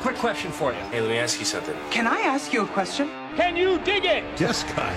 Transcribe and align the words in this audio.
Quick 0.00 0.16
question 0.16 0.52
for 0.52 0.72
you. 0.72 0.78
Hey, 0.90 1.00
let 1.00 1.10
me 1.10 1.18
ask 1.18 1.40
you 1.40 1.44
something. 1.44 1.74
Can 1.90 2.06
I 2.06 2.20
ask 2.20 2.52
you 2.52 2.62
a 2.62 2.66
question? 2.68 3.10
Can 3.36 3.56
you 3.56 3.78
dig 3.80 4.04
it? 4.04 4.22
Yes, 4.40 4.62
guy. 4.62 4.94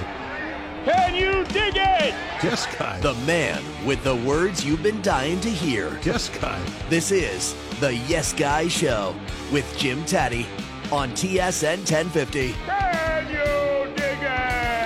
Can 0.86 1.16
you 1.16 1.44
dig 1.46 1.76
it? 1.76 2.14
Yes, 2.44 2.68
guy. 2.78 3.00
The 3.00 3.16
man 3.26 3.64
with 3.86 4.04
the 4.04 4.16
words 4.16 4.64
you've 4.64 4.84
been 4.84 5.02
dying 5.02 5.40
to 5.42 5.50
hear. 5.50 6.00
Yes, 6.04 6.30
guy. 6.30 6.60
This 6.90 7.12
is 7.12 7.56
the 7.80 7.96
Yes 7.96 8.34
Guy 8.34 8.68
Show 8.68 9.16
with 9.52 9.66
Jim 9.78 10.06
Tatti 10.06 10.46
on 10.92 11.10
TSN 11.12 11.78
1050. 11.78 12.54
Can 12.54 13.28
you 13.28 13.96
dig 13.96 14.20
it? 14.22 14.82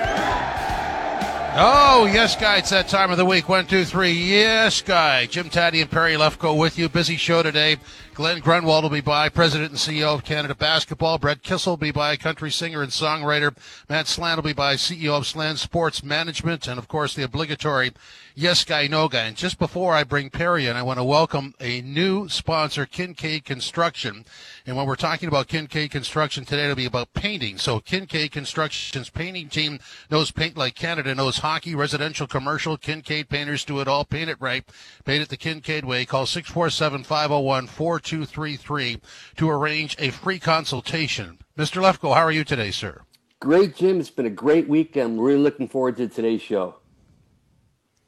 Oh, 1.58 2.08
yes, 2.12 2.36
guy. 2.36 2.56
It's 2.58 2.70
that 2.70 2.88
time 2.88 3.10
of 3.10 3.16
the 3.18 3.24
week. 3.24 3.48
One, 3.48 3.66
two, 3.66 3.84
three. 3.84 4.12
Yes, 4.12 4.80
guy. 4.82 5.26
Jim 5.26 5.48
Tatti 5.50 5.80
and 5.80 5.90
Perry 5.90 6.14
Lefko 6.14 6.58
with 6.58 6.78
you. 6.78 6.88
Busy 6.88 7.16
show 7.16 7.42
today. 7.42 7.76
Glen 8.16 8.40
Grunwald 8.40 8.82
will 8.82 8.88
be 8.88 9.02
by, 9.02 9.28
President 9.28 9.72
and 9.72 9.78
CEO 9.78 10.14
of 10.14 10.24
Canada 10.24 10.54
Basketball. 10.54 11.18
Brett 11.18 11.42
Kissel 11.42 11.72
will 11.72 11.76
be 11.76 11.90
by, 11.90 12.16
country 12.16 12.50
singer 12.50 12.80
and 12.80 12.90
songwriter. 12.90 13.54
Matt 13.90 14.06
Slan 14.06 14.36
will 14.36 14.42
be 14.42 14.54
by, 14.54 14.76
CEO 14.76 15.18
of 15.18 15.26
Slan 15.26 15.58
Sports 15.58 16.02
Management. 16.02 16.66
And, 16.66 16.78
of 16.78 16.88
course, 16.88 17.14
the 17.14 17.24
obligatory 17.24 17.92
Yes 18.34 18.64
Guy, 18.64 18.86
No 18.86 19.08
Guy. 19.08 19.24
And 19.24 19.36
just 19.36 19.58
before 19.58 19.92
I 19.92 20.02
bring 20.02 20.30
Perry 20.30 20.66
in, 20.66 20.76
I 20.76 20.82
want 20.82 20.98
to 20.98 21.04
welcome 21.04 21.54
a 21.60 21.82
new 21.82 22.26
sponsor, 22.28 22.86
Kincaid 22.86 23.44
Construction. 23.44 24.24
And 24.66 24.76
when 24.76 24.86
we're 24.86 24.96
talking 24.96 25.28
about 25.28 25.48
Kincaid 25.48 25.90
Construction 25.90 26.44
today, 26.44 26.64
it'll 26.64 26.76
be 26.76 26.86
about 26.86 27.12
painting. 27.12 27.58
So 27.58 27.80
Kincaid 27.80 28.32
Construction's 28.32 29.10
painting 29.10 29.48
team 29.48 29.78
knows 30.10 30.30
paint 30.30 30.56
like 30.56 30.74
Canada, 30.74 31.14
knows 31.14 31.38
hockey, 31.38 31.74
residential, 31.74 32.26
commercial. 32.26 32.78
Kincaid 32.78 33.28
painters 33.28 33.64
do 33.64 33.80
it 33.80 33.88
all. 33.88 34.06
Paint 34.06 34.30
it 34.30 34.40
right. 34.40 34.64
Paint 35.04 35.22
it 35.22 35.28
the 35.28 35.36
Kincaid 35.36 35.84
way. 35.84 36.04
Call 36.04 36.26
647 36.26 37.04
501 37.04 37.66
4233 38.06 39.00
to 39.36 39.50
arrange 39.50 39.96
a 39.98 40.10
free 40.10 40.38
consultation. 40.38 41.38
Mr. 41.58 41.82
Lefko, 41.82 42.14
how 42.14 42.22
are 42.22 42.30
you 42.30 42.44
today, 42.44 42.70
sir? 42.70 43.02
Great, 43.40 43.76
Jim. 43.76 43.98
It's 43.98 44.10
been 44.10 44.26
a 44.26 44.30
great 44.30 44.68
week. 44.68 44.96
I'm 44.96 45.18
really 45.18 45.40
looking 45.40 45.68
forward 45.68 45.96
to 45.96 46.08
today's 46.08 46.42
show. 46.42 46.76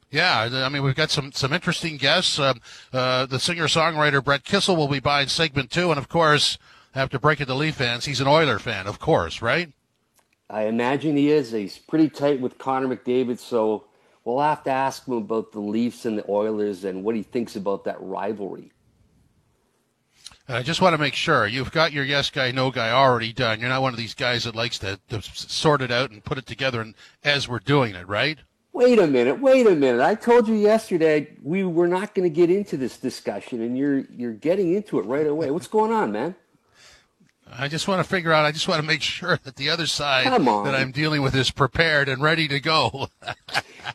Yeah, 0.09 0.49
I 0.51 0.69
mean 0.69 0.81
we've 0.81 0.95
got 0.95 1.11
some 1.11 1.31
some 1.33 1.53
interesting 1.53 1.97
guests. 1.97 2.39
Uh, 2.39 2.55
uh, 2.91 3.27
the 3.27 3.39
singer 3.39 3.65
songwriter 3.65 4.23
Brett 4.23 4.43
Kissel 4.43 4.75
will 4.75 4.87
be 4.87 4.99
by 4.99 5.21
in 5.21 5.27
segment 5.27 5.69
two, 5.69 5.91
and 5.91 5.99
of 5.99 6.09
course, 6.09 6.57
I 6.95 6.99
have 6.99 7.11
to 7.11 7.19
break 7.19 7.41
it 7.41 7.45
to 7.45 7.53
Leaf 7.53 7.75
fans. 7.75 8.05
He's 8.05 8.19
an 8.19 8.27
Oiler 8.27 8.57
fan, 8.57 8.87
of 8.87 8.97
course, 8.97 9.39
right? 9.43 9.71
I 10.49 10.63
imagine 10.63 11.15
he 11.15 11.29
is. 11.29 11.51
He's 11.51 11.77
pretty 11.77 12.09
tight 12.09 12.41
with 12.41 12.57
Connor 12.57 12.87
McDavid, 12.87 13.37
so 13.37 13.85
we'll 14.23 14.39
have 14.39 14.63
to 14.63 14.71
ask 14.71 15.07
him 15.07 15.13
about 15.13 15.51
the 15.51 15.59
Leafs 15.59 16.07
and 16.07 16.17
the 16.17 16.25
Oilers 16.27 16.85
and 16.85 17.03
what 17.03 17.15
he 17.15 17.21
thinks 17.21 17.55
about 17.55 17.83
that 17.83 17.97
rivalry. 18.01 18.71
I 20.49 20.63
just 20.63 20.81
want 20.81 20.93
to 20.93 20.97
make 20.97 21.13
sure 21.13 21.45
you've 21.45 21.71
got 21.71 21.93
your 21.93 22.03
yes 22.03 22.31
guy, 22.31 22.49
no 22.51 22.71
guy 22.71 22.91
already 22.91 23.31
done. 23.31 23.59
You're 23.59 23.69
not 23.69 23.83
one 23.83 23.93
of 23.93 23.99
these 23.99 24.15
guys 24.15 24.45
that 24.45 24.55
likes 24.55 24.79
to, 24.79 24.99
to 25.09 25.21
sort 25.21 25.83
it 25.83 25.91
out 25.91 26.09
and 26.09 26.23
put 26.23 26.39
it 26.39 26.47
together 26.47 26.81
and, 26.81 26.95
as 27.23 27.47
we're 27.47 27.59
doing 27.59 27.93
it, 27.93 28.07
right? 28.07 28.39
Wait 28.73 28.97
a 28.97 29.05
minute, 29.05 29.39
wait 29.39 29.67
a 29.67 29.75
minute. 29.75 30.01
I 30.01 30.15
told 30.15 30.47
you 30.47 30.55
yesterday 30.55 31.35
we 31.43 31.63
were 31.63 31.87
not 31.87 32.15
going 32.15 32.27
to 32.27 32.33
get 32.33 32.49
into 32.49 32.77
this 32.77 32.97
discussion, 32.97 33.61
and 33.61 33.77
you're 33.77 34.05
you're 34.15 34.33
getting 34.33 34.73
into 34.73 34.99
it 34.99 35.05
right 35.05 35.25
away. 35.25 35.51
What's 35.51 35.67
going 35.67 35.91
on, 35.91 36.11
man? 36.11 36.35
I 37.51 37.67
just 37.67 37.87
want 37.87 38.01
to 38.01 38.07
figure 38.07 38.31
out. 38.31 38.45
I 38.45 38.51
just 38.51 38.67
want 38.67 38.79
to 38.79 38.87
make 38.87 39.01
sure 39.01 39.39
that 39.43 39.55
the 39.55 39.69
other 39.69 39.87
side 39.87 40.27
that 40.27 40.75
I'm 40.75 40.91
dealing 40.91 41.23
with 41.23 41.35
is 41.35 41.49
prepared 41.49 42.07
and 42.07 42.21
ready 42.21 42.47
to 42.47 42.59
go. 42.59 43.09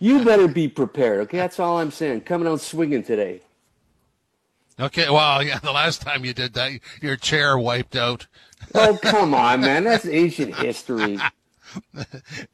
You 0.00 0.24
better 0.24 0.48
be 0.48 0.66
prepared, 0.66 1.20
okay? 1.20 1.36
That's 1.36 1.60
all 1.60 1.78
I'm 1.78 1.92
saying. 1.92 2.22
Coming 2.22 2.48
out 2.48 2.60
swinging 2.60 3.04
today. 3.04 3.42
Okay. 4.78 5.10
Well, 5.10 5.42
yeah. 5.46 5.58
The 5.58 5.72
last 5.72 6.02
time 6.02 6.24
you 6.24 6.34
did 6.34 6.54
that, 6.54 6.72
your 7.00 7.16
chair 7.16 7.58
wiped 7.58 7.96
out. 7.96 8.26
Oh, 8.74 8.98
come 9.02 9.34
on, 9.34 9.60
man. 9.60 9.84
That's 9.84 10.06
ancient 10.06 10.54
history. 10.54 11.18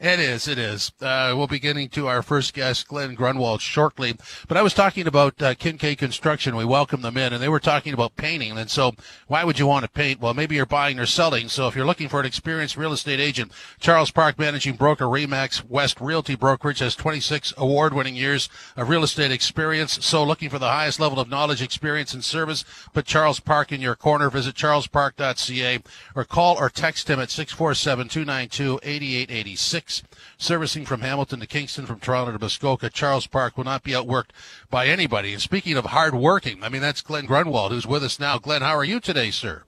It 0.00 0.18
is. 0.18 0.48
It 0.48 0.58
is. 0.58 0.92
Uh, 1.00 1.34
we'll 1.36 1.46
be 1.46 1.58
getting 1.58 1.88
to 1.90 2.08
our 2.08 2.22
first 2.22 2.54
guest, 2.54 2.88
Glen 2.88 3.14
Grunwald, 3.14 3.60
shortly. 3.60 4.14
But 4.48 4.56
I 4.56 4.62
was 4.62 4.72
talking 4.72 5.06
about 5.06 5.40
uh, 5.42 5.54
Kincaid 5.54 5.98
Construction. 5.98 6.56
We 6.56 6.64
welcomed 6.64 7.04
them 7.04 7.16
in, 7.16 7.32
and 7.32 7.42
they 7.42 7.48
were 7.48 7.60
talking 7.60 7.92
about 7.92 8.16
painting. 8.16 8.56
And 8.56 8.70
so, 8.70 8.92
why 9.26 9.44
would 9.44 9.58
you 9.58 9.66
want 9.66 9.84
to 9.84 9.90
paint? 9.90 10.20
Well, 10.20 10.34
maybe 10.34 10.56
you're 10.56 10.66
buying 10.66 10.98
or 10.98 11.06
selling. 11.06 11.48
So, 11.48 11.68
if 11.68 11.76
you're 11.76 11.86
looking 11.86 12.08
for 12.08 12.20
an 12.20 12.26
experienced 12.26 12.76
real 12.76 12.92
estate 12.92 13.20
agent, 13.20 13.52
Charles 13.78 14.10
Park 14.10 14.38
Managing 14.38 14.76
Broker, 14.76 15.04
Remax 15.04 15.68
West 15.68 16.00
Realty 16.00 16.34
Brokerage 16.34 16.78
has 16.78 16.94
26 16.94 17.52
award-winning 17.58 18.16
years 18.16 18.48
of 18.76 18.88
real 18.88 19.04
estate 19.04 19.30
experience. 19.30 20.04
So, 20.04 20.24
looking 20.24 20.48
for 20.48 20.58
the 20.58 20.70
highest 20.70 20.98
level 20.98 21.20
of 21.20 21.28
knowledge, 21.28 21.62
experience, 21.62 22.14
and 22.14 22.24
service, 22.24 22.64
put 22.94 23.04
Charles 23.04 23.40
Park 23.40 23.70
in 23.70 23.80
your 23.80 23.96
corner. 23.96 24.30
Visit 24.30 24.54
charlespark.ca 24.54 25.80
or 26.14 26.24
call 26.24 26.56
or 26.56 26.70
text 26.70 27.08
him 27.08 27.20
at 27.20 27.30
647 27.30 28.08
292 28.08 28.80
8886. 29.16 30.02
Servicing 30.38 30.84
from 30.84 31.00
Hamilton 31.00 31.40
to 31.40 31.46
Kingston, 31.46 31.86
from 31.86 32.00
Toronto 32.00 32.32
to 32.32 32.38
Muskoka, 32.38 32.90
Charles 32.90 33.26
Park 33.26 33.56
will 33.56 33.64
not 33.64 33.82
be 33.82 33.92
outworked 33.92 34.30
by 34.70 34.86
anybody. 34.86 35.32
And 35.32 35.42
speaking 35.42 35.76
of 35.76 35.86
hard 35.86 36.14
working, 36.14 36.62
I 36.62 36.68
mean, 36.68 36.82
that's 36.82 37.02
Glen 37.02 37.26
Grunwald 37.26 37.72
who's 37.72 37.86
with 37.86 38.04
us 38.04 38.18
now. 38.20 38.38
Glen, 38.38 38.62
how 38.62 38.76
are 38.76 38.84
you 38.84 39.00
today, 39.00 39.30
sir? 39.30 39.64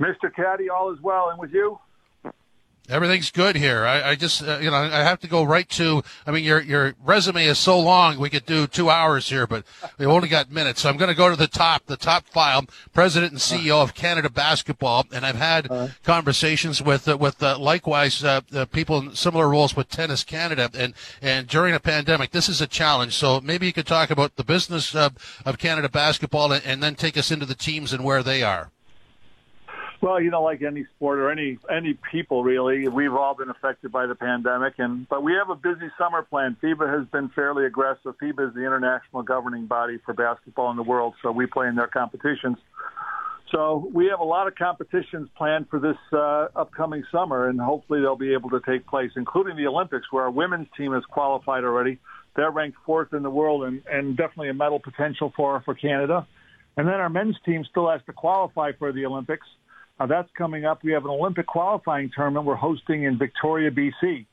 Mr. 0.00 0.32
Caddy, 0.34 0.70
all 0.70 0.92
is 0.92 1.00
well, 1.00 1.30
and 1.30 1.38
with 1.38 1.52
you? 1.52 1.78
Everything's 2.88 3.30
good 3.30 3.54
here. 3.54 3.84
I, 3.84 4.10
I 4.10 4.14
just, 4.14 4.42
uh, 4.42 4.58
you 4.60 4.70
know, 4.70 4.76
I 4.76 5.02
have 5.02 5.20
to 5.20 5.28
go 5.28 5.42
right 5.42 5.68
to. 5.70 6.02
I 6.26 6.30
mean, 6.30 6.42
your 6.42 6.60
your 6.60 6.94
resume 7.04 7.44
is 7.44 7.58
so 7.58 7.78
long, 7.78 8.18
we 8.18 8.30
could 8.30 8.46
do 8.46 8.66
two 8.66 8.88
hours 8.88 9.28
here, 9.28 9.46
but 9.46 9.64
we've 9.98 10.08
only 10.08 10.28
got 10.28 10.50
minutes. 10.50 10.80
So 10.80 10.88
I'm 10.88 10.96
going 10.96 11.10
to 11.10 11.14
go 11.16 11.28
to 11.28 11.36
the 11.36 11.48
top, 11.48 11.84
the 11.84 11.98
top 11.98 12.26
file. 12.28 12.64
President 12.94 13.32
and 13.32 13.40
CEO 13.40 13.82
of 13.82 13.94
Canada 13.94 14.30
Basketball, 14.30 15.06
and 15.12 15.26
I've 15.26 15.36
had 15.36 15.92
conversations 16.02 16.80
with 16.80 17.06
uh, 17.06 17.18
with 17.18 17.42
uh, 17.42 17.58
likewise 17.58 18.24
uh, 18.24 18.40
uh, 18.54 18.64
people 18.64 18.98
in 18.98 19.14
similar 19.14 19.50
roles 19.50 19.76
with 19.76 19.90
Tennis 19.90 20.24
Canada, 20.24 20.70
and 20.72 20.94
and 21.20 21.46
during 21.46 21.74
a 21.74 21.80
pandemic, 21.80 22.30
this 22.30 22.48
is 22.48 22.62
a 22.62 22.66
challenge. 22.66 23.14
So 23.14 23.40
maybe 23.42 23.66
you 23.66 23.72
could 23.74 23.86
talk 23.86 24.10
about 24.10 24.36
the 24.36 24.44
business 24.44 24.94
uh, 24.94 25.10
of 25.44 25.58
Canada 25.58 25.90
Basketball, 25.90 26.52
and, 26.52 26.64
and 26.64 26.82
then 26.82 26.94
take 26.94 27.18
us 27.18 27.30
into 27.30 27.44
the 27.44 27.54
teams 27.54 27.92
and 27.92 28.02
where 28.02 28.22
they 28.22 28.42
are. 28.42 28.70
Well, 30.00 30.20
you 30.22 30.30
know, 30.30 30.42
like 30.42 30.62
any 30.62 30.86
sport 30.96 31.18
or 31.18 31.30
any 31.30 31.58
any 31.68 31.98
people, 32.12 32.44
really, 32.44 32.86
we've 32.86 33.14
all 33.14 33.34
been 33.34 33.50
affected 33.50 33.90
by 33.90 34.06
the 34.06 34.14
pandemic, 34.14 34.74
and 34.78 35.08
but 35.08 35.24
we 35.24 35.32
have 35.32 35.50
a 35.50 35.56
busy 35.56 35.90
summer 35.98 36.22
plan. 36.22 36.56
FIBA 36.62 36.98
has 36.98 37.08
been 37.08 37.30
fairly 37.30 37.66
aggressive. 37.66 38.14
FIBA 38.22 38.48
is 38.48 38.54
the 38.54 38.60
international 38.60 39.22
governing 39.22 39.66
body 39.66 39.98
for 40.04 40.14
basketball 40.14 40.70
in 40.70 40.76
the 40.76 40.84
world, 40.84 41.14
so 41.20 41.32
we 41.32 41.46
play 41.46 41.66
in 41.66 41.74
their 41.74 41.88
competitions. 41.88 42.58
So 43.50 43.90
we 43.92 44.06
have 44.06 44.20
a 44.20 44.24
lot 44.24 44.46
of 44.46 44.54
competitions 44.54 45.28
planned 45.36 45.68
for 45.68 45.80
this 45.80 45.96
uh, 46.12 46.48
upcoming 46.54 47.02
summer, 47.10 47.48
and 47.48 47.60
hopefully 47.60 48.00
they'll 48.00 48.14
be 48.14 48.34
able 48.34 48.50
to 48.50 48.60
take 48.60 48.86
place, 48.86 49.10
including 49.16 49.56
the 49.56 49.66
Olympics, 49.66 50.06
where 50.12 50.24
our 50.24 50.30
women's 50.30 50.68
team 50.76 50.92
has 50.92 51.02
qualified 51.06 51.64
already. 51.64 51.98
They're 52.36 52.52
ranked 52.52 52.78
fourth 52.86 53.14
in 53.14 53.24
the 53.24 53.30
world, 53.30 53.64
and, 53.64 53.82
and 53.90 54.16
definitely 54.16 54.50
a 54.50 54.54
medal 54.54 54.78
potential 54.78 55.32
for 55.34 55.60
for 55.64 55.74
Canada. 55.74 56.24
And 56.76 56.86
then 56.86 56.94
our 56.94 57.08
men's 57.08 57.36
team 57.44 57.64
still 57.68 57.90
has 57.90 58.00
to 58.06 58.12
qualify 58.12 58.70
for 58.78 58.92
the 58.92 59.04
Olympics. 59.04 59.46
Uh, 59.98 60.06
that's 60.06 60.30
coming 60.36 60.64
up. 60.64 60.84
We 60.84 60.92
have 60.92 61.04
an 61.04 61.10
Olympic 61.10 61.46
qualifying 61.46 62.10
tournament 62.14 62.46
we're 62.46 62.54
hosting 62.54 63.02
in 63.02 63.18
Victoria, 63.18 63.70
BC, 63.70 64.26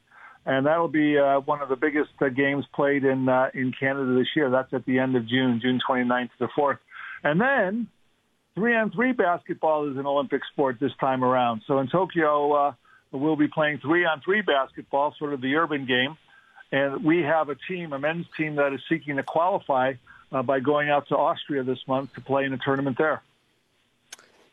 and 0.46 0.66
that'll 0.66 0.88
be 0.88 1.18
uh, 1.18 1.40
one 1.40 1.62
of 1.62 1.70
the 1.70 1.76
biggest 1.76 2.12
uh, 2.22 2.30
games 2.30 2.66
played 2.74 3.04
in 3.04 3.28
uh, 3.28 3.50
in 3.54 3.74
Canada 3.78 4.16
this 4.16 4.28
year. 4.36 4.50
That's 4.50 4.74
at 4.74 4.86
the 4.86 5.00
end 5.00 5.16
of 5.16 5.28
June, 5.28 5.60
June 5.62 5.80
29th 5.88 6.30
to 6.38 6.40
the 6.40 6.50
4th, 6.58 6.78
and 7.24 7.42
then 7.42 7.88
three 8.54 8.76
on 8.76 8.92
three 8.92 9.12
basketball 9.12 9.90
is 9.90 9.98
an 9.98 10.06
Olympic 10.06 10.42
sport 10.52 10.78
this 10.80 10.94
time 11.00 11.24
around. 11.24 11.64
So 11.66 11.80
in 11.80 11.88
Tokyo, 11.88 12.52
uh, 12.54 12.74
we'll 13.12 13.36
be 13.36 13.48
playing 13.48 13.80
three 13.80 14.06
on 14.06 14.22
three 14.22 14.42
basketball, 14.42 15.16
sort 15.18 15.34
of 15.34 15.42
the 15.42 15.56
urban 15.56 15.88
game, 15.88 16.16
and 16.72 17.04
we 17.04 17.24
have 17.24 17.50
a 17.50 17.56
team, 17.68 17.92
a 17.94 18.00
men's 18.00 18.28
team 18.38 18.56
that 18.56 18.72
is 18.74 18.82
seeking 18.88 19.16
to 19.16 19.24
qualify 19.24 19.94
uh, 20.32 20.44
by 20.44 20.60
going 20.60 20.90
out 20.90 21.08
to 21.08 21.18
Austria 21.18 21.64
this 21.64 21.80
month 21.88 22.14
to 22.14 22.22
play 22.22 22.46
in 22.46 22.54
a 22.54 22.58
tournament 22.58 22.98
there. 23.00 23.24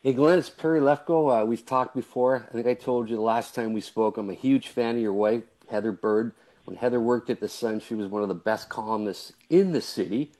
Hey, 0.05 0.11
Glen, 0.11 0.37
it's 0.37 0.49
Perry 0.49 0.81
Lefko. 0.81 1.43
Uh, 1.43 1.45
we've 1.45 1.65
talked 1.65 1.95
before. 1.95 2.45
I 2.49 2.51
think 2.51 2.67
I 2.67 2.73
told 2.73 3.09
you 3.09 3.15
the 3.15 3.21
last 3.21 3.55
time 3.55 3.71
we 3.71 3.79
spoke. 3.79 4.17
I'm 4.17 4.29
a 4.29 4.33
huge 4.33 4.67
fan 4.67 4.97
of 4.97 5.01
your 5.01 5.13
wife, 5.13 5.43
Heather 5.71 5.93
Bird. 5.93 6.33
When 6.65 6.75
Heather 6.75 6.99
worked 6.99 7.29
at 7.29 7.39
The 7.39 7.47
Sun, 7.47 7.79
she 7.79 7.95
was 7.95 8.07
one 8.09 8.21
of 8.21 8.27
the 8.27 8.35
best 8.35 8.67
columnists 8.67 9.31
in 9.49 9.71
the 9.71 9.79
city. 9.79 10.33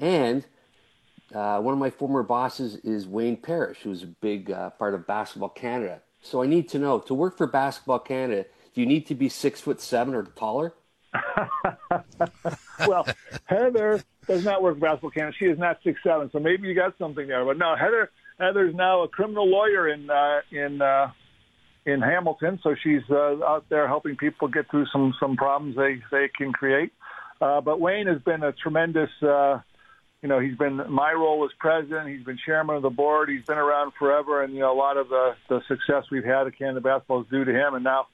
And 0.00 0.44
uh, 1.32 1.60
one 1.60 1.74
of 1.74 1.78
my 1.78 1.90
former 1.90 2.24
bosses 2.24 2.74
is 2.78 3.06
Wayne 3.06 3.36
Parrish, 3.36 3.78
who's 3.82 4.02
a 4.02 4.08
big 4.08 4.50
uh, 4.50 4.70
part 4.70 4.94
of 4.94 5.06
Basketball 5.06 5.50
Canada. 5.50 6.02
So 6.20 6.42
I 6.42 6.48
need 6.48 6.68
to 6.70 6.80
know 6.80 6.98
to 6.98 7.14
work 7.14 7.38
for 7.38 7.46
Basketball 7.46 8.00
Canada, 8.00 8.46
do 8.74 8.80
you 8.80 8.86
need 8.88 9.06
to 9.06 9.14
be 9.14 9.28
six 9.28 9.60
foot 9.60 9.80
seven 9.80 10.12
or 10.12 10.24
taller? 10.24 10.74
well, 12.88 13.06
Heather 13.44 14.02
does 14.26 14.44
not 14.44 14.60
work 14.60 14.74
for 14.74 14.80
Basketball 14.80 15.10
Canada. 15.10 15.36
She 15.38 15.44
is 15.44 15.56
not 15.56 15.78
six 15.84 16.00
seven, 16.02 16.30
so 16.32 16.40
maybe 16.40 16.66
you 16.66 16.74
got 16.74 16.98
something 16.98 17.28
there. 17.28 17.44
But 17.44 17.58
no, 17.58 17.76
Heather 17.76 18.10
Heather's 18.38 18.74
now 18.74 19.02
a 19.02 19.08
criminal 19.08 19.48
lawyer 19.48 19.88
in 19.88 20.08
uh, 20.10 20.40
in 20.50 20.80
uh, 20.80 21.10
in 21.84 22.00
Hamilton, 22.00 22.60
so 22.62 22.74
she's 22.82 23.02
uh, 23.10 23.44
out 23.44 23.66
there 23.68 23.86
helping 23.86 24.16
people 24.16 24.48
get 24.48 24.70
through 24.70 24.86
some 24.92 25.14
some 25.20 25.36
problems 25.36 25.76
they 25.76 26.00
they 26.10 26.28
can 26.28 26.52
create. 26.52 26.92
Uh, 27.40 27.60
but 27.60 27.80
Wayne 27.80 28.06
has 28.06 28.20
been 28.22 28.42
a 28.42 28.52
tremendous 28.52 29.10
uh, 29.22 29.60
you 30.22 30.28
know, 30.28 30.40
he's 30.40 30.56
been 30.56 30.76
my 30.90 31.12
role 31.12 31.44
as 31.44 31.50
president. 31.60 32.08
He's 32.08 32.24
been 32.24 32.38
chairman 32.44 32.76
of 32.76 32.82
the 32.82 32.90
board. 32.90 33.28
He's 33.28 33.44
been 33.44 33.58
around 33.58 33.92
forever, 33.98 34.42
and 34.42 34.52
you 34.52 34.60
know, 34.60 34.72
a 34.72 34.74
lot 34.74 34.96
of 34.96 35.08
the 35.08 35.34
the 35.48 35.60
success 35.68 36.04
we've 36.10 36.24
had 36.24 36.46
at 36.46 36.58
Canada 36.58 36.80
Basketball 36.80 37.22
is 37.22 37.28
due 37.28 37.44
to 37.44 37.52
him. 37.52 37.74
And 37.74 37.84
now, 37.84 38.08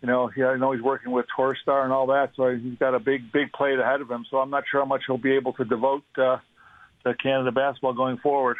you 0.00 0.06
know, 0.06 0.28
he, 0.28 0.44
I 0.44 0.56
know 0.56 0.70
he's 0.70 0.82
working 0.82 1.10
with 1.10 1.26
Torstar 1.36 1.82
and 1.82 1.92
all 1.92 2.06
that, 2.08 2.30
so 2.36 2.54
he's 2.54 2.78
got 2.78 2.94
a 2.94 3.00
big 3.00 3.32
big 3.32 3.52
plate 3.52 3.78
ahead 3.78 4.00
of 4.00 4.10
him. 4.10 4.24
So 4.30 4.36
I'm 4.38 4.50
not 4.50 4.64
sure 4.70 4.80
how 4.80 4.86
much 4.86 5.02
he'll 5.06 5.18
be 5.18 5.34
able 5.34 5.52
to 5.54 5.64
devote 5.64 6.04
uh, 6.16 6.36
to 7.04 7.14
Canada 7.20 7.50
Basketball 7.50 7.94
going 7.94 8.18
forward. 8.18 8.56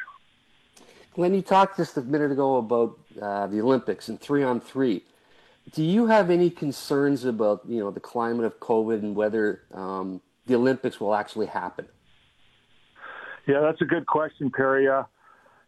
Glen, 1.16 1.32
you 1.32 1.40
talked 1.40 1.78
just 1.78 1.96
a 1.96 2.02
minute 2.02 2.30
ago 2.30 2.56
about 2.56 2.98
uh, 3.22 3.46
the 3.46 3.58
Olympics 3.62 4.10
and 4.10 4.20
three 4.20 4.42
on 4.42 4.60
three. 4.60 5.02
Do 5.72 5.82
you 5.82 6.08
have 6.08 6.28
any 6.28 6.50
concerns 6.50 7.24
about 7.24 7.62
you 7.66 7.80
know 7.80 7.90
the 7.90 8.00
climate 8.00 8.44
of 8.44 8.60
COVID 8.60 8.98
and 8.98 9.16
whether 9.16 9.62
um, 9.72 10.20
the 10.44 10.56
Olympics 10.56 11.00
will 11.00 11.14
actually 11.14 11.46
happen? 11.46 11.86
Yeah, 13.48 13.60
that's 13.60 13.80
a 13.80 13.86
good 13.86 14.04
question, 14.04 14.50
Perry. 14.50 14.88
Uh, 14.88 15.04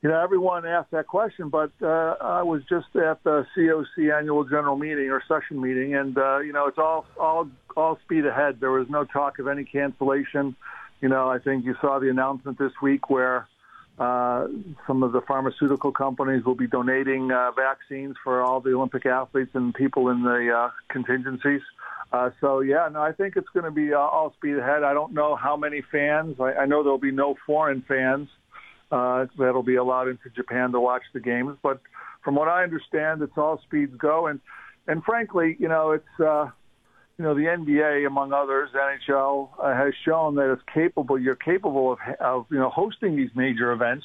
you 0.03 0.11
know, 0.11 0.21
everyone 0.21 0.67
asked 0.67 0.91
that 0.91 1.07
question, 1.07 1.49
but 1.49 1.73
uh, 1.81 2.17
I 2.21 2.43
was 2.43 2.61
just 2.69 2.95
at 2.97 3.25
the 3.25 3.47
COC 3.57 4.15
annual 4.19 4.45
general 4.45 4.77
meeting 4.77 5.09
or 5.09 5.23
session 5.27 5.63
meeting, 5.63 5.95
and 5.95 6.19
uh, 6.19 6.41
you 6.41 6.53
know, 6.53 6.67
it's 6.67 6.79
all 6.79 7.07
all 7.19 7.49
all 7.75 7.99
speed 8.05 8.27
ahead. 8.27 8.61
There 8.61 8.73
was 8.73 8.91
no 8.91 9.05
talk 9.05 9.39
of 9.39 9.49
any 9.49 9.65
cancellation. 9.65 10.57
You 11.01 11.09
know, 11.09 11.31
I 11.31 11.39
think 11.39 11.65
you 11.65 11.75
saw 11.81 11.99
the 12.01 12.11
announcement 12.11 12.59
this 12.59 12.73
week 12.83 13.09
where 13.09 13.49
uh, 13.99 14.47
some 14.87 15.03
of 15.03 15.13
the 15.13 15.21
pharmaceutical 15.23 15.91
companies 15.91 16.45
will 16.45 16.55
be 16.55 16.69
donating 16.69 17.33
uh, 17.33 17.51
vaccines 17.53 18.17
for 18.23 18.43
all 18.43 18.61
the 18.61 18.73
Olympic 18.73 19.07
athletes 19.07 19.51
and 19.55 19.75
people 19.75 20.09
in 20.09 20.23
the 20.23 20.53
uh, 20.57 20.71
contingencies. 20.89 21.63
Uh, 22.13 22.31
so 22.41 22.61
yeah, 22.61 22.89
no, 22.91 23.03
I 23.03 23.13
think 23.13 23.37
it's 23.37 23.49
going 23.53 23.65
to 23.65 23.71
be 23.71 23.93
uh, 23.93 23.99
all 23.99 24.33
speed 24.35 24.57
ahead. 24.57 24.83
I 24.83 24.95
don't 24.95 25.13
know 25.13 25.37
how 25.37 25.57
many 25.57 25.83
fans. 25.93 26.37
I, 26.41 26.55
I 26.55 26.67
know 26.67 26.83
there'll 26.83 26.99
be 26.99 27.11
no 27.11 27.37
foreign 27.45 27.83
fans 27.83 28.29
uh, 28.91 29.27
that'll 29.37 29.63
be 29.63 29.77
allowed 29.77 30.09
into 30.09 30.31
Japan 30.31 30.73
to 30.73 30.81
watch 30.81 31.03
the 31.13 31.21
games. 31.21 31.59
But 31.63 31.81
from 32.23 32.35
what 32.35 32.49
I 32.49 32.63
understand, 32.63 33.21
it's 33.23 33.37
all 33.37 33.61
speeds 33.67 33.95
go. 33.99 34.29
And 34.29 34.41
and 34.87 35.05
frankly, 35.05 35.57
you 35.59 35.69
know, 35.69 35.91
it's 35.91 36.21
uh, 36.21 36.49
you 37.19 37.25
know 37.25 37.35
the 37.35 37.43
NBA 37.43 38.07
among 38.07 38.33
others, 38.33 38.71
NHL 38.75 39.51
uh, 39.61 39.75
has 39.75 39.93
shown 40.05 40.37
that 40.37 40.53
it's 40.53 40.63
capable. 40.73 41.19
You're 41.19 41.35
capable 41.35 41.93
of 41.93 41.99
of 42.21 42.47
you 42.51 42.59
know 42.59 42.71
hosting 42.71 43.17
these 43.17 43.31
major 43.35 43.73
events 43.73 44.05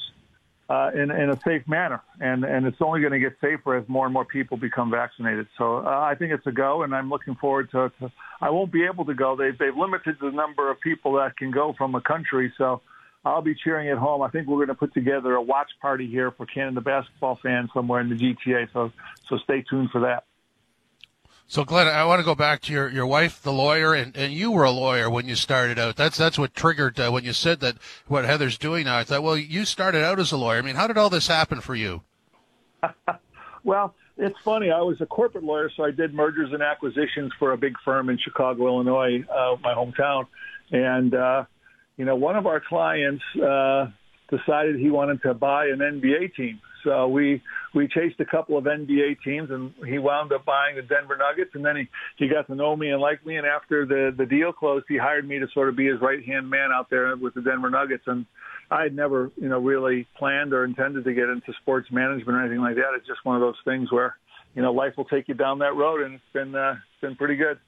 uh, 0.69 0.91
in, 0.93 1.11
in 1.11 1.29
a 1.29 1.39
safe 1.41 1.67
manner. 1.67 2.01
And, 2.19 2.43
and 2.43 2.65
it's 2.65 2.77
only 2.81 3.01
going 3.01 3.13
to 3.13 3.19
get 3.19 3.33
safer 3.41 3.75
as 3.75 3.87
more 3.87 4.05
and 4.05 4.13
more 4.13 4.25
people 4.25 4.57
become 4.57 4.89
vaccinated. 4.89 5.47
So 5.57 5.77
uh, 5.77 5.89
I 5.89 6.15
think 6.15 6.31
it's 6.31 6.47
a 6.47 6.51
go, 6.51 6.83
and 6.83 6.95
I'm 6.95 7.09
looking 7.09 7.35
forward 7.35 7.69
to, 7.71 7.91
to. 7.99 8.11
I 8.41 8.49
won't 8.49 8.71
be 8.71 8.85
able 8.85 9.05
to 9.05 9.13
go. 9.13 9.35
They've, 9.35 9.57
they've 9.57 9.75
limited 9.75 10.17
the 10.19 10.31
number 10.31 10.71
of 10.71 10.79
people 10.79 11.13
that 11.13 11.37
can 11.37 11.51
go 11.51 11.73
from 11.77 11.95
a 11.95 12.01
country. 12.01 12.53
So 12.57 12.81
I'll 13.25 13.41
be 13.41 13.55
cheering 13.55 13.89
at 13.89 13.97
home. 13.97 14.21
I 14.21 14.29
think 14.29 14.47
we're 14.47 14.57
going 14.57 14.67
to 14.69 14.75
put 14.75 14.93
together 14.93 15.33
a 15.33 15.41
watch 15.41 15.69
party 15.81 16.07
here 16.07 16.31
for 16.31 16.45
Canada 16.45 16.81
basketball 16.81 17.39
fans 17.43 17.69
somewhere 17.73 18.01
in 18.01 18.09
the 18.09 18.15
GTA. 18.15 18.71
So, 18.73 18.91
so 19.29 19.37
stay 19.43 19.63
tuned 19.69 19.89
for 19.91 20.01
that. 20.01 20.25
So, 21.47 21.63
Glen, 21.63 21.87
I 21.87 22.05
want 22.05 22.19
to 22.19 22.25
go 22.25 22.35
back 22.35 22.61
to 22.63 22.73
your, 22.73 22.89
your 22.89 23.05
wife, 23.05 23.41
the 23.41 23.53
lawyer, 23.53 23.93
and, 23.93 24.15
and 24.15 24.33
you 24.33 24.49
were 24.49 24.63
a 24.63 24.71
lawyer 24.71 25.09
when 25.09 25.27
you 25.27 25.35
started 25.35 25.77
out. 25.77 25.95
That's 25.95 26.17
that's 26.17 26.39
what 26.39 26.55
triggered 26.55 26.99
uh, 26.99 27.11
when 27.11 27.23
you 27.23 27.33
said 27.33 27.59
that 27.59 27.77
what 28.07 28.25
Heather's 28.25 28.57
doing 28.57 28.85
now. 28.85 28.97
I 28.97 29.03
thought, 29.03 29.23
well, 29.23 29.37
you 29.37 29.65
started 29.65 30.03
out 30.03 30.19
as 30.19 30.31
a 30.31 30.37
lawyer. 30.37 30.57
I 30.57 30.61
mean, 30.61 30.75
how 30.75 30.87
did 30.87 30.97
all 30.97 31.09
this 31.09 31.27
happen 31.27 31.61
for 31.61 31.75
you? 31.75 32.01
well, 33.63 33.93
it's 34.17 34.37
funny. 34.43 34.71
I 34.71 34.81
was 34.81 35.01
a 35.01 35.05
corporate 35.05 35.43
lawyer, 35.43 35.71
so 35.75 35.83
I 35.83 35.91
did 35.91 36.13
mergers 36.13 36.51
and 36.53 36.61
acquisitions 36.61 37.31
for 37.39 37.51
a 37.51 37.57
big 37.57 37.75
firm 37.83 38.09
in 38.09 38.17
Chicago, 38.17 38.67
Illinois, 38.67 39.23
uh, 39.29 39.55
my 39.61 39.73
hometown. 39.73 40.27
And, 40.71 41.13
uh, 41.13 41.45
you 41.97 42.05
know, 42.05 42.15
one 42.15 42.35
of 42.35 42.45
our 42.45 42.59
clients 42.59 43.23
uh, 43.35 43.87
decided 44.29 44.79
he 44.79 44.91
wanted 44.91 45.21
to 45.23 45.33
buy 45.33 45.67
an 45.67 45.79
NBA 45.79 46.35
team. 46.35 46.61
So 46.83 47.07
we 47.07 47.41
we 47.73 47.87
chased 47.87 48.19
a 48.19 48.25
couple 48.25 48.57
of 48.57 48.65
NBA 48.65 49.21
teams, 49.23 49.49
and 49.51 49.73
he 49.87 49.97
wound 49.97 50.31
up 50.33 50.45
buying 50.45 50.75
the 50.75 50.81
Denver 50.81 51.17
Nuggets. 51.17 51.51
And 51.53 51.65
then 51.65 51.75
he 51.75 51.87
he 52.17 52.27
got 52.27 52.47
to 52.47 52.55
know 52.55 52.75
me 52.75 52.89
and 52.89 53.01
like 53.01 53.25
me. 53.25 53.37
And 53.37 53.47
after 53.47 53.85
the 53.85 54.13
the 54.15 54.25
deal 54.25 54.51
closed, 54.51 54.85
he 54.87 54.97
hired 54.97 55.27
me 55.27 55.39
to 55.39 55.47
sort 55.53 55.69
of 55.69 55.75
be 55.75 55.87
his 55.87 56.01
right 56.01 56.23
hand 56.23 56.49
man 56.49 56.71
out 56.73 56.89
there 56.89 57.15
with 57.15 57.33
the 57.33 57.41
Denver 57.41 57.69
Nuggets. 57.69 58.03
And 58.07 58.25
I 58.69 58.83
had 58.83 58.95
never 58.95 59.31
you 59.37 59.49
know 59.49 59.59
really 59.59 60.07
planned 60.17 60.53
or 60.53 60.65
intended 60.65 61.03
to 61.05 61.13
get 61.13 61.29
into 61.29 61.53
sports 61.61 61.89
management 61.91 62.37
or 62.37 62.41
anything 62.41 62.61
like 62.61 62.75
that. 62.75 62.93
It's 62.95 63.07
just 63.07 63.23
one 63.23 63.35
of 63.35 63.41
those 63.41 63.59
things 63.65 63.91
where 63.91 64.17
you 64.55 64.61
know 64.61 64.73
life 64.73 64.93
will 64.97 65.05
take 65.05 65.27
you 65.27 65.33
down 65.33 65.59
that 65.59 65.75
road, 65.75 66.01
and 66.01 66.15
it's 66.15 66.23
been 66.33 66.55
uh, 66.55 66.71
it's 66.73 67.01
been 67.01 67.15
pretty 67.15 67.35
good. 67.35 67.59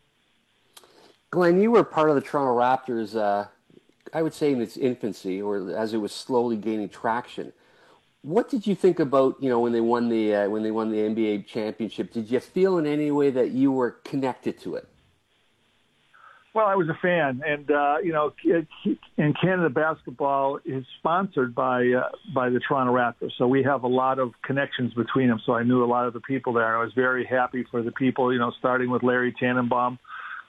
Glen, 1.31 1.62
you 1.62 1.71
were 1.71 1.83
part 1.83 2.09
of 2.09 2.15
the 2.15 2.21
Toronto 2.21 2.57
Raptors. 2.57 3.15
Uh, 3.15 3.47
I 4.13 4.21
would 4.21 4.33
say 4.33 4.51
in 4.51 4.62
its 4.62 4.77
infancy, 4.77 5.41
or 5.41 5.75
as 5.75 5.94
it 5.94 5.97
was 5.97 6.13
slowly 6.13 6.57
gaining 6.57 6.89
traction. 6.89 7.51
What 8.25 8.50
did 8.50 8.66
you 8.66 8.74
think 8.74 9.00
about 9.00 9.36
you 9.39 9.50
know 9.50 9.60
when 9.60 9.72
they 9.72 9.81
won 9.81 10.10
the 10.10 10.33
uh, 10.33 10.50
when 10.50 10.63
they 10.63 10.72
won 10.72 10.89
the 10.89 10.98
NBA 10.98 11.45
championship? 11.45 12.12
Did 12.12 12.31
you 12.31 12.39
feel 12.39 12.80
in 12.80 12.88
any 12.88 13.12
way 13.12 13.30
that 13.30 13.51
you 13.51 13.72
were 13.72 13.92
connected 14.04 14.60
to 14.62 14.74
it? 14.74 14.88
Well, 16.56 16.66
I 16.66 16.74
was 16.74 16.89
a 16.89 16.98
fan, 17.00 17.44
and 17.45 17.69
uh, 17.69 17.98
you 18.04 18.13
know, 18.13 18.33
in 19.18 19.33
Canada 19.39 19.69
basketball 19.69 20.57
is 20.66 20.83
sponsored 20.98 21.54
by 21.54 21.88
uh, 21.88 22.10
by 22.33 22.50
the 22.50 22.60
Toronto 22.60 22.94
Raptors, 22.94 23.33
so 23.38 23.48
we 23.48 23.62
have 23.62 23.83
a 23.83 23.88
lot 23.88 24.18
of 24.18 24.31
connections 24.42 24.95
between 24.95 25.27
them. 25.27 25.39
So 25.45 25.54
I 25.54 25.62
knew 25.62 25.83
a 25.83 25.86
lot 25.86 26.07
of 26.07 26.13
the 26.13 26.22
people 26.22 26.54
there. 26.54 26.66
and 26.66 26.77
I 26.77 26.83
was 26.83 26.94
very 26.94 27.25
happy 27.25 27.63
for 27.69 27.83
the 27.83 27.92
people, 27.92 28.33
you 28.33 28.39
know, 28.39 28.51
starting 28.57 28.89
with 28.89 29.04
Larry 29.04 29.33
Tannenbaum. 29.39 30.00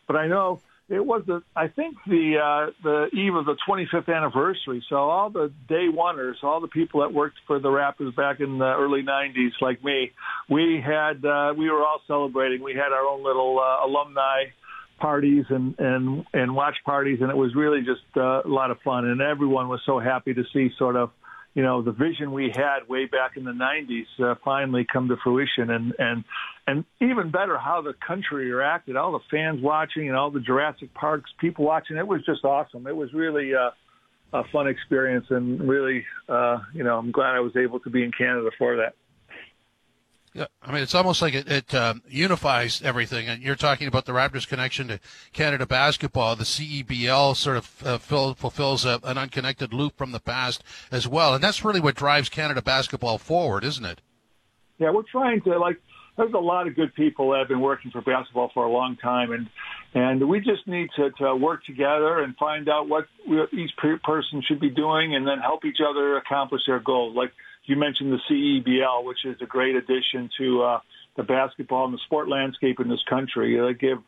But 0.07 0.17
I 0.17 0.29
know 0.29 0.63
it 0.89 1.05
was 1.05 1.23
the 1.27 1.43
I 1.55 1.67
think 1.69 1.97
the 2.07 2.37
uh, 2.39 2.71
the 2.83 3.07
eve 3.13 3.35
of 3.35 3.45
the 3.45 3.57
25th 3.69 4.15
anniversary. 4.15 4.85
So 4.89 4.97
all 4.97 5.31
the 5.31 5.53
day 5.69 5.87
oneers, 5.93 6.43
all 6.43 6.61
the 6.61 6.69
people 6.69 7.01
that 7.01 7.13
worked 7.13 7.39
for 7.47 7.59
the 7.59 7.69
Raptors 7.69 8.15
back 8.15 8.39
in 8.41 8.59
the 8.59 8.73
early 8.77 9.03
90s, 9.03 9.51
like 9.61 9.83
me, 9.83 10.13
we 10.49 10.81
had 10.85 11.25
uh, 11.25 11.55
we 11.57 11.69
were 11.71 11.81
all 11.81 12.01
celebrating. 12.07 12.63
We 12.63 12.75
had 12.75 12.93
our 12.93 13.05
own 13.05 13.25
little 13.25 13.59
uh, 13.59 13.87
alumni 13.87 14.45
parties 15.01 15.45
and 15.51 15.75
and 15.79 16.25
and 16.33 16.55
watch 16.55 16.77
parties, 16.85 17.19
and 17.21 17.31
it 17.31 17.37
was 17.37 17.55
really 17.57 17.81
just 17.81 18.17
uh, 18.17 18.43
a 18.45 18.49
lot 18.49 18.71
of 18.71 18.79
fun. 18.83 19.07
And 19.07 19.21
everyone 19.21 19.69
was 19.69 19.81
so 19.85 19.99
happy 19.99 20.35
to 20.35 20.45
see 20.53 20.71
sort 20.79 20.95
of 20.95 21.11
you 21.57 21.63
know, 21.63 21.81
the 21.81 21.91
vision 21.91 22.33
we 22.33 22.53
had 22.55 22.87
way 22.87 23.07
back 23.07 23.39
in 23.39 23.45
the 23.45 23.51
90s 23.51 24.05
uh, 24.23 24.35
finally 24.45 24.87
come 24.93 25.09
to 25.09 25.17
fruition. 25.25 25.71
And, 25.71 25.95
and, 25.99 26.25
and 26.67 26.85
even 27.01 27.31
better, 27.31 27.57
how 27.57 27.81
the 27.81 27.95
country 28.07 28.53
reacted, 28.53 28.95
all 28.95 29.13
the 29.13 29.25
fans 29.31 29.63
watching 29.63 30.07
and 30.07 30.19
all 30.19 30.31
the 30.31 30.41
Jurassic 30.41 30.93
Parks 30.93 31.31
people 31.41 31.65
watching. 31.65 31.97
It 31.97 32.07
was 32.07 32.21
just 32.27 32.45
awesome. 32.45 32.87
It 32.87 32.95
was 32.95 33.11
really 33.15 33.55
uh, 33.55 33.71
a 34.35 34.45
fun 34.53 34.69
experience. 34.69 35.25
And 35.31 35.67
really, 35.67 36.05
uh, 36.29 36.59
you 36.75 36.85
know, 36.85 36.99
I'm 36.99 37.11
glad 37.11 37.35
I 37.35 37.41
was 37.41 37.57
able 37.57 37.81
to 37.81 37.91
be 37.91 38.05
in 38.05 38.13
Canada 38.13 38.51
for 38.59 38.77
that. 38.77 38.95
Yeah, 40.37 40.49
I 40.61 40.71
mean, 40.71 40.83
it's 40.83 40.95
almost 40.95 41.23
like 41.23 41.33
it, 41.33 41.51
it 41.51 41.75
um, 41.75 42.03
unifies 42.07 42.83
everything. 42.83 43.27
And 43.27 43.43
you're 43.43 43.57
talking 43.57 43.89
about 43.89 44.05
the 44.05 44.13
Raptors' 44.13 44.47
connection 44.47 44.89
to 44.89 45.01
Canada 45.33 45.65
basketball. 45.65 46.37
The 46.37 46.45
CEBL 46.45 47.35
sort 47.35 47.57
of 47.57 47.83
uh, 47.83 47.97
fill, 47.97 48.35
fulfills 48.35 48.85
a, 48.85 49.01
an 49.03 49.17
unconnected 49.17 49.73
loop 49.73 49.97
from 49.97 50.13
the 50.13 50.21
past 50.21 50.63
as 50.93 51.09
well, 51.09 51.33
and 51.33 51.43
that's 51.43 51.65
really 51.65 51.81
what 51.81 51.95
drives 51.95 52.29
Canada 52.29 52.61
basketball 52.61 53.17
forward, 53.17 53.65
isn't 53.65 53.87
it? 53.87 54.03
Yeah, 54.77 54.91
we're 54.91 55.05
trying 55.11 55.41
to 55.43 55.59
like. 55.59 55.81
There's 56.19 56.35
a 56.35 56.39
lot 56.39 56.67
of 56.67 56.77
good 56.77 56.95
people 56.95 57.31
that 57.31 57.39
have 57.39 57.49
been 57.49 57.61
working 57.61 57.91
for 57.91 58.03
basketball 58.03 58.51
for 58.53 58.67
a 58.67 58.71
long 58.71 58.97
time, 58.97 59.33
and 59.33 59.49
and 59.95 60.29
we 60.29 60.41
just 60.41 60.67
need 60.67 60.91
to, 60.97 61.13
to 61.13 61.35
work 61.35 61.65
together 61.65 62.21
and 62.21 62.37
find 62.37 62.69
out 62.69 62.91
what 62.91 63.07
each 63.55 63.71
person 64.05 64.43
should 64.47 64.61
be 64.61 64.69
doing, 64.69 65.15
and 65.15 65.27
then 65.27 65.39
help 65.39 65.65
each 65.65 65.79
other 65.81 66.19
accomplish 66.19 66.61
their 66.67 66.81
goals. 66.81 67.17
Like 67.17 67.33
you 67.67 67.77
mentioned 67.77 68.13
the 68.13 68.21
CEBL, 68.31 69.05
which 69.05 69.25
is 69.25 69.37
a 69.43 69.47
great 69.47 69.77
addition 69.77 70.31
to 70.39 70.63
uh, 70.63 70.81
the 71.17 71.23
basketball 71.23 71.85
and 71.87 71.95
the 71.95 72.01
sport 72.07 72.29
landscape 72.29 72.81
in 72.81 72.89
this 72.89 73.03
country. 73.09 73.59
They 73.59 73.79
give 73.79 73.99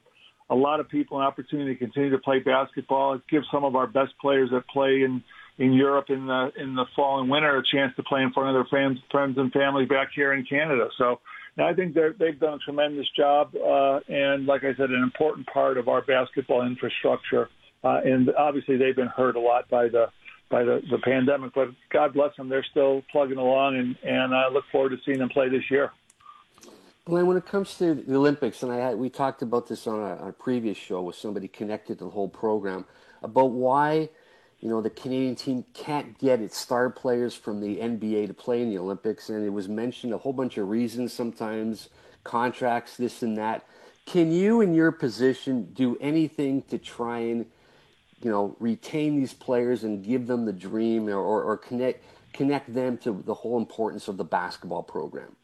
a 0.50 0.54
lot 0.54 0.80
of 0.80 0.88
people 0.88 1.18
an 1.18 1.24
opportunity 1.24 1.74
to 1.74 1.78
continue 1.78 2.10
to 2.10 2.18
play 2.18 2.38
basketball. 2.38 3.14
It 3.14 3.22
gives 3.30 3.46
some 3.52 3.64
of 3.64 3.76
our 3.76 3.86
best 3.86 4.12
players 4.20 4.50
that 4.50 4.66
play 4.68 5.02
in 5.02 5.22
in 5.58 5.72
Europe 5.72 6.06
in 6.08 6.26
the 6.26 6.50
in 6.56 6.76
the 6.76 6.86
fall 6.94 7.20
and 7.20 7.28
winter 7.28 7.58
a 7.58 7.62
chance 7.74 7.92
to 7.96 8.02
play 8.04 8.22
in 8.22 8.32
front 8.32 8.48
of 8.48 8.54
their 8.54 8.68
fans, 8.70 8.98
friends 9.10 9.36
and 9.38 9.52
family 9.52 9.84
back 9.84 10.08
here 10.14 10.32
in 10.32 10.44
Canada. 10.44 10.88
So 10.96 11.20
I 11.58 11.74
think 11.74 11.94
they've 11.94 12.38
done 12.38 12.54
a 12.54 12.58
tremendous 12.58 13.06
job, 13.16 13.54
uh, 13.56 13.98
and 14.08 14.46
like 14.46 14.62
I 14.62 14.74
said, 14.76 14.90
an 14.90 15.02
important 15.02 15.48
part 15.48 15.76
of 15.76 15.88
our 15.88 16.02
basketball 16.02 16.64
infrastructure. 16.64 17.48
Uh, 17.82 18.00
and 18.04 18.30
obviously, 18.36 18.76
they've 18.76 18.94
been 18.94 19.08
hurt 19.08 19.36
a 19.36 19.40
lot 19.40 19.68
by 19.68 19.88
the 19.88 20.06
by 20.48 20.64
the, 20.64 20.82
the 20.90 20.98
pandemic. 20.98 21.52
But 21.54 21.68
God 21.90 22.14
bless 22.14 22.34
them, 22.36 22.48
they're 22.48 22.66
still 22.70 23.02
plugging 23.10 23.38
along, 23.38 23.76
and, 23.76 23.96
and 24.02 24.34
I 24.34 24.48
look 24.48 24.64
forward 24.70 24.90
to 24.90 24.98
seeing 25.04 25.18
them 25.18 25.28
play 25.28 25.48
this 25.48 25.70
year. 25.70 25.92
Glen, 27.04 27.26
when 27.26 27.38
it 27.38 27.46
comes 27.46 27.76
to 27.78 27.94
the 27.94 28.16
Olympics, 28.16 28.62
and 28.62 28.70
I 28.70 28.94
we 28.94 29.08
talked 29.08 29.40
about 29.40 29.66
this 29.66 29.86
on 29.86 29.98
a, 29.98 30.22
on 30.22 30.28
a 30.28 30.32
previous 30.32 30.76
show 30.76 31.00
with 31.00 31.16
somebody 31.16 31.48
connected 31.48 31.98
to 31.98 32.04
the 32.04 32.10
whole 32.10 32.28
program 32.28 32.84
about 33.22 33.50
why 33.50 34.10
you 34.60 34.68
know 34.68 34.82
the 34.82 34.90
Canadian 34.90 35.34
team 35.34 35.64
can't 35.72 36.18
get 36.18 36.42
its 36.42 36.58
star 36.58 36.90
players 36.90 37.34
from 37.34 37.60
the 37.60 37.78
NBA 37.78 38.26
to 38.26 38.34
play 38.34 38.60
in 38.60 38.68
the 38.68 38.76
Olympics, 38.76 39.30
and 39.30 39.42
it 39.42 39.48
was 39.48 39.70
mentioned 39.70 40.12
a 40.12 40.18
whole 40.18 40.34
bunch 40.34 40.58
of 40.58 40.68
reasons. 40.68 41.14
Sometimes 41.14 41.88
contracts, 42.24 42.98
this 42.98 43.22
and 43.22 43.38
that. 43.38 43.64
Can 44.04 44.30
you, 44.30 44.60
in 44.60 44.74
your 44.74 44.92
position, 44.92 45.72
do 45.72 45.96
anything 46.02 46.62
to 46.64 46.76
try 46.76 47.20
and 47.20 47.46
you 48.22 48.30
know, 48.30 48.56
retain 48.58 49.16
these 49.16 49.32
players 49.32 49.84
and 49.84 50.04
give 50.04 50.26
them 50.26 50.44
the 50.44 50.52
dream 50.52 51.08
or, 51.08 51.16
or, 51.16 51.42
or 51.42 51.56
connect 51.56 52.04
connect 52.32 52.72
them 52.72 52.98
to 52.98 53.22
the 53.26 53.34
whole 53.34 53.58
importance 53.58 54.06
of 54.08 54.16
the 54.16 54.24
basketball 54.24 54.82
program? 54.82 55.34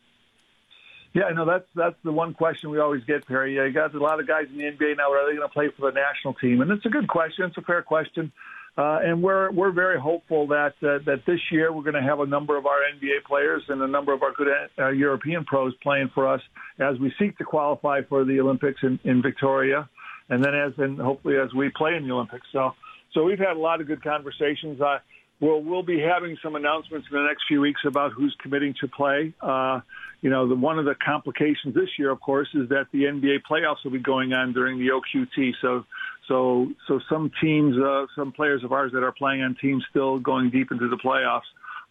Yeah, 1.15 1.31
no, 1.33 1.45
that's 1.45 1.67
that's 1.77 1.97
the 2.03 2.13
one 2.13 2.35
question 2.35 2.71
we 2.71 2.81
always 2.81 3.05
get, 3.05 3.27
Perry. 3.27 3.55
You 3.55 3.73
got 3.73 3.95
a 3.95 3.99
lot 3.99 4.19
of 4.19 4.27
guys 4.27 4.47
in 4.51 4.59
the 4.59 4.65
NBA 4.65 4.97
now. 4.97 5.13
Are 5.13 5.31
they 5.31 5.37
going 5.37 5.49
to 5.49 5.53
play 5.53 5.69
for 5.77 5.91
the 5.91 5.95
national 5.95 6.35
team? 6.35 6.61
And 6.61 6.71
it's 6.73 6.85
a 6.87 6.89
good 6.89 7.07
question. 7.07 7.47
It's 7.47 7.57
a 7.57 7.63
fair 7.63 7.83
question. 7.83 8.33
Uh, 8.77 8.99
and 9.05 9.23
we're 9.23 9.53
we're 9.53 9.71
very 9.71 10.01
hopeful 10.01 10.49
that 10.49 10.75
uh, 10.83 10.99
that 11.07 11.23
this 11.25 11.39
year 11.53 11.73
we're 11.73 11.85
going 11.85 11.95
to 11.95 12.03
have 12.03 12.19
a 12.19 12.27
number 12.27 12.57
of 12.57 12.67
our 12.67 12.79
NBA 12.97 13.23
players 13.25 13.63
and 13.69 13.81
a 13.81 13.87
number 13.87 14.13
of 14.13 14.25
our 14.25 14.33
good 14.33 14.49
uh, 14.77 14.89
European 14.89 15.45
pros 15.45 15.73
playing 15.81 16.11
for 16.13 16.27
us 16.27 16.41
as 16.81 16.99
we 16.99 17.13
seek 17.17 17.39
to 17.39 17.45
qualify 17.45 18.03
for 18.09 18.25
the 18.25 18.41
Olympics 18.41 18.81
in, 18.83 18.99
in 19.05 19.23
Victoria, 19.23 19.89
and 20.29 20.43
then 20.43 20.55
as 20.55 20.73
and 20.79 20.99
hopefully 20.99 21.37
as 21.37 21.53
we 21.55 21.71
play 21.71 21.95
in 21.95 22.07
the 22.07 22.15
Olympics. 22.15 22.47
So 22.53 22.73
so 23.13 23.25
we've 23.25 23.39
had 23.39 23.57
a 23.57 23.61
lot 23.61 23.81
of 23.81 23.87
good 23.87 24.03
conversations. 24.03 24.81
Uh, 24.81 24.99
we'll 25.41 25.63
we'll 25.63 25.83
be 25.83 26.01
having 26.01 26.37
some 26.43 26.57
announcements 26.57 27.07
in 27.11 27.17
the 27.17 27.27
next 27.27 27.45
few 27.47 27.61
weeks 27.61 27.81
about 27.87 28.13
who's 28.13 28.35
committing 28.41 28.75
to 28.81 28.89
play. 28.89 29.35
Uh, 29.41 29.81
you 30.25 30.31
know, 30.31 30.49
the, 30.49 30.55
one 30.55 30.79
of 30.79 30.87
the 30.87 30.95
complications 30.95 31.75
this 31.75 31.91
year, 31.99 32.11
of 32.11 32.19
course, 32.19 32.49
is 32.55 32.71
that 32.71 32.87
the 32.93 33.03
NBA 33.03 33.41
playoffs 33.49 33.85
will 33.85 33.91
be 33.91 33.99
going 33.99 34.33
on 34.33 34.55
during 34.55 34.79
the 34.79 34.89
OQT. 34.89 35.53
So, 35.61 35.85
so, 36.27 36.73
so 36.89 36.99
some 37.11 37.31
teams, 37.43 37.77
uh, 37.77 38.07
some 38.17 38.33
players 38.33 38.65
of 38.65 38.73
ours 38.73 38.93
that 38.95 39.03
are 39.03 39.13
playing 39.13 39.43
on 39.43 39.55
teams 39.61 39.85
still 39.91 40.19
going 40.19 40.49
deep 40.49 40.73
into 40.73 40.89
the 40.89 40.97
playoffs 40.97 41.43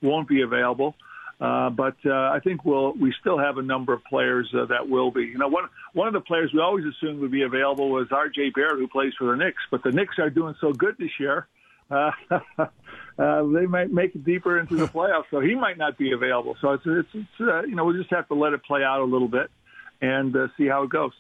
won't 0.02 0.28
be 0.28 0.42
available. 0.42 0.96
Uh, 0.98 1.13
but 1.40 1.96
uh, 2.06 2.12
I 2.12 2.40
think 2.44 2.64
we'll 2.66 2.94
we 2.94 3.14
still 3.20 3.38
have 3.38 3.58
a 3.58 3.64
number 3.64 3.94
of 3.94 4.04
players 4.06 4.48
uh, 4.54 4.66
that 4.66 4.88
will 4.90 5.12
be. 5.12 5.24
You 5.24 5.38
know, 5.38 5.48
one 5.48 5.66
one 5.94 6.08
of 6.08 6.14
the 6.14 6.22
players 6.22 6.52
we 6.54 6.60
always 6.60 6.86
assumed 6.86 7.20
would 7.20 7.32
be 7.32 7.44
available 7.44 7.90
was 7.90 8.08
R.J. 8.12 8.52
Barrett, 8.52 8.80
who 8.80 8.88
plays 8.88 9.14
for 9.18 9.32
the 9.32 9.38
Knicks. 9.38 9.62
But 9.72 9.84
the 9.84 9.92
Knicks 9.92 10.20
are 10.20 10.30
doing 10.30 10.56
so 10.62 10.72
good 10.74 10.96
this 10.98 11.12
year 11.20 11.48
uh, 11.94 12.12
uh, 12.58 12.68
they 13.18 13.66
might 13.66 13.92
make 13.92 14.16
it 14.16 14.24
deeper 14.24 14.60
into 14.60 14.76
the 14.76 14.88
playoffs, 14.88 15.26
so 15.32 15.40
he 15.40 15.56
might 15.56 15.78
not 15.78 15.98
be 15.98 16.12
available. 16.12 16.56
So 16.62 16.72
it's 16.72 16.84
it's, 16.86 17.10
it's 17.14 17.42
uh, 17.42 17.64
you 17.64 17.76
know 17.76 17.86
we'll 17.86 17.98
just 17.98 18.12
have 18.12 18.28
to 18.30 18.34
let 18.34 18.54
it 18.54 18.64
play 18.64 18.84
out 18.84 19.02
a 19.02 19.06
little 19.06 19.28
bit 19.28 19.50
and 20.02 20.36
uh, 20.36 20.48
see 20.58 20.68
how 20.68 20.84
it 20.84 20.90
goes. 20.90 21.12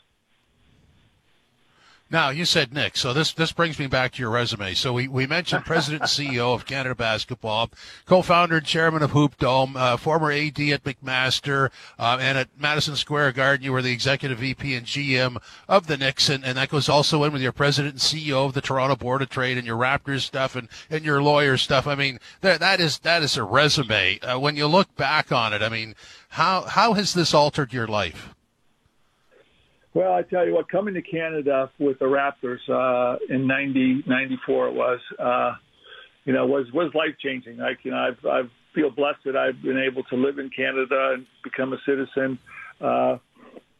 Now 2.13 2.29
you 2.29 2.45
said 2.45 2.75
Nick, 2.75 2.95
so 2.95 3.11
this 3.11 3.33
this 3.33 3.51
brings 3.51 3.79
me 3.79 3.87
back 3.87 4.11
to 4.11 4.19
your 4.21 4.29
resume. 4.29 4.75
So 4.75 4.93
we, 4.93 5.07
we 5.07 5.25
mentioned 5.25 5.65
President 5.65 6.03
and 6.03 6.11
CEO 6.11 6.53
of 6.53 6.67
Canada 6.67 6.93
Basketball, 6.93 7.71
co-founder 8.05 8.57
and 8.57 8.65
chairman 8.67 9.01
of 9.01 9.09
Hoop 9.11 9.35
Dome, 9.39 9.75
uh, 9.75 9.97
former 9.97 10.31
AD 10.31 10.59
at 10.59 10.83
McMaster, 10.83 11.71
uh, 11.97 12.19
and 12.21 12.37
at 12.37 12.49
Madison 12.55 12.95
Square 12.95 13.31
Garden 13.31 13.65
you 13.65 13.71
were 13.71 13.81
the 13.81 13.91
executive 13.91 14.37
VP 14.37 14.75
and 14.75 14.85
GM 14.85 15.41
of 15.67 15.87
the 15.87 15.97
Knicks, 15.97 16.29
and, 16.29 16.45
and 16.45 16.55
that 16.55 16.69
goes 16.69 16.87
also 16.87 17.23
in 17.23 17.33
with 17.33 17.41
your 17.41 17.51
president 17.51 17.95
and 17.95 18.01
CEO 18.01 18.45
of 18.45 18.53
the 18.53 18.61
Toronto 18.61 18.95
Board 18.95 19.23
of 19.23 19.29
Trade 19.29 19.57
and 19.57 19.65
your 19.65 19.79
Raptors 19.79 20.21
stuff 20.21 20.55
and, 20.55 20.69
and 20.91 21.03
your 21.03 21.19
lawyer 21.23 21.57
stuff. 21.57 21.87
I 21.87 21.95
mean 21.95 22.19
that 22.41 22.59
that 22.59 22.79
is 22.79 22.99
that 22.99 23.23
is 23.23 23.37
a 23.37 23.43
resume. 23.43 24.19
Uh, 24.19 24.37
when 24.39 24.55
you 24.55 24.67
look 24.67 24.95
back 24.95 25.31
on 25.31 25.51
it, 25.51 25.63
I 25.63 25.69
mean 25.69 25.95
how 26.29 26.61
how 26.61 26.93
has 26.93 27.15
this 27.15 27.33
altered 27.33 27.73
your 27.73 27.87
life? 27.87 28.35
Well, 29.93 30.11
I 30.11 30.23
tell 30.23 30.45
you 30.45 30.53
what, 30.55 30.69
coming 30.69 30.95
to 30.95 31.01
Canada 31.03 31.69
with 31.77 31.99
the 31.99 32.05
Raptors 32.05 32.67
uh, 32.67 33.17
in 33.29 33.45
'90, 33.45 34.03
'94 34.07 34.67
it 34.69 34.73
was, 34.73 34.99
uh, 35.19 35.55
you 36.25 36.33
know, 36.33 36.47
was 36.47 36.71
was 36.71 36.91
life 36.95 37.15
changing. 37.19 37.57
Like, 37.57 37.79
you 37.83 37.91
know, 37.91 37.97
I've, 37.97 38.25
I've 38.25 38.49
feel 38.73 38.89
blessed 38.89 39.19
that 39.25 39.35
I've 39.35 39.61
been 39.61 39.77
able 39.77 40.03
to 40.05 40.15
live 40.15 40.39
in 40.39 40.49
Canada 40.49 41.11
and 41.13 41.25
become 41.43 41.73
a 41.73 41.77
citizen, 41.85 42.39
uh, 42.81 43.17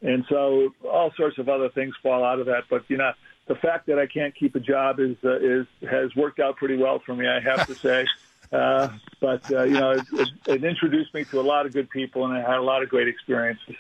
and 0.02 0.26
so 0.30 0.70
all 0.88 1.12
sorts 1.18 1.38
of 1.38 1.50
other 1.50 1.70
things 1.70 1.96
fall 2.04 2.24
out 2.24 2.40
of 2.40 2.46
that. 2.46 2.66
But 2.70 2.84
you 2.90 2.98
know, 2.98 3.12
the 3.48 3.56
fact 3.56 3.88
that 3.88 4.00
I 4.00 4.06
can't 4.06 4.36
keep 4.36 4.56
a 4.56 4.60
job 4.60 5.00
is 5.00 5.16
uh, 5.24 5.40
is 5.40 5.66
has 5.90 6.16
worked 6.16 6.40
out 6.40 6.58
pretty 6.58 6.78
well 6.78 7.02
for 7.06 7.16
me, 7.16 7.28
I 7.28 7.40
have 7.40 7.68
to 7.68 7.76
say. 7.76 8.06
Uh, 8.52 8.88
but 9.20 9.52
uh, 9.52 9.64
you 9.64 9.74
know, 9.74 9.92
it, 9.94 10.04
it, 10.14 10.30
it 10.46 10.64
introduced 10.64 11.12
me 11.16 11.24
to 11.24 11.40
a 11.40 11.42
lot 11.42 11.66
of 11.66 11.74
good 11.74 11.90
people, 11.90 12.24
and 12.26 12.36
I 12.36 12.42
had 12.42 12.60
a 12.60 12.62
lot 12.62 12.84
of 12.84 12.90
great 12.90 13.08
experiences. 13.08 13.76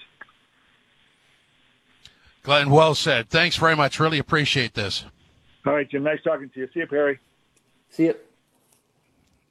Glen, 2.43 2.69
well 2.69 2.93
said. 2.93 3.29
Thanks 3.29 3.55
very 3.55 3.75
much. 3.75 3.99
Really 3.99 4.19
appreciate 4.19 4.73
this. 4.73 5.05
All 5.65 5.73
right, 5.73 5.89
Jim. 5.89 6.03
Nice 6.03 6.21
talking 6.23 6.49
to 6.49 6.59
you. 6.59 6.69
See 6.73 6.81
you, 6.81 6.87
Perry. 6.87 7.19
See 7.89 8.05
you. 8.05 8.15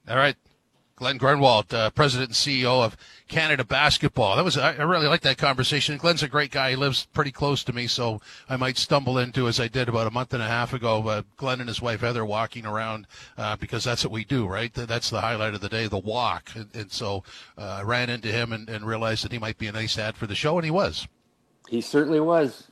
All 0.09 0.17
right. 0.17 0.37
Glen 0.97 1.17
Grunwald, 1.17 1.73
uh, 1.75 1.91
president 1.91 2.29
and 2.29 2.37
CEO 2.37 2.85
of 2.85 2.97
Canada 3.27 3.65
Basketball. 3.65 4.37
That 4.37 4.45
was 4.45 4.57
I, 4.57 4.75
I 4.75 4.83
really 4.83 5.09
like 5.09 5.23
that 5.23 5.39
conversation. 5.39 5.97
Glen's 5.97 6.23
a 6.23 6.29
great 6.29 6.53
guy. 6.53 6.71
He 6.71 6.77
lives 6.77 7.09
pretty 7.13 7.33
close 7.33 7.65
to 7.65 7.73
me, 7.73 7.89
so 7.89 8.21
I 8.49 8.57
might 8.57 8.77
stumble 8.77 9.19
into, 9.19 9.49
as 9.49 9.59
I 9.59 9.67
did 9.67 9.89
about 9.89 10.07
a 10.07 10.13
month 10.13 10.33
and 10.35 10.43
a 10.43 10.47
half 10.47 10.73
ago, 10.73 11.09
uh, 11.09 11.23
Glen 11.39 11.61
and 11.61 11.69
his 11.69 11.83
wife 11.83 12.03
Heather 12.03 12.25
walking 12.25 12.67
around 12.67 13.09
uh, 13.37 13.57
because 13.57 13.83
that's 13.83 14.05
what 14.05 14.13
we 14.13 14.25
do, 14.25 14.47
right? 14.47 14.73
That's 14.73 15.11
the 15.11 15.23
highlight 15.23 15.55
of 15.55 15.61
the 15.61 15.69
day, 15.69 15.89
the 15.89 15.99
walk. 15.99 16.51
And, 16.55 16.69
and 16.75 16.93
so 16.93 17.25
uh, 17.59 17.79
I 17.81 17.83
ran 17.83 18.11
into 18.11 18.29
him 18.29 18.53
and, 18.53 18.69
and 18.69 18.87
realized 18.87 19.25
that 19.25 19.33
he 19.33 19.39
might 19.39 19.59
be 19.59 19.67
a 19.67 19.73
nice 19.73 19.99
ad 19.99 20.15
for 20.17 20.29
the 20.29 20.37
show, 20.37 20.57
and 20.57 20.65
he 20.65 20.71
was. 20.71 21.09
He 21.69 21.81
certainly 21.81 22.21
was. 22.21 22.69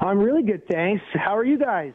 I'm 0.01 0.19
really 0.19 0.43
good, 0.43 0.67
thanks. 0.69 1.03
How 1.15 1.37
are 1.37 1.45
you 1.45 1.59
guys? 1.59 1.93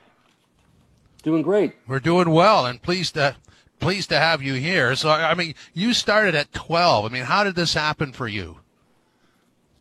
Doing 1.24 1.42
great. 1.42 1.74
We're 1.88 2.02
doing 2.02 2.30
well 2.32 2.66
and 2.66 2.82
pleased 2.82 3.14
to 3.14 3.36
pleased 3.84 4.10
to 4.10 4.20
have 4.20 4.42
you 4.42 4.54
here. 4.54 4.96
So, 4.96 5.10
I 5.10 5.34
mean, 5.36 5.56
you 5.74 5.94
started 5.94 6.36
at 6.36 6.52
12. 6.54 7.06
I 7.06 7.10
mean, 7.10 7.24
how 7.24 7.44
did 7.44 7.56
this 7.56 7.74
happen 7.74 8.14
for 8.14 8.28
you? 8.28 8.58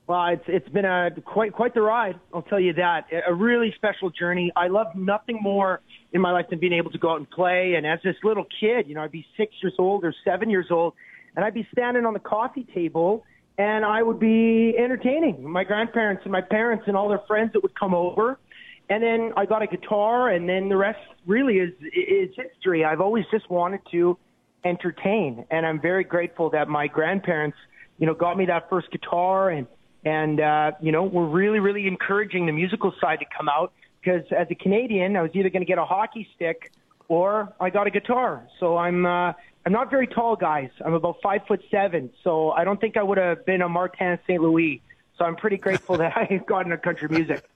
Well, 0.07 0.27
it's 0.27 0.45
it's 0.49 0.69
been 0.69 0.85
a 0.85 1.11
quite 1.25 1.53
quite 1.53 1.75
the 1.75 1.81
ride. 1.81 2.19
I'll 2.35 2.43
tell 2.43 2.59
you 2.59 2.73
that. 2.75 3.07
A 3.27 3.33
really 3.33 3.73
special 3.77 4.11
journey. 4.11 4.53
I 4.57 4.67
love 4.67 4.89
nothing 4.97 5.39
more 5.41 5.81
in 6.13 6.21
my 6.21 6.33
life 6.33 6.47
than 6.51 6.59
being 6.59 6.73
able 6.73 6.91
to 6.91 6.99
go 6.99 7.13
out 7.13 7.19
and 7.19 7.31
play. 7.31 7.75
And 7.77 7.87
as 7.87 8.01
this 8.03 8.17
little 8.25 8.45
kid, 8.61 8.89
you 8.89 8.95
know, 8.95 9.03
I'd 9.03 9.13
be 9.13 9.25
six 9.37 9.55
years 9.63 9.75
old 9.79 10.05
or 10.05 10.13
seven 10.25 10.51
years 10.51 10.67
old, 10.71 10.95
and 11.37 11.45
I'd 11.45 11.55
be 11.55 11.67
standing 11.73 12.05
on 12.05 12.15
the 12.15 12.19
coffee 12.19 12.67
table, 12.75 13.25
and 13.57 13.85
I 13.85 14.03
would 14.03 14.19
be 14.19 14.75
entertaining 14.77 15.49
my 15.49 15.63
grandparents 15.65 16.23
and 16.25 16.33
my 16.33 16.43
parents 16.43 16.85
and 16.89 16.97
all 16.97 17.09
their 17.09 17.23
friends 17.29 17.53
that 17.53 17.63
would 17.63 17.79
come 17.79 17.95
over. 17.95 18.39
And 18.93 19.03
then 19.03 19.33
I 19.39 19.47
got 19.47 19.63
a 19.63 19.67
guitar, 19.67 20.29
and 20.29 20.47
then 20.47 20.69
the 20.69 20.77
rest 20.77 21.01
really 21.27 21.57
is 21.57 21.73
is 21.95 22.29
history. 22.37 22.85
I've 22.85 23.01
always 23.01 23.25
just 23.31 23.49
wanted 23.49 23.81
to 23.91 24.19
entertain, 24.67 25.47
and 25.51 25.65
I'm 25.65 25.81
very 25.81 26.05
grateful 26.05 26.51
that 26.51 26.69
my 26.69 26.89
grandparents, 26.89 27.57
you 27.97 28.07
know, 28.07 28.13
got 28.13 28.37
me 28.37 28.45
that 28.47 28.69
first 28.69 28.91
guitar 28.91 29.49
and 29.49 29.67
and 30.05 30.41
uh, 30.41 30.73
you 30.83 30.93
know 30.93 31.05
we're 31.05 31.25
really 31.25 31.59
really 31.59 31.87
encouraging 31.87 32.45
the 32.45 32.53
musical 32.53 32.93
side 33.01 33.21
to 33.21 33.25
come 33.35 33.49
out 33.49 33.73
because 34.03 34.25
as 34.31 34.49
a 34.51 34.55
Canadian 34.55 35.17
I 35.17 35.23
was 35.23 35.31
either 35.33 35.49
going 35.49 35.63
to 35.63 35.67
get 35.67 35.79
a 35.79 35.87
hockey 35.87 36.29
stick 36.37 36.71
or 37.09 37.51
I 37.59 37.71
got 37.71 37.87
a 37.87 37.91
guitar 37.91 38.47
so 38.61 38.77
I'm 38.77 39.07
uh, 39.07 39.33
I'm 39.65 39.73
not 39.73 39.89
very 39.91 40.07
tall 40.07 40.37
guys 40.37 40.69
I'm 40.85 40.93
about 40.93 41.17
five 41.23 41.47
foot 41.47 41.63
seven 41.71 42.11
so 42.25 42.51
I 42.51 42.65
don't 42.65 42.81
think 42.81 42.99
I 42.99 43.03
would 43.03 43.19
have 43.19 43.47
been 43.47 43.63
a 43.63 43.71
Martin 43.71 44.19
St 44.27 44.43
Louis 44.43 44.83
so 45.17 45.25
I'm 45.25 45.37
pretty 45.37 45.57
grateful 45.57 45.97
that 45.99 46.17
I 46.17 46.43
got 46.47 46.65
into 46.67 46.77
country 46.77 47.09
music. 47.09 47.49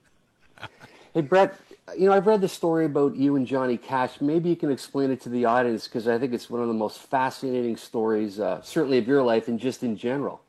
Hey 1.16 1.22
Brett, 1.22 1.58
you 1.96 2.04
know 2.04 2.12
I've 2.12 2.26
read 2.26 2.42
the 2.42 2.48
story 2.48 2.84
about 2.84 3.16
you 3.16 3.36
and 3.36 3.46
Johnny 3.46 3.78
Cash. 3.78 4.20
Maybe 4.20 4.50
you 4.50 4.56
can 4.56 4.70
explain 4.70 5.10
it 5.10 5.18
to 5.22 5.30
the 5.30 5.46
audience 5.46 5.88
because 5.88 6.06
I 6.06 6.18
think 6.18 6.34
it's 6.34 6.50
one 6.50 6.60
of 6.60 6.68
the 6.68 6.74
most 6.74 6.98
fascinating 6.98 7.78
stories, 7.78 8.38
uh, 8.38 8.60
certainly 8.60 8.98
of 8.98 9.08
your 9.08 9.22
life 9.22 9.48
and 9.48 9.58
just 9.58 9.82
in 9.82 9.96
general. 9.96 10.42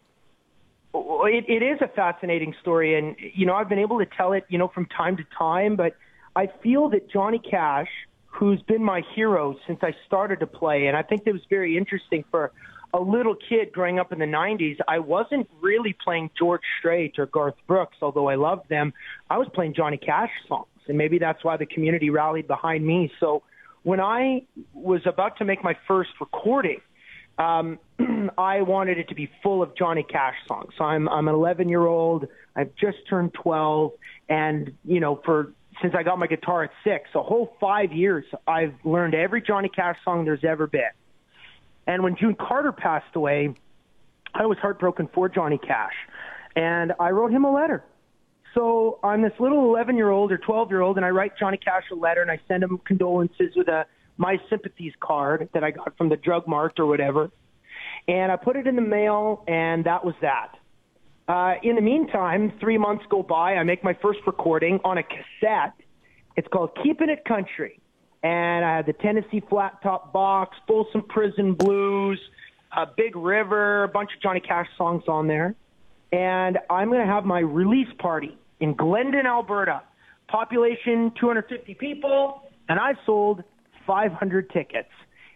It, 0.94 1.46
it 1.48 1.64
is 1.64 1.80
a 1.80 1.88
fascinating 1.88 2.54
story, 2.60 2.98
and 2.98 3.16
you 3.18 3.46
know 3.46 3.56
I've 3.56 3.70
been 3.70 3.80
able 3.80 3.98
to 4.00 4.06
tell 4.06 4.34
it, 4.34 4.44
you 4.50 4.58
know, 4.58 4.68
from 4.68 4.88
time 4.88 5.16
to 5.16 5.24
time. 5.38 5.78
But 5.78 5.96
I 6.36 6.48
feel 6.62 6.90
that 6.90 7.10
Johnny 7.10 7.40
Cash, 7.40 7.88
who's 8.26 8.62
been 8.64 8.84
my 8.84 9.04
hero 9.16 9.56
since 9.68 9.80
I 9.84 9.96
started 10.06 10.42
to 10.42 10.48
play, 10.48 10.88
and 10.88 10.98
I 10.98 11.02
think 11.02 11.24
that 11.24 11.32
was 11.32 11.46
very 11.50 11.78
interesting 11.78 12.26
for 12.30 12.52
a 12.98 13.00
little 13.00 13.36
kid 13.36 13.72
growing 13.72 14.00
up 14.00 14.12
in 14.12 14.20
the 14.20 14.26
90s. 14.26 14.78
I 14.88 15.00
wasn't 15.00 15.48
really 15.62 15.96
playing 16.04 16.32
George 16.38 16.62
Strait 16.80 17.20
or 17.20 17.28
Garth 17.28 17.56
Brooks, 17.68 17.98
although 18.02 18.28
I 18.28 18.36
loved 18.36 18.70
them. 18.70 18.94
I 19.30 19.38
was 19.38 19.48
playing 19.54 19.76
Johnny 19.76 19.98
Cash 19.98 20.32
songs, 20.48 20.68
and 20.88 20.98
maybe 20.98 21.20
that's 21.20 21.44
why 21.44 21.58
the 21.58 21.68
community 21.68 22.10
rallied 22.10 22.48
behind 22.48 22.86
me. 22.86 23.12
So 23.20 23.44
when 23.84 24.00
I 24.00 24.44
was 24.74 25.02
about 25.06 25.38
to 25.38 25.46
make 25.46 25.64
my 25.64 25.76
first 25.88 26.10
recording 26.20 26.82
um, 27.38 27.78
I 28.38 28.62
wanted 28.64 28.98
it 28.98 29.10
to 29.10 29.16
be 29.16 29.30
full 29.44 29.62
of 29.62 29.76
Johnny 29.78 30.04
Cash 30.04 30.36
songs. 30.48 30.74
So 30.78 30.84
I'm 30.84 31.08
I'm 31.08 31.28
an 31.28 31.36
11 31.36 31.70
year 31.70 31.86
old. 31.86 32.28
I've 32.56 32.76
just 32.76 32.98
turned 33.10 33.34
12, 33.36 33.92
and 34.30 34.72
you 34.84 35.00
know, 35.00 35.22
for 35.24 35.54
since 35.82 35.94
I 35.96 36.02
got 36.02 36.18
my 36.18 36.26
guitar 36.26 36.64
at 36.64 36.72
six, 36.84 37.10
a 37.14 37.22
whole 37.22 37.56
five 37.60 37.92
years, 37.92 38.26
I've 38.48 38.74
learned 38.84 39.14
every 39.14 39.42
Johnny 39.42 39.70
Cash 39.70 39.98
song 40.04 40.26
there's 40.26 40.44
ever 40.44 40.66
been. 40.66 40.90
And 41.88 42.04
when 42.04 42.18
June 42.18 42.36
Carter 42.36 42.72
passed 42.72 43.16
away, 43.16 43.56
I 44.34 44.46
was 44.46 44.58
heartbroken 44.60 45.10
for 45.14 45.30
Johnny 45.30 45.58
Cash, 45.58 45.94
and 46.56 46.94
I 47.00 47.10
wrote 47.12 47.32
him 47.32 47.46
a 47.46 47.52
letter. 47.52 47.84
So 48.54 49.00
I'm 49.04 49.22
this 49.22 49.34
little 49.40 49.64
11 49.66 49.96
year 49.96 50.10
old 50.10 50.32
or 50.32 50.38
12 50.38 50.70
year 50.70 50.82
old, 50.82 50.98
and 50.98 51.06
I 51.06 51.10
write 51.10 51.38
Johnny 51.40 51.58
Cash 51.58 51.86
a 51.92 51.96
letter, 51.96 52.22
and 52.22 52.30
I 52.30 52.40
send 52.48 52.64
him 52.64 52.80
condolences 52.86 53.56
with 53.56 53.68
a 53.68 53.86
my 54.18 54.38
sympathies 54.50 54.94
card 55.00 55.50
that 55.54 55.64
I 55.64 55.72
got 55.72 55.96
from 55.98 56.10
the 56.10 56.18
drug 56.18 56.48
mart 56.48 56.80
or 56.80 56.88
whatever. 56.88 57.30
And 58.08 58.32
I 58.32 58.36
put 58.36 58.56
it 58.56 58.68
in 58.68 58.76
the 58.76 58.82
mail, 58.82 59.44
and 59.48 59.86
that 59.86 60.04
was 60.04 60.16
that. 60.22 60.58
Uh, 61.28 61.56
in 61.62 61.76
the 61.76 61.82
meantime, 61.82 62.54
three 62.60 62.78
months 62.78 63.06
go 63.10 63.22
by. 63.22 63.56
I 63.56 63.64
make 63.64 63.84
my 63.84 63.94
first 64.02 64.20
recording 64.26 64.80
on 64.84 64.98
a 64.98 65.04
cassette. 65.04 65.74
It's 66.36 66.48
called 66.48 66.72
Keeping 66.84 67.10
It 67.10 67.26
Country. 67.26 67.80
And 68.24 68.66
I 68.66 68.78
had 68.78 68.86
the 68.86 68.94
Tennessee 68.94 69.42
Flat 69.50 69.82
Top 69.82 70.12
Box, 70.12 70.58
Folsom 70.68 71.04
Prison 71.04 71.54
Blues, 71.54 72.20
a 72.76 72.86
Big 72.86 73.16
River, 73.16 73.84
a 73.84 73.88
bunch 73.88 74.10
of 74.16 74.22
Johnny 74.22 74.40
Cash 74.40 74.68
songs 74.78 75.04
on 75.08 75.28
there. 75.28 75.56
And 76.12 76.58
I'm 76.70 76.90
going 76.90 77.06
to 77.06 77.12
have 77.12 77.26
my 77.26 77.40
release 77.40 77.88
party 78.00 78.38
in 78.60 78.76
Glendon, 78.76 79.26
Alberta. 79.26 79.84
Population 80.28 81.14
250 81.20 81.74
people, 81.76 82.44
and 82.68 82.80
I've 82.80 82.98
sold 83.06 83.44
500 83.86 84.50
tickets. 84.50 84.90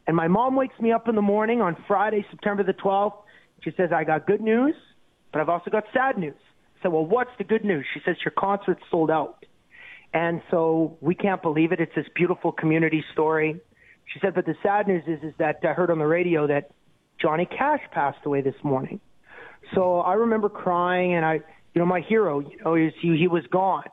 And 0.06 0.18
my 0.18 0.28
mom 0.28 0.56
wakes 0.56 0.78
me 0.82 0.92
up 0.92 1.08
in 1.08 1.16
the 1.16 1.22
morning 1.22 1.62
on 1.62 1.78
Friday, 1.88 2.26
September 2.30 2.64
the 2.64 2.74
12th. 2.74 3.14
She 3.62 3.72
says, 3.78 3.92
I 3.96 4.04
got 4.04 4.28
good 4.28 4.42
news, 4.42 4.76
but 5.32 5.40
I've 5.40 5.48
also 5.50 5.72
got 5.72 5.86
sad 5.94 6.18
news. 6.18 6.36
I 6.80 6.84
said, 6.84 6.92
well, 6.92 7.06
what's 7.06 7.32
the 7.38 7.46
good 7.46 7.64
news? 7.64 7.86
She 7.94 8.02
says, 8.04 8.18
your 8.26 8.34
concert's 8.38 8.82
sold 8.92 9.10
out. 9.10 9.46
And 10.14 10.42
so 10.52 10.98
we 11.02 11.16
can't 11.16 11.42
believe 11.42 11.72
it. 11.72 11.80
It's 11.80 11.96
this 11.96 12.08
beautiful 12.16 12.52
community 12.52 13.04
story. 13.14 13.60
She 14.14 14.20
said, 14.20 14.36
but 14.36 14.46
the 14.46 14.56
sad 14.62 14.88
news 14.88 15.04
is, 15.08 15.24
is 15.24 15.34
that 15.38 15.60
I 15.64 15.68
heard 15.68 15.90
on 15.90 16.00
the 16.00 16.06
radio 16.06 16.48
that 16.48 16.72
Johnny 17.22 17.46
Cash 17.46 17.82
passed 17.92 18.26
away 18.26 18.42
this 18.42 18.56
morning. 18.64 19.00
So 19.74 20.00
I 20.00 20.14
remember 20.14 20.50
crying 20.50 21.14
and 21.14 21.26
I, 21.26 21.36
you 21.74 21.80
know, 21.80 21.86
my 21.86 22.02
hero, 22.02 22.40
you 22.40 22.58
know, 22.66 22.76
he, 22.76 22.92
he 23.02 23.28
was 23.28 23.44
gone. 23.52 23.86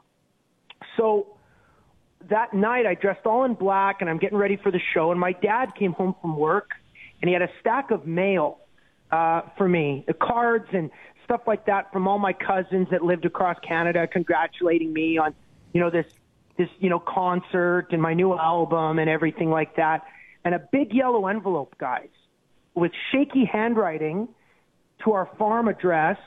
So 0.96 1.36
that 2.28 2.52
night 2.52 2.84
I 2.86 2.94
dressed 2.94 3.26
all 3.26 3.44
in 3.44 3.54
black 3.54 3.98
and 4.00 4.10
I'm 4.10 4.18
getting 4.18 4.38
ready 4.38 4.58
for 4.60 4.72
the 4.72 4.80
show 4.94 5.12
and 5.12 5.20
my 5.20 5.32
dad 5.32 5.74
came 5.78 5.92
home 5.92 6.16
from 6.20 6.36
work 6.36 6.70
and 7.20 7.28
he 7.28 7.32
had 7.32 7.42
a 7.42 7.50
stack 7.60 7.90
of 7.90 8.06
mail 8.06 8.58
uh, 9.12 9.42
for 9.56 9.68
me, 9.68 10.04
the 10.06 10.14
cards 10.14 10.66
and 10.72 10.90
stuff 11.24 11.42
like 11.46 11.66
that 11.66 11.92
from 11.92 12.08
all 12.08 12.18
my 12.18 12.32
cousins 12.32 12.88
that 12.90 13.02
lived 13.02 13.24
across 13.24 13.56
Canada 13.66 14.06
congratulating 14.06 14.92
me 14.92 15.18
on, 15.18 15.34
you 15.72 15.80
know, 15.80 15.90
this, 15.90 16.06
this, 16.56 16.68
you 16.78 16.90
know, 16.90 16.98
concert 16.98 17.88
and 17.90 18.00
my 18.02 18.14
new 18.14 18.36
album 18.36 18.98
and 18.98 19.08
everything 19.08 19.50
like 19.50 19.76
that. 19.76 20.02
And 20.44 20.54
a 20.54 20.58
big 20.72 20.92
yellow 20.94 21.26
envelope, 21.26 21.76
guys, 21.78 22.08
with 22.74 22.92
shaky 23.12 23.44
handwriting 23.44 24.28
to 25.04 25.12
our 25.12 25.28
farm 25.38 25.68
address. 25.68 26.18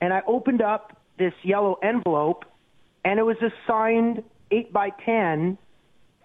And 0.00 0.12
I 0.12 0.22
opened 0.26 0.62
up 0.62 1.00
this 1.18 1.32
yellow 1.42 1.78
envelope 1.82 2.44
and 3.04 3.18
it 3.18 3.22
was 3.22 3.36
a 3.42 3.50
signed 3.66 4.22
8 4.50 4.72
by 4.72 4.90
10 5.04 5.58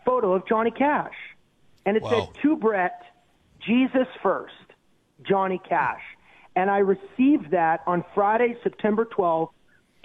photo 0.05 0.33
of 0.33 0.47
Johnny 0.47 0.71
Cash. 0.71 1.13
And 1.85 1.97
it 1.97 2.03
Wow. 2.03 2.09
said, 2.33 2.41
To 2.41 2.55
Brett, 2.55 3.01
Jesus 3.59 4.07
first, 4.21 4.53
Johnny 5.21 5.59
Cash. 5.67 6.01
And 6.55 6.69
I 6.69 6.79
received 6.79 7.51
that 7.51 7.81
on 7.87 8.03
Friday, 8.13 8.57
September 8.63 9.05
12th, 9.05 9.51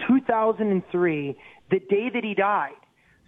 2003, 0.07 1.35
the 1.69 1.79
day 1.79 2.09
that 2.13 2.23
he 2.23 2.33
died. 2.33 2.73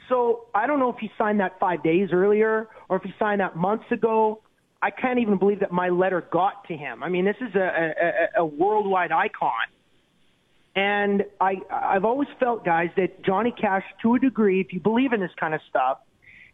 So 0.09 0.45
I 0.55 0.67
don't 0.67 0.79
know 0.79 0.89
if 0.89 0.97
he 0.99 1.09
signed 1.17 1.39
that 1.39 1.59
five 1.59 1.83
days 1.83 2.09
earlier 2.11 2.67
or 2.89 2.97
if 2.97 3.03
he 3.03 3.13
signed 3.19 3.41
that 3.41 3.55
months 3.55 3.85
ago. 3.91 4.41
I 4.81 4.91
can't 4.91 5.19
even 5.19 5.37
believe 5.37 5.61
that 5.61 5.71
my 5.71 5.89
letter 5.89 6.21
got 6.31 6.67
to 6.67 6.75
him. 6.75 7.03
I 7.03 7.09
mean, 7.09 7.25
this 7.25 7.35
is 7.41 7.55
a, 7.55 7.59
a, 8.37 8.41
a 8.41 8.45
worldwide 8.45 9.11
icon. 9.11 9.51
And 10.75 11.23
I, 11.41 11.55
I've 11.71 12.05
always 12.05 12.29
felt, 12.39 12.63
guys, 12.63 12.89
that 12.97 13.25
Johnny 13.25 13.51
Cash, 13.51 13.83
to 14.03 14.13
a 14.13 14.19
degree, 14.19 14.61
if 14.61 14.71
you 14.71 14.79
believe 14.79 15.11
in 15.11 15.19
this 15.19 15.31
kind 15.39 15.55
of 15.55 15.61
stuff, 15.67 15.97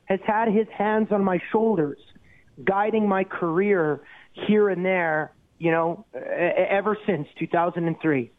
has 0.05 0.21
had 0.25 0.47
his 0.47 0.67
hands 0.75 1.09
on 1.11 1.23
my 1.23 1.39
shoulders, 1.51 1.99
guiding 2.63 3.07
my 3.07 3.25
career 3.25 4.01
here 4.47 4.69
and 4.69 4.85
there, 4.85 5.33
you 5.59 5.71
know, 5.71 6.05
ever 6.15 6.97
since 7.05 7.27
2003. 7.37 8.31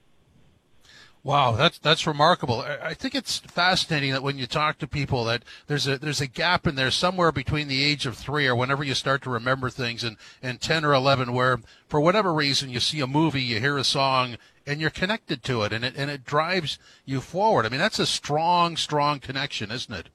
Wow, 1.25 1.53
that's 1.53 1.79
that's 1.79 2.07
remarkable. 2.07 2.61
I 2.61 2.93
think 2.93 3.15
it's 3.15 3.39
fascinating 3.39 4.13
that 4.13 4.23
when 4.23 4.37
you 4.37 4.47
talk 4.47 4.77
to 4.79 4.87
people 4.87 5.25
that 5.25 5.43
there's 5.69 5.87
a 5.89 5.97
there's 5.97 6.21
a 6.21 6.27
gap 6.27 6.67
in 6.67 6.75
there 6.75 6.91
somewhere 6.91 7.33
between 7.33 7.67
the 7.67 7.83
age 7.83 8.05
of 8.05 8.15
three 8.15 8.47
or 8.47 8.55
whenever 8.55 8.85
you 8.85 8.93
start 8.93 9.23
to 9.23 9.31
remember 9.31 9.71
things 9.71 10.05
and, 10.05 10.19
and 10.43 10.61
ten 10.61 10.85
or 10.85 10.93
eleven 10.93 11.33
where 11.33 11.61
for 11.89 11.99
whatever 11.99 12.35
reason 12.35 12.69
you 12.69 12.79
see 12.79 13.01
a 13.01 13.07
movie, 13.07 13.41
you 13.41 13.59
hear 13.59 13.79
a 13.79 13.85
song 13.85 14.37
and 14.67 14.83
you're 14.83 14.91
connected 14.91 15.43
to 15.45 15.63
it 15.63 15.73
and 15.73 15.83
it 15.83 15.95
and 15.97 16.11
it 16.11 16.27
drives 16.27 16.79
you 17.07 17.23
forward. 17.23 17.65
I 17.65 17.71
mean 17.71 17.81
that's 17.81 17.99
a 17.99 18.07
strong, 18.07 18.77
strong 18.77 19.19
connection, 19.19 19.71
isn't 19.71 19.95
it? 19.95 20.11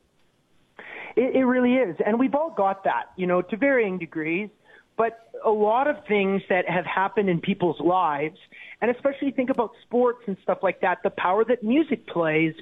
It, 1.15 1.38
it 1.38 1.43
really 1.43 1.74
is. 1.74 1.95
And 2.06 2.19
we've 2.19 2.36
all 2.36 2.52
got 2.52 2.84
that, 2.84 3.06
you 3.15 3.26
know, 3.26 3.41
to 3.41 3.58
varying 3.58 3.98
degrees. 3.98 4.50
But 5.00 5.32
a 5.46 5.50
lot 5.50 5.88
of 5.88 5.96
things 6.10 6.42
that 6.50 6.70
have 6.70 6.86
happened 6.86 7.30
in 7.30 7.40
people's 7.40 7.80
lives, 7.80 8.38
and 8.82 8.92
especially 8.92 9.32
think 9.32 9.50
about 9.50 9.72
sports 9.84 10.20
and 10.28 10.36
stuff 10.44 10.58
like 10.62 10.82
that, 10.82 10.98
the 11.04 11.10
power 11.10 11.46
that 11.46 11.64
music 11.64 12.06
plays 12.06 12.54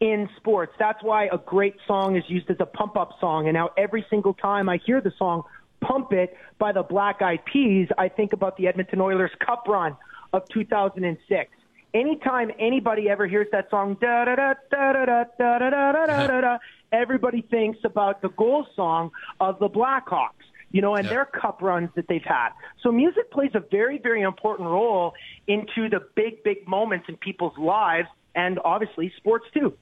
in 0.00 0.26
sports. 0.38 0.72
That's 0.78 1.02
why 1.02 1.26
a 1.26 1.36
great 1.36 1.74
song 1.86 2.16
is 2.16 2.24
used 2.28 2.48
as 2.48 2.56
a 2.60 2.64
pump 2.64 2.96
up 2.96 3.10
song. 3.20 3.46
And 3.46 3.54
now 3.54 3.72
every 3.76 4.06
single 4.08 4.32
time 4.32 4.70
I 4.70 4.78
hear 4.86 5.02
the 5.02 5.12
song 5.18 5.42
Pump 5.82 6.14
It 6.14 6.34
by 6.58 6.72
the 6.72 6.82
Black 6.82 7.20
Eyed 7.20 7.44
Peas, 7.44 7.88
I 7.98 8.08
think 8.08 8.32
about 8.32 8.56
the 8.56 8.68
Edmonton 8.68 9.02
Oilers 9.02 9.32
Cup 9.46 9.64
run 9.68 9.94
of 10.32 10.48
2006. 10.48 11.50
Anytime 11.92 12.52
anybody 12.58 13.10
ever 13.10 13.26
hears 13.26 13.48
that 13.52 13.68
song, 13.68 13.98
da 14.00 14.24
da 14.24 14.34
da 14.36 14.54
da 14.70 14.92
da 14.94 15.04
da 15.04 15.24
da 15.36 15.68
da 15.68 16.06
da 16.06 16.26
da 16.26 16.40
da 16.40 16.58
everybody 16.90 17.42
thinks 17.50 17.80
about 17.84 18.22
the 18.22 18.30
goal 18.30 18.66
song 18.74 19.10
of 19.40 19.58
the 19.58 19.68
Blackhawks. 19.68 20.46
You 20.72 20.80
know, 20.80 20.94
and 20.94 21.04
Yeah. 21.04 21.10
their 21.10 21.24
cup 21.26 21.62
runs 21.62 21.90
that 21.94 22.08
they've 22.08 22.24
had. 22.24 22.50
So 22.80 22.90
music 22.90 23.30
plays 23.30 23.50
a 23.54 23.60
very, 23.60 23.98
very 23.98 24.22
important 24.22 24.68
role 24.68 25.14
into 25.46 25.88
the 25.88 26.00
big, 26.14 26.42
big 26.42 26.66
moments 26.66 27.08
in 27.08 27.16
people's 27.16 27.56
lives 27.58 28.08
and 28.34 28.58
obviously 28.64 29.12
sports 29.18 29.46
too. 29.52 29.74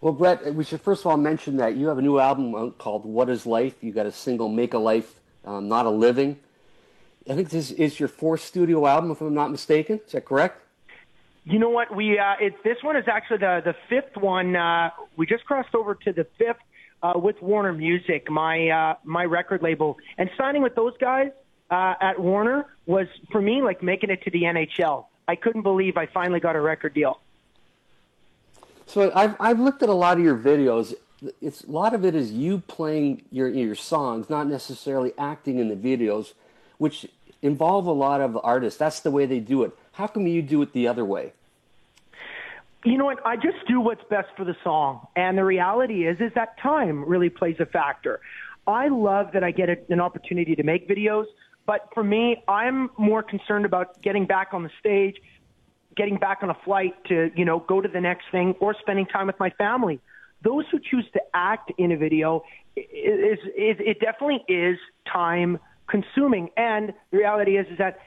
Well, 0.00 0.12
Brett, 0.12 0.54
we 0.54 0.64
should 0.64 0.80
first 0.80 1.02
of 1.02 1.06
all 1.06 1.16
mention 1.16 1.56
that 1.56 1.76
you 1.76 1.88
have 1.88 1.98
a 1.98 2.02
new 2.02 2.18
album 2.18 2.72
called 2.72 3.04
"What 3.04 3.28
Is 3.30 3.46
Life." 3.46 3.82
You 3.82 3.90
got 3.92 4.06
a 4.06 4.12
single 4.12 4.48
"Make 4.48 4.74
a 4.74 4.78
Life, 4.78 5.18
um, 5.44 5.68
Not 5.68 5.86
a 5.86 5.90
Living." 5.90 6.38
I 7.28 7.34
think 7.34 7.48
this 7.48 7.70
is 7.70 7.98
your 7.98 8.08
fourth 8.08 8.42
studio 8.42 8.86
album, 8.86 9.10
if 9.10 9.22
I'm 9.22 9.32
not 9.32 9.50
mistaken. 9.50 10.00
Is 10.06 10.12
that 10.12 10.26
correct? 10.26 10.60
You 11.46 11.58
know 11.58 11.70
what? 11.70 11.94
We 11.94 12.18
uh, 12.18 12.34
it, 12.38 12.62
this 12.64 12.82
one 12.82 12.96
is 12.96 13.08
actually 13.08 13.38
the 13.38 13.62
the 13.64 13.74
fifth 13.88 14.16
one. 14.16 14.54
Uh, 14.54 14.90
we 15.16 15.24
just 15.26 15.44
crossed 15.46 15.74
over 15.74 15.94
to 15.94 16.12
the 16.12 16.26
fifth 16.38 16.60
uh, 17.04 17.12
with 17.18 17.40
Warner 17.42 17.74
Music, 17.74 18.30
my 18.30 18.68
uh, 18.68 18.94
my 19.04 19.24
record 19.24 19.62
label, 19.62 19.98
and 20.16 20.30
signing 20.38 20.62
with 20.62 20.74
those 20.74 20.96
guys 20.96 21.30
uh, 21.70 21.94
at 22.00 22.18
Warner 22.18 22.66
was 22.86 23.06
for 23.30 23.42
me 23.42 23.62
like 23.62 23.82
making 23.82 24.10
it 24.10 24.22
to 24.22 24.30
the 24.30 24.42
NHL. 24.42 25.04
I 25.28 25.36
couldn't 25.36 25.62
believe 25.62 25.96
I 25.96 26.06
finally 26.06 26.40
got 26.40 26.56
a 26.56 26.60
record 26.60 26.94
deal. 26.94 27.20
So 28.86 29.12
I've 29.14 29.36
I've 29.38 29.60
looked 29.60 29.82
at 29.82 29.90
a 29.90 29.94
lot 29.94 30.16
of 30.16 30.24
your 30.24 30.36
videos. 30.36 30.94
It's 31.42 31.64
a 31.64 31.70
lot 31.70 31.94
of 31.94 32.04
it 32.04 32.14
is 32.14 32.32
you 32.32 32.60
playing 32.66 33.22
your 33.30 33.48
your 33.48 33.74
songs, 33.74 34.30
not 34.30 34.46
necessarily 34.46 35.12
acting 35.18 35.58
in 35.58 35.68
the 35.68 35.76
videos, 35.76 36.32
which 36.78 37.06
involve 37.42 37.86
a 37.86 37.92
lot 37.92 38.22
of 38.22 38.38
artists. 38.42 38.78
That's 38.78 39.00
the 39.00 39.10
way 39.10 39.26
they 39.26 39.40
do 39.40 39.62
it. 39.64 39.72
How 39.92 40.06
come 40.06 40.26
you 40.26 40.40
do 40.40 40.62
it 40.62 40.72
the 40.72 40.88
other 40.88 41.04
way? 41.04 41.34
You 42.84 42.98
know 42.98 43.06
what? 43.06 43.26
I 43.26 43.36
just 43.36 43.66
do 43.66 43.80
what's 43.80 44.04
best 44.10 44.28
for 44.36 44.44
the 44.44 44.54
song, 44.62 45.06
and 45.16 45.38
the 45.38 45.44
reality 45.44 46.06
is, 46.06 46.20
is 46.20 46.32
that 46.34 46.58
time 46.60 47.02
really 47.06 47.30
plays 47.30 47.56
a 47.58 47.64
factor. 47.64 48.20
I 48.66 48.88
love 48.88 49.32
that 49.32 49.42
I 49.42 49.52
get 49.52 49.70
a, 49.70 49.76
an 49.88 50.00
opportunity 50.00 50.54
to 50.54 50.62
make 50.62 50.86
videos, 50.86 51.24
but 51.64 51.88
for 51.94 52.04
me, 52.04 52.42
I'm 52.46 52.90
more 52.98 53.22
concerned 53.22 53.64
about 53.64 54.02
getting 54.02 54.26
back 54.26 54.48
on 54.52 54.64
the 54.64 54.70
stage, 54.80 55.16
getting 55.96 56.18
back 56.18 56.42
on 56.42 56.50
a 56.50 56.56
flight 56.62 56.92
to, 57.06 57.30
you 57.34 57.46
know, 57.46 57.60
go 57.60 57.80
to 57.80 57.88
the 57.88 58.02
next 58.02 58.26
thing, 58.30 58.54
or 58.60 58.74
spending 58.78 59.06
time 59.06 59.28
with 59.28 59.40
my 59.40 59.48
family. 59.48 59.98
Those 60.42 60.66
who 60.70 60.78
choose 60.78 61.06
to 61.14 61.22
act 61.32 61.72
in 61.78 61.90
a 61.90 61.96
video 61.96 62.44
is, 62.76 63.38
is 63.56 63.76
it 63.80 63.98
definitely 64.00 64.44
is 64.46 64.76
time 65.10 65.58
consuming, 65.86 66.50
and 66.58 66.92
the 67.10 67.16
reality 67.16 67.56
is, 67.56 67.66
is 67.70 67.78
that 67.78 67.98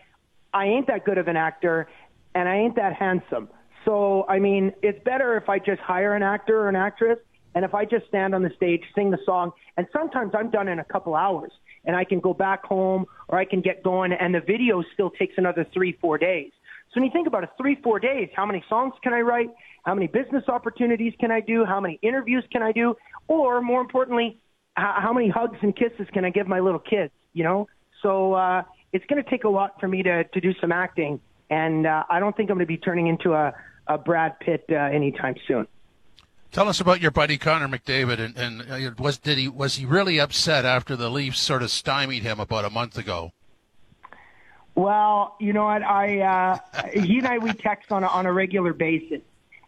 I 0.53 0.65
ain't 0.65 0.85
that 0.85 1.03
good 1.03 1.17
of 1.17 1.27
an 1.27 1.35
actor, 1.35 1.87
and 2.35 2.47
I 2.47 2.57
ain't 2.57 2.75
that 2.75 2.93
handsome. 2.93 3.49
So, 3.87 4.25
I 4.27 4.39
mean, 4.39 4.73
it's 4.83 5.01
better 5.05 5.37
if 5.37 5.47
I 5.47 5.59
just 5.59 5.79
hire 5.79 6.13
an 6.13 6.21
actor 6.21 6.59
or 6.59 6.67
an 6.67 6.75
actress, 6.75 7.19
and 7.55 7.63
if 7.63 7.73
I 7.73 7.85
just 7.85 8.05
stand 8.09 8.35
on 8.35 8.43
the 8.43 8.51
stage, 8.57 8.81
sing 8.93 9.11
the 9.11 9.17
song, 9.25 9.51
and 9.77 9.87
sometimes 9.93 10.33
I'm 10.37 10.49
done 10.49 10.67
in 10.67 10.79
a 10.79 10.83
couple 10.83 11.15
hours, 11.15 11.51
and 11.85 11.95
I 11.95 12.03
can 12.03 12.19
go 12.19 12.33
back 12.33 12.65
home 12.65 13.05
or 13.29 13.39
I 13.39 13.45
can 13.45 13.61
get 13.61 13.83
going, 13.83 14.11
and 14.11 14.35
the 14.35 14.41
video 14.41 14.83
still 14.93 15.09
takes 15.09 15.35
another 15.37 15.65
three, 15.73 15.97
four 16.01 16.17
days. 16.17 16.51
So 16.89 16.99
when 16.99 17.05
you 17.05 17.11
think 17.13 17.27
about 17.27 17.43
it, 17.43 17.49
three, 17.57 17.77
four 17.81 17.99
days, 17.99 18.27
how 18.35 18.45
many 18.45 18.61
songs 18.67 18.93
can 19.01 19.13
I 19.13 19.21
write? 19.21 19.49
How 19.85 19.93
many 19.95 20.07
business 20.07 20.43
opportunities 20.49 21.13
can 21.19 21.31
I 21.31 21.39
do? 21.39 21.63
How 21.63 21.79
many 21.79 21.97
interviews 22.01 22.43
can 22.51 22.61
I 22.61 22.73
do? 22.73 22.95
Or 23.29 23.61
more 23.61 23.79
importantly, 23.79 24.37
how, 24.75 25.13
many 25.13 25.29
hugs 25.29 25.57
and 25.61 25.73
kisses 25.73 26.07
can 26.13 26.25
I 26.25 26.29
give 26.29 26.45
my 26.45 26.59
little 26.59 26.79
kids? 26.79 27.13
You 27.33 27.45
know, 27.45 27.67
so 28.03 28.33
uh, 28.33 28.63
it's 28.91 29.05
going 29.05 29.23
to 29.23 29.29
take 29.29 29.45
a 29.45 29.49
lot 29.49 29.79
for 29.79 29.87
me 29.87 30.03
to 30.03 30.23
to 30.25 30.41
do 30.41 30.53
some 30.59 30.71
acting, 30.71 31.19
and 31.49 31.87
uh, 31.87 32.03
I 32.09 32.19
don't 32.19 32.35
think 32.35 32.49
I'm 32.49 32.57
going 32.57 32.65
to 32.65 32.67
be 32.67 32.77
turning 32.77 33.07
into 33.07 33.33
a 33.33 33.53
a 33.87 33.97
Brad 33.97 34.39
Pitt 34.39 34.65
uh, 34.69 34.75
anytime 34.75 35.35
soon. 35.47 35.67
Tell 36.51 36.69
us 36.69 36.79
about 36.79 37.01
your 37.01 37.11
buddy 37.11 37.37
Connor 37.37 37.67
McDavid, 37.67 38.19
and, 38.19 38.37
and 38.37 38.71
uh, 38.71 38.91
was 38.97 39.17
did 39.17 39.37
he 39.37 39.47
was 39.47 39.75
he 39.75 39.85
really 39.85 40.19
upset 40.19 40.65
after 40.65 40.95
the 40.95 41.09
Leafs 41.09 41.39
sort 41.39 41.61
of 41.61 41.69
stymied 41.69 42.23
him 42.23 42.39
about 42.39 42.65
a 42.65 42.69
month 42.69 42.97
ago? 42.97 43.31
Well, 44.73 45.35
you 45.39 45.53
know 45.53 45.65
what? 45.65 45.83
I 45.83 46.19
uh, 46.21 46.89
he 46.93 47.17
and 47.17 47.27
I 47.27 47.39
we 47.39 47.51
text 47.53 47.91
on 47.91 48.03
a, 48.03 48.07
on 48.07 48.25
a 48.25 48.31
regular 48.31 48.73
basis, 48.73 49.21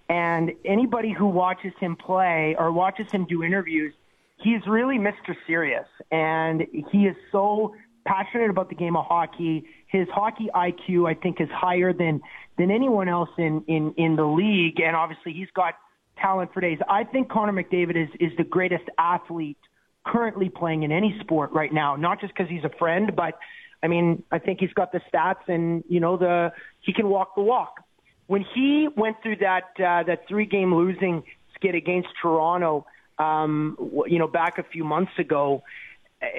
and 0.08 0.54
anybody 0.64 1.12
who 1.12 1.28
watches 1.28 1.74
him 1.80 1.96
play 1.96 2.56
or 2.58 2.72
watches 2.72 3.12
him 3.12 3.26
do 3.26 3.44
interviews, 3.44 3.94
he's 4.38 4.66
really 4.66 4.98
Mr. 4.98 5.36
Serious, 5.46 5.88
and 6.12 6.66
he 6.92 7.08
is 7.08 7.16
so 7.32 7.76
passionate 8.06 8.50
about 8.50 8.70
the 8.70 8.76
game 8.76 8.96
of 8.96 9.06
hockey. 9.06 9.66
His 9.90 10.08
hockey 10.10 10.50
IQ, 10.54 11.10
I 11.10 11.16
think, 11.16 11.42
is 11.42 11.50
higher 11.52 11.94
than 11.94 12.22
than 12.58 12.72
anyone 12.72 13.10
else 13.10 13.30
in 13.38 13.64
in 13.68 13.94
in 13.98 14.16
the 14.16 14.26
league, 14.26 14.80
and 14.80 14.96
obviously 14.96 15.34
he's 15.34 15.50
got 15.54 15.76
talent 16.22 16.54
for 16.54 16.62
days. 16.62 16.80
I 16.88 17.04
think 17.04 17.30
Connor 17.30 17.54
McDavid 17.54 17.96
is 17.96 18.10
is 18.20 18.32
the 18.38 18.44
greatest 18.44 18.86
athlete 18.98 19.58
currently 20.06 20.50
playing 20.50 20.84
in 20.84 20.92
any 20.92 21.18
sport 21.22 21.52
right 21.52 21.74
now. 21.74 21.96
Not 21.96 22.22
just 22.22 22.34
because 22.34 22.50
he's 22.50 22.64
a 22.64 22.78
friend, 22.78 23.16
but 23.16 23.38
I 23.82 23.88
mean, 23.88 24.24
I 24.32 24.40
think 24.40 24.60
he's 24.60 24.74
got 24.74 24.92
the 24.92 25.02
stats 25.12 25.48
and 25.48 25.84
you 25.88 26.00
know 26.00 26.18
the 26.18 26.52
he 26.82 26.94
can 26.94 27.10
walk 27.10 27.36
the 27.36 27.42
walk. 27.42 27.84
When 28.28 28.46
he 28.54 28.88
went 28.96 29.18
through 29.24 29.38
that 29.38 29.72
uh, 29.78 30.04
that 30.04 30.28
three 30.28 30.46
game 30.46 30.74
losing 30.74 31.24
skid 31.56 31.76
against 31.76 32.10
Toronto, 32.22 32.86
um, 33.18 33.76
you 34.08 34.20
know, 34.20 34.28
back 34.28 34.58
a 34.58 34.64
few 34.64 34.84
months 34.84 35.12
ago, 35.18 35.64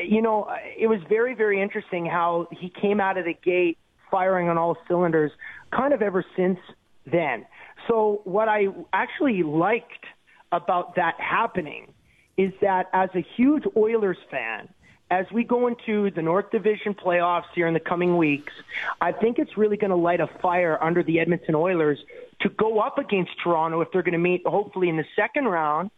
you 0.04 0.22
know, 0.22 0.48
it 0.76 0.86
was 0.86 1.00
very 1.08 1.34
very 1.34 1.60
interesting 1.60 2.06
how 2.06 2.48
he 2.50 2.68
came 2.68 3.00
out 3.00 3.16
of 3.16 3.24
the 3.24 3.34
gate 3.34 3.78
firing 4.10 4.48
on 4.48 4.58
all 4.58 4.76
cylinders, 4.88 5.32
kind 5.72 5.94
of 5.94 6.02
ever 6.02 6.24
since 6.36 6.58
then. 7.06 7.46
So 7.88 8.20
what 8.24 8.48
I 8.48 8.68
actually 8.92 9.42
liked 9.42 10.04
about 10.52 10.96
that 10.96 11.14
happening 11.18 11.92
is 12.36 12.52
that 12.60 12.88
as 12.92 13.10
a 13.14 13.24
huge 13.36 13.64
Oilers 13.76 14.18
fan, 14.30 14.68
as 15.10 15.26
we 15.32 15.42
go 15.42 15.66
into 15.66 16.10
the 16.10 16.22
North 16.22 16.50
Division 16.50 16.94
playoffs 16.94 17.50
here 17.54 17.66
in 17.66 17.74
the 17.74 17.80
coming 17.80 18.16
weeks, 18.16 18.52
I 19.00 19.12
think 19.12 19.38
it's 19.38 19.56
really 19.56 19.76
going 19.76 19.90
to 19.90 19.96
light 19.96 20.20
a 20.20 20.28
fire 20.40 20.78
under 20.82 21.02
the 21.02 21.18
Edmonton 21.18 21.54
Oilers 21.54 21.98
to 22.42 22.48
go 22.48 22.78
up 22.78 22.98
against 22.98 23.32
Toronto 23.42 23.80
if 23.80 23.88
they're 23.92 24.02
going 24.02 24.12
to 24.12 24.18
meet 24.18 24.46
hopefully 24.46 24.88
in 24.88 24.96
the 24.96 25.04
second 25.16 25.46
round 25.46 25.90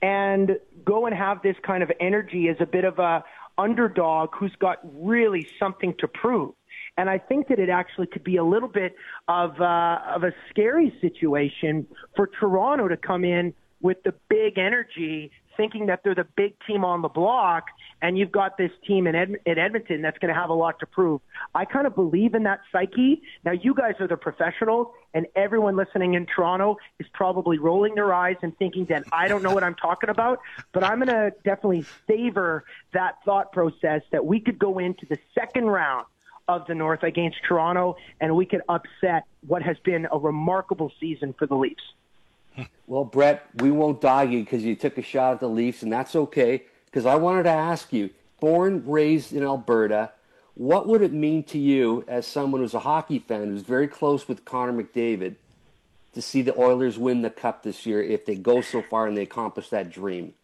and 0.00 0.58
go 0.84 1.06
and 1.06 1.14
have 1.14 1.42
this 1.42 1.56
kind 1.62 1.82
of 1.82 1.90
energy 2.00 2.48
as 2.48 2.56
a 2.60 2.66
bit 2.66 2.84
of 2.84 2.98
a 2.98 3.24
underdog 3.58 4.30
who's 4.34 4.54
got 4.58 4.78
really 4.82 5.46
something 5.58 5.94
to 5.98 6.08
prove. 6.08 6.54
And 6.96 7.10
I 7.10 7.18
think 7.18 7.48
that 7.48 7.58
it 7.58 7.68
actually 7.68 8.06
could 8.06 8.24
be 8.24 8.36
a 8.36 8.44
little 8.44 8.68
bit 8.68 8.94
of 9.26 9.60
uh, 9.60 9.98
of 10.14 10.22
a 10.22 10.32
scary 10.50 10.96
situation 11.00 11.86
for 12.14 12.28
Toronto 12.28 12.88
to 12.88 12.96
come 12.96 13.24
in 13.24 13.52
with 13.80 14.02
the 14.04 14.14
big 14.28 14.58
energy, 14.58 15.30
thinking 15.56 15.86
that 15.86 16.02
they're 16.02 16.14
the 16.14 16.26
big 16.36 16.54
team 16.66 16.84
on 16.84 17.02
the 17.02 17.08
block, 17.08 17.66
and 18.02 18.18
you've 18.18 18.32
got 18.32 18.56
this 18.56 18.70
team 18.86 19.06
in, 19.06 19.14
Ed- 19.14 19.36
in 19.46 19.58
Edmonton 19.58 20.02
that's 20.02 20.18
going 20.18 20.32
to 20.32 20.38
have 20.38 20.50
a 20.50 20.54
lot 20.54 20.78
to 20.80 20.86
prove. 20.86 21.20
I 21.54 21.64
kind 21.64 21.86
of 21.86 21.94
believe 21.94 22.34
in 22.34 22.44
that 22.44 22.60
psyche. 22.72 23.22
Now, 23.44 23.52
you 23.52 23.74
guys 23.74 23.94
are 24.00 24.08
the 24.08 24.16
professionals, 24.16 24.88
and 25.12 25.26
everyone 25.36 25.76
listening 25.76 26.14
in 26.14 26.26
Toronto 26.26 26.76
is 26.98 27.06
probably 27.12 27.58
rolling 27.58 27.94
their 27.94 28.12
eyes 28.12 28.36
and 28.42 28.56
thinking 28.58 28.86
that 28.86 29.04
I 29.12 29.28
don't 29.28 29.42
know 29.42 29.52
what 29.52 29.64
I'm 29.64 29.74
talking 29.74 30.10
about, 30.10 30.40
but 30.72 30.84
I'm 30.84 30.98
going 30.98 31.08
to 31.08 31.32
definitely 31.44 31.84
savor 32.06 32.64
that 32.92 33.16
thought 33.24 33.52
process 33.52 34.02
that 34.12 34.24
we 34.24 34.40
could 34.40 34.58
go 34.58 34.78
into 34.78 35.06
the 35.06 35.18
second 35.34 35.66
round 35.66 36.06
of 36.48 36.66
the 36.66 36.74
North 36.74 37.02
against 37.02 37.38
Toronto, 37.48 37.96
and 38.20 38.36
we 38.36 38.46
could 38.46 38.62
upset 38.68 39.24
what 39.46 39.62
has 39.62 39.76
been 39.84 40.06
a 40.12 40.18
remarkable 40.18 40.92
season 41.00 41.34
for 41.38 41.46
the 41.46 41.54
Leafs. 41.54 41.82
Well, 42.86 43.04
Brett, 43.04 43.46
we 43.56 43.70
won't 43.70 44.00
dog 44.00 44.32
you 44.32 44.40
because 44.40 44.62
you 44.62 44.76
took 44.76 44.98
a 44.98 45.02
shot 45.02 45.34
at 45.34 45.40
the 45.40 45.48
Leafs, 45.48 45.82
and 45.82 45.92
that's 45.92 46.14
okay. 46.14 46.64
Because 46.86 47.06
I 47.06 47.16
wanted 47.16 47.44
to 47.44 47.50
ask 47.50 47.92
you, 47.92 48.10
born, 48.40 48.84
raised 48.86 49.32
in 49.32 49.42
Alberta, 49.42 50.12
what 50.54 50.86
would 50.86 51.02
it 51.02 51.12
mean 51.12 51.42
to 51.44 51.58
you 51.58 52.04
as 52.06 52.26
someone 52.26 52.60
who's 52.60 52.74
a 52.74 52.80
hockey 52.80 53.18
fan 53.18 53.46
who's 53.46 53.62
very 53.62 53.88
close 53.88 54.28
with 54.28 54.44
Connor 54.44 54.72
McDavid 54.72 55.34
to 56.12 56.22
see 56.22 56.42
the 56.42 56.56
Oilers 56.58 56.98
win 56.98 57.22
the 57.22 57.30
cup 57.30 57.62
this 57.62 57.86
year 57.86 58.02
if 58.02 58.24
they 58.24 58.36
go 58.36 58.60
so 58.60 58.82
far 58.82 59.08
and 59.08 59.16
they 59.16 59.22
accomplish 59.22 59.70
that 59.70 59.90
dream? 59.90 60.34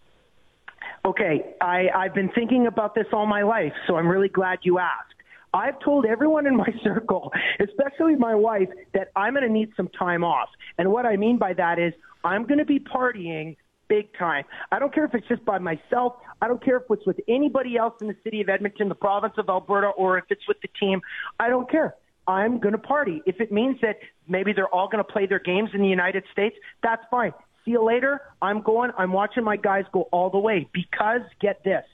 Okay, 1.04 1.54
I, 1.60 1.88
I've 1.94 2.14
been 2.14 2.30
thinking 2.30 2.66
about 2.66 2.94
this 2.94 3.06
all 3.12 3.26
my 3.26 3.42
life, 3.42 3.72
so 3.86 3.96
I'm 3.96 4.08
really 4.08 4.28
glad 4.28 4.60
you 4.62 4.78
asked. 4.78 5.14
I've 5.52 5.78
told 5.80 6.06
everyone 6.06 6.46
in 6.46 6.56
my 6.56 6.72
circle, 6.84 7.32
especially 7.58 8.16
my 8.16 8.34
wife, 8.34 8.68
that 8.94 9.10
I'm 9.16 9.34
going 9.34 9.46
to 9.46 9.52
need 9.52 9.72
some 9.76 9.88
time 9.88 10.24
off. 10.24 10.48
And 10.80 10.90
what 10.90 11.04
I 11.04 11.16
mean 11.18 11.36
by 11.36 11.52
that 11.52 11.78
is 11.78 11.92
I'm 12.24 12.46
going 12.46 12.56
to 12.56 12.64
be 12.64 12.80
partying 12.80 13.58
big 13.86 14.16
time. 14.16 14.44
I 14.72 14.78
don't 14.78 14.94
care 14.94 15.04
if 15.04 15.14
it's 15.14 15.28
just 15.28 15.44
by 15.44 15.58
myself. 15.58 16.14
I 16.40 16.48
don't 16.48 16.64
care 16.64 16.78
if 16.78 16.84
it's 16.88 17.04
with 17.04 17.20
anybody 17.28 17.76
else 17.76 17.92
in 18.00 18.06
the 18.06 18.16
city 18.24 18.40
of 18.40 18.48
Edmonton, 18.48 18.88
the 18.88 18.94
province 18.94 19.34
of 19.36 19.50
Alberta, 19.50 19.88
or 19.88 20.16
if 20.16 20.24
it's 20.30 20.48
with 20.48 20.56
the 20.62 20.68
team. 20.80 21.02
I 21.38 21.50
don't 21.50 21.70
care. 21.70 21.96
I'm 22.26 22.60
going 22.60 22.72
to 22.72 22.78
party. 22.78 23.20
If 23.26 23.42
it 23.42 23.52
means 23.52 23.78
that 23.82 23.98
maybe 24.26 24.54
they're 24.54 24.74
all 24.74 24.88
going 24.88 25.04
to 25.04 25.12
play 25.12 25.26
their 25.26 25.38
games 25.38 25.68
in 25.74 25.82
the 25.82 25.88
United 25.88 26.24
States, 26.32 26.56
that's 26.82 27.02
fine. 27.10 27.34
See 27.66 27.72
you 27.72 27.84
later. 27.84 28.22
I'm 28.40 28.62
going. 28.62 28.90
I'm 28.96 29.12
watching 29.12 29.44
my 29.44 29.56
guys 29.58 29.84
go 29.92 30.08
all 30.12 30.30
the 30.30 30.38
way 30.38 30.66
because 30.72 31.20
get 31.42 31.62
this. 31.62 31.84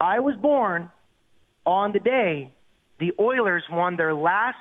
I 0.00 0.20
was 0.20 0.36
born 0.36 0.88
on 1.64 1.90
the 1.90 1.98
day 1.98 2.52
the 3.00 3.12
Oilers 3.18 3.64
won 3.68 3.96
their 3.96 4.14
last 4.14 4.56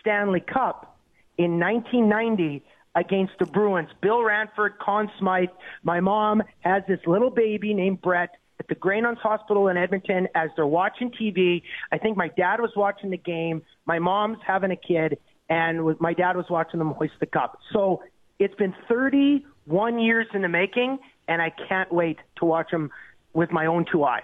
Stanley 0.00 0.40
Cup 0.40 0.93
in 1.38 1.58
1990 1.58 2.62
against 2.94 3.32
the 3.38 3.46
Bruins. 3.46 3.88
Bill 4.00 4.22
Ranford, 4.22 4.78
Conn 4.78 5.10
Smythe. 5.18 5.48
My 5.82 6.00
mom 6.00 6.42
has 6.60 6.82
this 6.86 7.00
little 7.06 7.30
baby 7.30 7.74
named 7.74 8.00
Brett 8.00 8.30
at 8.60 8.68
the 8.68 8.74
Grey 8.74 9.00
Nuns 9.00 9.18
Hospital 9.18 9.68
in 9.68 9.76
Edmonton 9.76 10.28
as 10.34 10.50
they're 10.56 10.66
watching 10.66 11.10
TV. 11.10 11.62
I 11.90 11.98
think 11.98 12.16
my 12.16 12.28
dad 12.28 12.60
was 12.60 12.70
watching 12.76 13.10
the 13.10 13.16
game. 13.16 13.62
My 13.84 13.98
mom's 13.98 14.38
having 14.46 14.70
a 14.70 14.76
kid, 14.76 15.18
and 15.48 15.98
my 16.00 16.14
dad 16.14 16.36
was 16.36 16.46
watching 16.48 16.78
them 16.78 16.92
hoist 16.92 17.14
the 17.20 17.26
cup. 17.26 17.58
So 17.72 18.02
it's 18.38 18.54
been 18.54 18.74
31 18.88 19.98
years 19.98 20.26
in 20.32 20.42
the 20.42 20.48
making, 20.48 20.98
and 21.26 21.42
I 21.42 21.52
can't 21.68 21.92
wait 21.92 22.18
to 22.36 22.44
watch 22.44 22.70
them 22.70 22.90
with 23.32 23.50
my 23.50 23.66
own 23.66 23.84
two 23.90 24.04
eyes. 24.04 24.22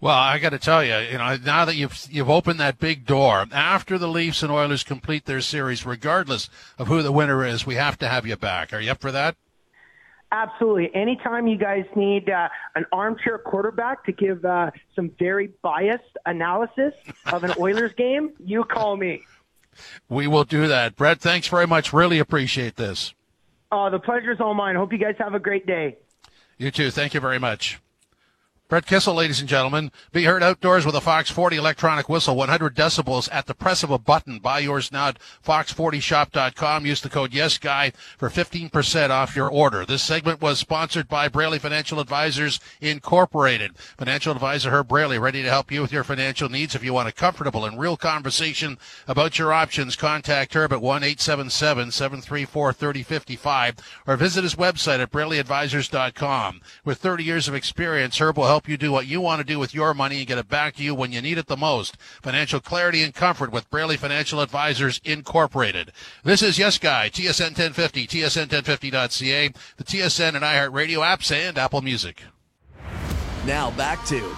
Well, 0.00 0.14
I 0.14 0.38
got 0.38 0.50
to 0.50 0.58
tell 0.58 0.84
you, 0.84 0.96
you 0.96 1.18
know, 1.18 1.36
now 1.44 1.64
that 1.64 1.74
you've 1.74 2.06
you've 2.10 2.30
opened 2.30 2.60
that 2.60 2.78
big 2.78 3.04
door, 3.04 3.46
after 3.52 3.98
the 3.98 4.06
Leafs 4.06 4.44
and 4.44 4.52
Oilers 4.52 4.84
complete 4.84 5.24
their 5.24 5.40
series, 5.40 5.84
regardless 5.84 6.48
of 6.78 6.86
who 6.86 7.02
the 7.02 7.10
winner 7.10 7.44
is, 7.44 7.66
we 7.66 7.74
have 7.74 7.98
to 7.98 8.08
have 8.08 8.24
you 8.24 8.36
back. 8.36 8.72
Are 8.72 8.80
you 8.80 8.92
up 8.92 9.00
for 9.00 9.10
that? 9.10 9.34
Absolutely. 10.30 10.94
Anytime 10.94 11.46
you 11.46 11.56
guys 11.56 11.84
need 11.96 12.28
uh, 12.28 12.48
an 12.74 12.84
armchair 12.92 13.38
quarterback 13.38 14.04
to 14.04 14.12
give 14.12 14.44
uh, 14.44 14.70
some 14.94 15.10
very 15.18 15.50
biased 15.62 16.16
analysis 16.26 16.92
of 17.26 17.44
an 17.44 17.54
Oilers 17.58 17.92
game, 17.96 18.32
you 18.44 18.62
call 18.64 18.96
me. 18.96 19.22
We 20.08 20.26
will 20.26 20.44
do 20.44 20.68
that. 20.68 20.96
Brett, 20.96 21.18
thanks 21.20 21.48
very 21.48 21.66
much. 21.66 21.92
Really 21.92 22.18
appreciate 22.18 22.76
this. 22.76 23.14
Oh, 23.72 23.90
the 23.90 23.98
pleasure's 23.98 24.40
all 24.40 24.54
mine. 24.54 24.76
Hope 24.76 24.92
you 24.92 24.98
guys 24.98 25.14
have 25.18 25.34
a 25.34 25.40
great 25.40 25.66
day. 25.66 25.96
You 26.58 26.70
too. 26.70 26.90
Thank 26.90 27.14
you 27.14 27.20
very 27.20 27.38
much. 27.38 27.80
Brett 28.68 28.84
Kissel, 28.84 29.14
ladies 29.14 29.40
and 29.40 29.48
gentlemen, 29.48 29.90
be 30.12 30.24
heard 30.24 30.42
outdoors 30.42 30.84
with 30.84 30.94
a 30.94 31.00
Fox 31.00 31.30
40 31.30 31.56
electronic 31.56 32.06
whistle, 32.06 32.36
100 32.36 32.76
decibels 32.76 33.26
at 33.32 33.46
the 33.46 33.54
press 33.54 33.82
of 33.82 33.90
a 33.90 33.98
button. 33.98 34.40
Buy 34.40 34.58
yours 34.58 34.92
now 34.92 35.08
at 35.08 35.18
fox40shop.com. 35.42 36.84
Use 36.84 37.00
the 37.00 37.08
code 37.08 37.30
YesGuy 37.30 37.94
for 38.18 38.28
15% 38.28 39.08
off 39.08 39.34
your 39.34 39.48
order. 39.48 39.86
This 39.86 40.02
segment 40.02 40.42
was 40.42 40.58
sponsored 40.58 41.08
by 41.08 41.28
Braley 41.28 41.58
Financial 41.58 41.98
Advisors 41.98 42.60
Incorporated. 42.82 43.74
Financial 43.96 44.32
advisor 44.32 44.68
Herb 44.68 44.88
Braley, 44.88 45.18
ready 45.18 45.42
to 45.42 45.48
help 45.48 45.72
you 45.72 45.80
with 45.80 45.90
your 45.90 46.04
financial 46.04 46.50
needs. 46.50 46.74
If 46.74 46.84
you 46.84 46.92
want 46.92 47.08
a 47.08 47.12
comfortable 47.12 47.64
and 47.64 47.80
real 47.80 47.96
conversation 47.96 48.76
about 49.06 49.38
your 49.38 49.50
options, 49.50 49.96
contact 49.96 50.54
Herb 50.54 50.74
at 50.74 50.80
1-877-734-3055 50.80 53.78
or 54.06 54.16
visit 54.18 54.42
his 54.42 54.56
website 54.56 54.98
at 54.98 55.10
braleyadvisors.com. 55.10 56.60
With 56.84 56.98
30 56.98 57.24
years 57.24 57.48
of 57.48 57.54
experience, 57.54 58.18
Herb 58.18 58.36
will 58.36 58.44
help 58.44 58.57
help 58.58 58.68
you 58.68 58.76
do 58.76 58.90
what 58.90 59.06
you 59.06 59.20
want 59.20 59.38
to 59.38 59.46
do 59.46 59.56
with 59.56 59.72
your 59.72 59.94
money 59.94 60.18
and 60.18 60.26
get 60.26 60.36
it 60.36 60.48
back 60.48 60.74
to 60.74 60.82
you 60.82 60.92
when 60.92 61.12
you 61.12 61.22
need 61.22 61.38
it 61.38 61.46
the 61.46 61.56
most. 61.56 61.96
Financial 62.20 62.58
clarity 62.58 63.04
and 63.04 63.14
comfort 63.14 63.52
with 63.52 63.70
Braley 63.70 63.96
Financial 63.96 64.40
Advisors 64.40 65.00
Incorporated. 65.04 65.92
This 66.24 66.42
is 66.42 66.58
Yes 66.58 66.76
Guy, 66.76 67.08
TSN 67.08 67.56
1050, 67.56 68.08
TSN1050.ca, 68.08 69.52
the 69.76 69.84
TSN 69.84 70.34
and 70.34 70.42
iHeartRadio 70.42 70.98
apps, 71.06 71.30
and 71.30 71.56
Apple 71.56 71.82
Music. 71.82 72.24
Now 73.46 73.70
back 73.76 74.04
to 74.06 74.36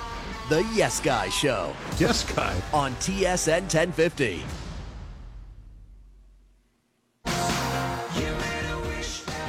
the 0.50 0.68
Yes 0.74 1.00
Guy 1.00 1.30
Show. 1.30 1.74
Yes 1.98 2.30
Guy. 2.34 2.54
On 2.74 2.92
TSN 2.96 3.62
1050. 3.62 4.42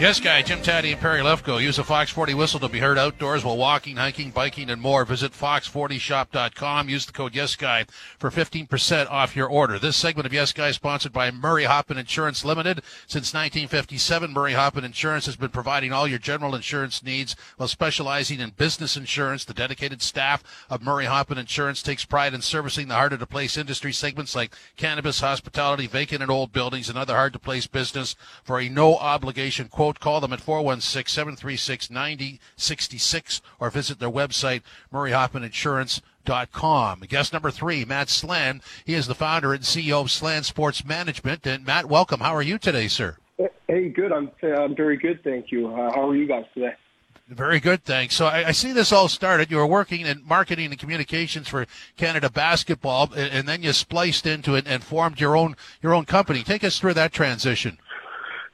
Yes, 0.01 0.19
guy, 0.19 0.41
Jim 0.41 0.63
Tatti 0.63 0.93
and 0.93 0.99
Perry 0.99 1.19
Lefko. 1.21 1.61
Use 1.61 1.77
a 1.77 1.83
Fox 1.83 2.09
40 2.09 2.33
whistle 2.33 2.59
to 2.61 2.67
be 2.67 2.79
heard 2.79 2.97
outdoors 2.97 3.45
while 3.45 3.55
walking, 3.55 3.97
hiking, 3.97 4.31
biking, 4.31 4.71
and 4.71 4.81
more. 4.81 5.05
Visit 5.05 5.31
fox40shop.com. 5.31 6.89
Use 6.89 7.05
the 7.05 7.11
code 7.11 7.33
YesGuy 7.33 7.87
for 8.17 8.31
15% 8.31 9.11
off 9.11 9.35
your 9.35 9.47
order. 9.47 9.77
This 9.77 9.95
segment 9.95 10.25
of 10.25 10.33
Yes 10.33 10.53
Guy 10.53 10.69
is 10.69 10.77
sponsored 10.77 11.13
by 11.13 11.29
Murray 11.29 11.65
Hoffman 11.65 11.99
Insurance 11.99 12.43
Limited. 12.43 12.81
Since 13.05 13.31
1957, 13.31 14.33
Murray 14.33 14.53
Hoffman 14.53 14.85
Insurance 14.85 15.27
has 15.27 15.35
been 15.35 15.49
providing 15.49 15.93
all 15.93 16.07
your 16.07 16.17
general 16.17 16.55
insurance 16.55 17.03
needs 17.03 17.35
while 17.57 17.69
specializing 17.69 18.39
in 18.39 18.49
business 18.57 18.97
insurance. 18.97 19.45
The 19.45 19.53
dedicated 19.53 20.01
staff 20.01 20.43
of 20.67 20.81
Murray 20.81 21.05
Hoffman 21.05 21.37
Insurance 21.37 21.83
takes 21.83 22.05
pride 22.05 22.33
in 22.33 22.41
servicing 22.41 22.87
the 22.87 22.95
harder 22.95 23.19
to 23.19 23.27
place 23.27 23.55
industry 23.55 23.93
segments 23.93 24.35
like 24.35 24.55
cannabis, 24.77 25.19
hospitality, 25.19 25.85
vacant 25.85 26.23
and 26.23 26.31
old 26.31 26.51
buildings, 26.51 26.89
and 26.89 26.97
other 26.97 27.13
hard 27.13 27.33
to 27.33 27.39
place 27.39 27.67
business 27.67 28.15
for 28.43 28.59
a 28.59 28.67
no 28.67 28.97
obligation 28.97 29.67
quote 29.67 29.90
Call 29.99 30.21
them 30.21 30.34
at 30.34 30.41
416 30.41 31.13
736 31.13 31.89
9066 31.89 33.41
or 33.60 33.69
visit 33.69 33.99
their 33.99 34.10
website, 34.10 34.62
murrayhoffmaninsurance.com. 34.93 36.99
Guest 37.01 37.34
number 37.34 37.51
three, 37.51 37.84
Matt 37.86 38.10
Slan. 38.10 38.62
He 38.86 38.93
is 38.93 39.08
the 39.08 39.15
founder 39.15 39.54
and 39.54 39.63
CEO 39.63 40.01
of 40.01 40.12
Slan 40.12 40.43
Sports 40.43 40.86
Management. 40.86 41.45
And 41.45 41.65
Matt, 41.65 41.88
welcome. 41.88 42.21
How 42.21 42.34
are 42.36 42.41
you 42.41 42.58
today, 42.58 42.88
sir? 42.88 43.17
Hey, 43.67 43.89
good. 43.89 44.12
I'm, 44.12 44.32
I'm 44.43 44.75
very 44.75 44.97
good, 44.97 45.23
thank 45.23 45.51
you. 45.51 45.67
Uh, 45.67 45.93
how 45.93 46.10
are 46.10 46.15
you 46.15 46.27
guys 46.27 46.45
today? 46.54 46.73
Very 47.32 47.62
good, 47.62 47.86
thanks. 47.86 48.15
So 48.15 48.25
I, 48.25 48.49
I, 48.49 48.51
see 48.51 48.73
this 48.73 48.91
all 48.91 49.08
started. 49.08 49.49
You 49.49 49.56
were 49.56 49.65
working 49.65 50.01
in 50.01 50.21
marketing 50.25 50.71
and 50.71 50.77
communications 50.77 51.47
for 51.47 51.65
Canada 51.95 52.30
Basketball, 52.30 53.10
and, 53.15 53.32
and 53.32 53.47
then 53.47 53.63
you 53.63 53.71
spliced 53.71 54.25
into 54.25 54.56
it 54.56 54.67
and 54.67 54.84
formed 54.84 55.21
your 55.21 55.38
own 55.38 55.56
your 55.82 55.93
own 55.93 56.04
company. 56.04 56.43
Take 56.43 56.65
us 56.65 56.77
through 56.77 56.95
that 56.95 57.13
transition. 57.13 57.77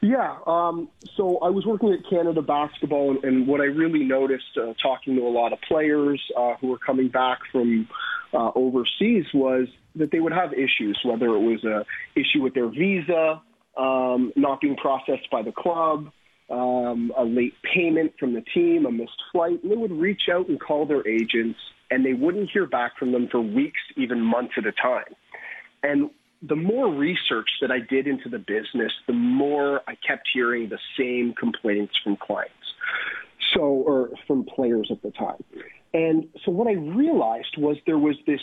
Yeah. 0.02 0.38
Um, 0.46 0.90
so 1.16 1.40
I 1.40 1.50
was 1.50 1.66
working 1.66 1.92
at 1.92 2.08
Canada 2.10 2.42
Basketball, 2.42 3.12
and, 3.12 3.24
and 3.24 3.48
what 3.48 3.62
I 3.62 3.66
really 3.66 4.04
noticed 4.04 4.58
uh, 4.58 4.74
talking 4.82 5.16
to 5.16 5.22
a 5.22 5.30
lot 5.30 5.54
of 5.54 5.60
players 5.68 6.22
uh, 6.38 6.54
who 6.62 6.68
were 6.68 6.78
coming 6.78 7.10
back 7.10 7.40
from 7.52 7.88
uh, 8.34 8.52
overseas 8.54 9.26
was 9.34 9.68
that 9.96 10.12
they 10.12 10.20
would 10.20 10.34
have 10.34 10.54
issues, 10.54 11.00
whether 11.04 11.26
it 11.28 11.40
was 11.40 11.64
a 11.64 11.86
issue 12.20 12.42
with 12.44 12.54
their 12.54 12.70
visa 12.70 13.42
um, 13.78 14.34
not 14.36 14.60
being 14.60 14.76
processed 14.76 15.30
by 15.32 15.42
the 15.42 15.52
club, 15.52 16.12
um, 16.50 17.12
a 17.18 17.24
late 17.24 17.54
payment 17.74 18.14
from 18.20 18.34
the 18.34 18.42
team, 18.54 18.86
a 18.86 18.92
missed 18.92 19.22
flight, 19.32 19.62
and 19.62 19.72
they 19.72 19.76
would 19.76 19.92
reach 19.92 20.24
out 20.32 20.50
and 20.50 20.60
call 20.60 20.86
their 20.86 21.08
agents, 21.08 21.60
and 21.92 22.06
they 22.06 22.14
wouldn't 22.14 22.50
hear 22.52 22.66
back 22.66 22.98
from 22.98 23.12
them 23.12 23.28
for 23.30 23.40
weeks, 23.40 23.80
even 23.96 24.22
months 24.22 24.54
at 24.58 24.66
a 24.66 24.72
time. 24.72 25.14
And 25.84 26.10
the 26.42 26.56
more 26.56 26.94
research 26.94 27.50
that 27.62 27.72
I 27.72 27.80
did 27.80 28.08
into 28.08 28.30
the 28.30 28.40
business, 28.40 28.92
the 29.08 29.14
more 29.14 29.82
I 29.88 29.96
kept 29.96 30.28
hearing 30.34 30.70
the 30.70 30.80
same 30.98 31.34
complaints 31.34 31.94
from 32.04 32.18
clients. 32.18 32.54
So, 33.54 33.62
or 33.62 34.10
from 34.28 34.44
players 34.44 34.90
at 34.92 35.02
the 35.02 35.12
time. 35.12 35.42
And 35.94 36.28
so 36.44 36.52
what 36.52 36.68
I 36.68 36.74
realized 36.74 37.56
was 37.58 37.78
there 37.86 37.98
was 37.98 38.16
this, 38.28 38.42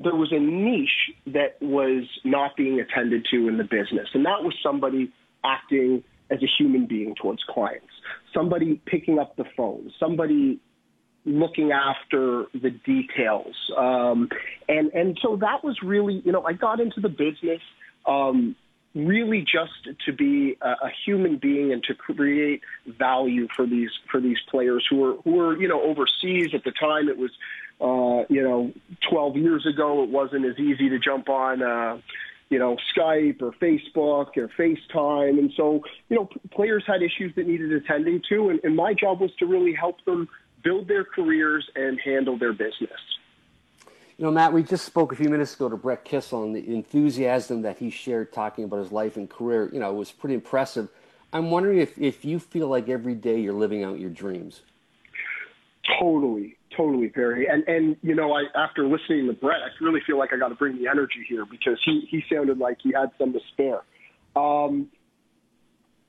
there 0.00 0.14
was 0.14 0.32
a 0.32 0.38
niche 0.38 1.12
that 1.26 1.60
was 1.60 2.04
not 2.24 2.56
being 2.56 2.80
attended 2.80 3.26
to 3.30 3.48
in 3.48 3.58
the 3.58 3.64
business. 3.64 4.08
And 4.14 4.24
that 4.24 4.42
was 4.42 4.54
somebody 4.62 5.12
acting 5.44 6.02
as 6.30 6.38
a 6.42 6.46
human 6.58 6.86
being 6.86 7.14
towards 7.20 7.42
clients, 7.48 7.86
somebody 8.34 8.80
picking 8.86 9.18
up 9.18 9.36
the 9.36 9.44
phone, 9.56 9.92
somebody 10.00 10.60
looking 11.28 11.72
after 11.72 12.46
the 12.54 12.70
details. 12.70 13.54
Um, 13.76 14.28
and, 14.68 14.92
and 14.92 15.18
so 15.22 15.36
that 15.36 15.62
was 15.62 15.82
really, 15.82 16.22
you 16.24 16.32
know, 16.32 16.42
I 16.42 16.52
got 16.52 16.80
into 16.80 17.00
the 17.00 17.08
business 17.08 17.60
um, 18.06 18.56
really 18.94 19.40
just 19.40 19.88
to 20.06 20.12
be 20.12 20.56
a, 20.60 20.68
a 20.68 20.90
human 21.04 21.36
being 21.36 21.72
and 21.72 21.82
to 21.84 21.94
create 21.94 22.62
value 22.86 23.46
for 23.54 23.66
these 23.66 23.90
for 24.10 24.20
these 24.20 24.38
players 24.50 24.84
who 24.88 24.96
were 24.96 25.14
who 25.24 25.32
were 25.32 25.60
you 25.60 25.68
know 25.68 25.80
overseas 25.82 26.54
at 26.54 26.64
the 26.64 26.72
time. 26.72 27.08
It 27.08 27.18
was 27.18 27.30
uh, 27.80 28.26
you 28.32 28.42
know 28.42 28.72
12 29.08 29.36
years 29.36 29.66
ago. 29.66 30.02
It 30.02 30.10
wasn't 30.10 30.46
as 30.46 30.58
easy 30.58 30.88
to 30.88 30.98
jump 30.98 31.28
on. 31.28 31.62
Uh, 31.62 32.00
you 32.50 32.58
know, 32.58 32.78
Skype 32.96 33.42
or 33.42 33.52
Facebook 33.52 34.36
or 34.38 34.48
FaceTime. 34.58 35.38
And 35.38 35.52
so, 35.54 35.82
you 36.08 36.16
know, 36.16 36.30
players 36.50 36.82
had 36.86 37.02
issues 37.02 37.34
that 37.36 37.46
needed 37.46 37.70
attending 37.72 38.22
to. 38.30 38.48
And, 38.48 38.58
and 38.64 38.74
my 38.74 38.94
job 38.94 39.20
was 39.20 39.30
to 39.40 39.44
really 39.44 39.74
help 39.74 40.02
them 40.06 40.30
build 40.62 40.88
their 40.88 41.04
careers 41.04 41.68
and 41.74 42.00
handle 42.00 42.38
their 42.38 42.52
business. 42.52 42.90
You 44.16 44.24
know, 44.24 44.32
Matt, 44.32 44.52
we 44.52 44.64
just 44.64 44.84
spoke 44.84 45.12
a 45.12 45.16
few 45.16 45.28
minutes 45.28 45.54
ago 45.54 45.68
to 45.68 45.76
Brett 45.76 46.04
Kissel 46.04 46.42
and 46.42 46.54
the 46.54 46.74
enthusiasm 46.74 47.62
that 47.62 47.78
he 47.78 47.88
shared 47.88 48.32
talking 48.32 48.64
about 48.64 48.78
his 48.78 48.90
life 48.90 49.16
and 49.16 49.30
career. 49.30 49.70
You 49.72 49.78
know, 49.78 49.90
it 49.90 49.96
was 49.96 50.10
pretty 50.10 50.34
impressive. 50.34 50.88
I'm 51.32 51.50
wondering 51.50 51.78
if, 51.78 51.96
if 51.98 52.24
you 52.24 52.40
feel 52.40 52.68
like 52.68 52.88
every 52.88 53.14
day 53.14 53.38
you're 53.40 53.52
living 53.52 53.84
out 53.84 54.00
your 54.00 54.10
dreams. 54.10 54.62
Totally, 56.00 56.56
totally, 56.76 57.08
Perry. 57.08 57.46
And 57.46 57.66
and 57.68 57.96
you 58.02 58.14
know, 58.14 58.32
I 58.32 58.44
after 58.54 58.86
listening 58.86 59.26
to 59.28 59.32
Brett, 59.32 59.60
I 59.62 59.68
really 59.82 60.00
feel 60.06 60.18
like 60.18 60.32
I 60.32 60.36
got 60.36 60.48
to 60.48 60.54
bring 60.54 60.76
the 60.82 60.88
energy 60.88 61.24
here 61.26 61.46
because 61.46 61.78
he 61.84 62.06
he 62.10 62.24
sounded 62.30 62.58
like 62.58 62.78
he 62.82 62.92
had 62.92 63.10
some 63.18 63.32
to 63.32 63.40
spare. 63.52 63.80
Um, 64.36 64.88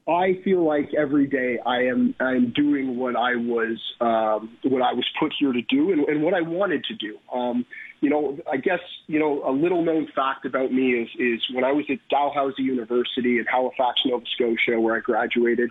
I 0.09 0.41
feel 0.43 0.63
like 0.63 0.93
every 0.95 1.27
day 1.27 1.59
I 1.63 1.83
am 1.83 2.15
I'm 2.19 2.51
doing 2.51 2.97
what 2.97 3.15
I 3.15 3.35
was 3.35 3.77
um, 4.01 4.57
what 4.63 4.81
I 4.81 4.93
was 4.93 5.05
put 5.19 5.33
here 5.39 5.53
to 5.53 5.61
do 5.61 5.91
and, 5.91 6.01
and 6.05 6.23
what 6.23 6.33
I 6.33 6.41
wanted 6.41 6.83
to 6.85 6.95
do. 6.95 7.17
Um, 7.31 7.65
you 8.01 8.09
know, 8.09 8.39
I 8.51 8.57
guess 8.57 8.79
you 9.07 9.19
know 9.19 9.47
a 9.47 9.51
little 9.51 9.83
known 9.83 10.07
fact 10.15 10.45
about 10.45 10.73
me 10.73 10.93
is 10.93 11.09
is 11.19 11.41
when 11.53 11.63
I 11.63 11.71
was 11.73 11.85
at 11.89 11.99
Dalhousie 12.09 12.63
University 12.63 13.37
in 13.37 13.45
Halifax, 13.45 14.01
Nova 14.05 14.25
Scotia, 14.33 14.79
where 14.79 14.95
I 14.95 14.99
graduated 14.99 15.69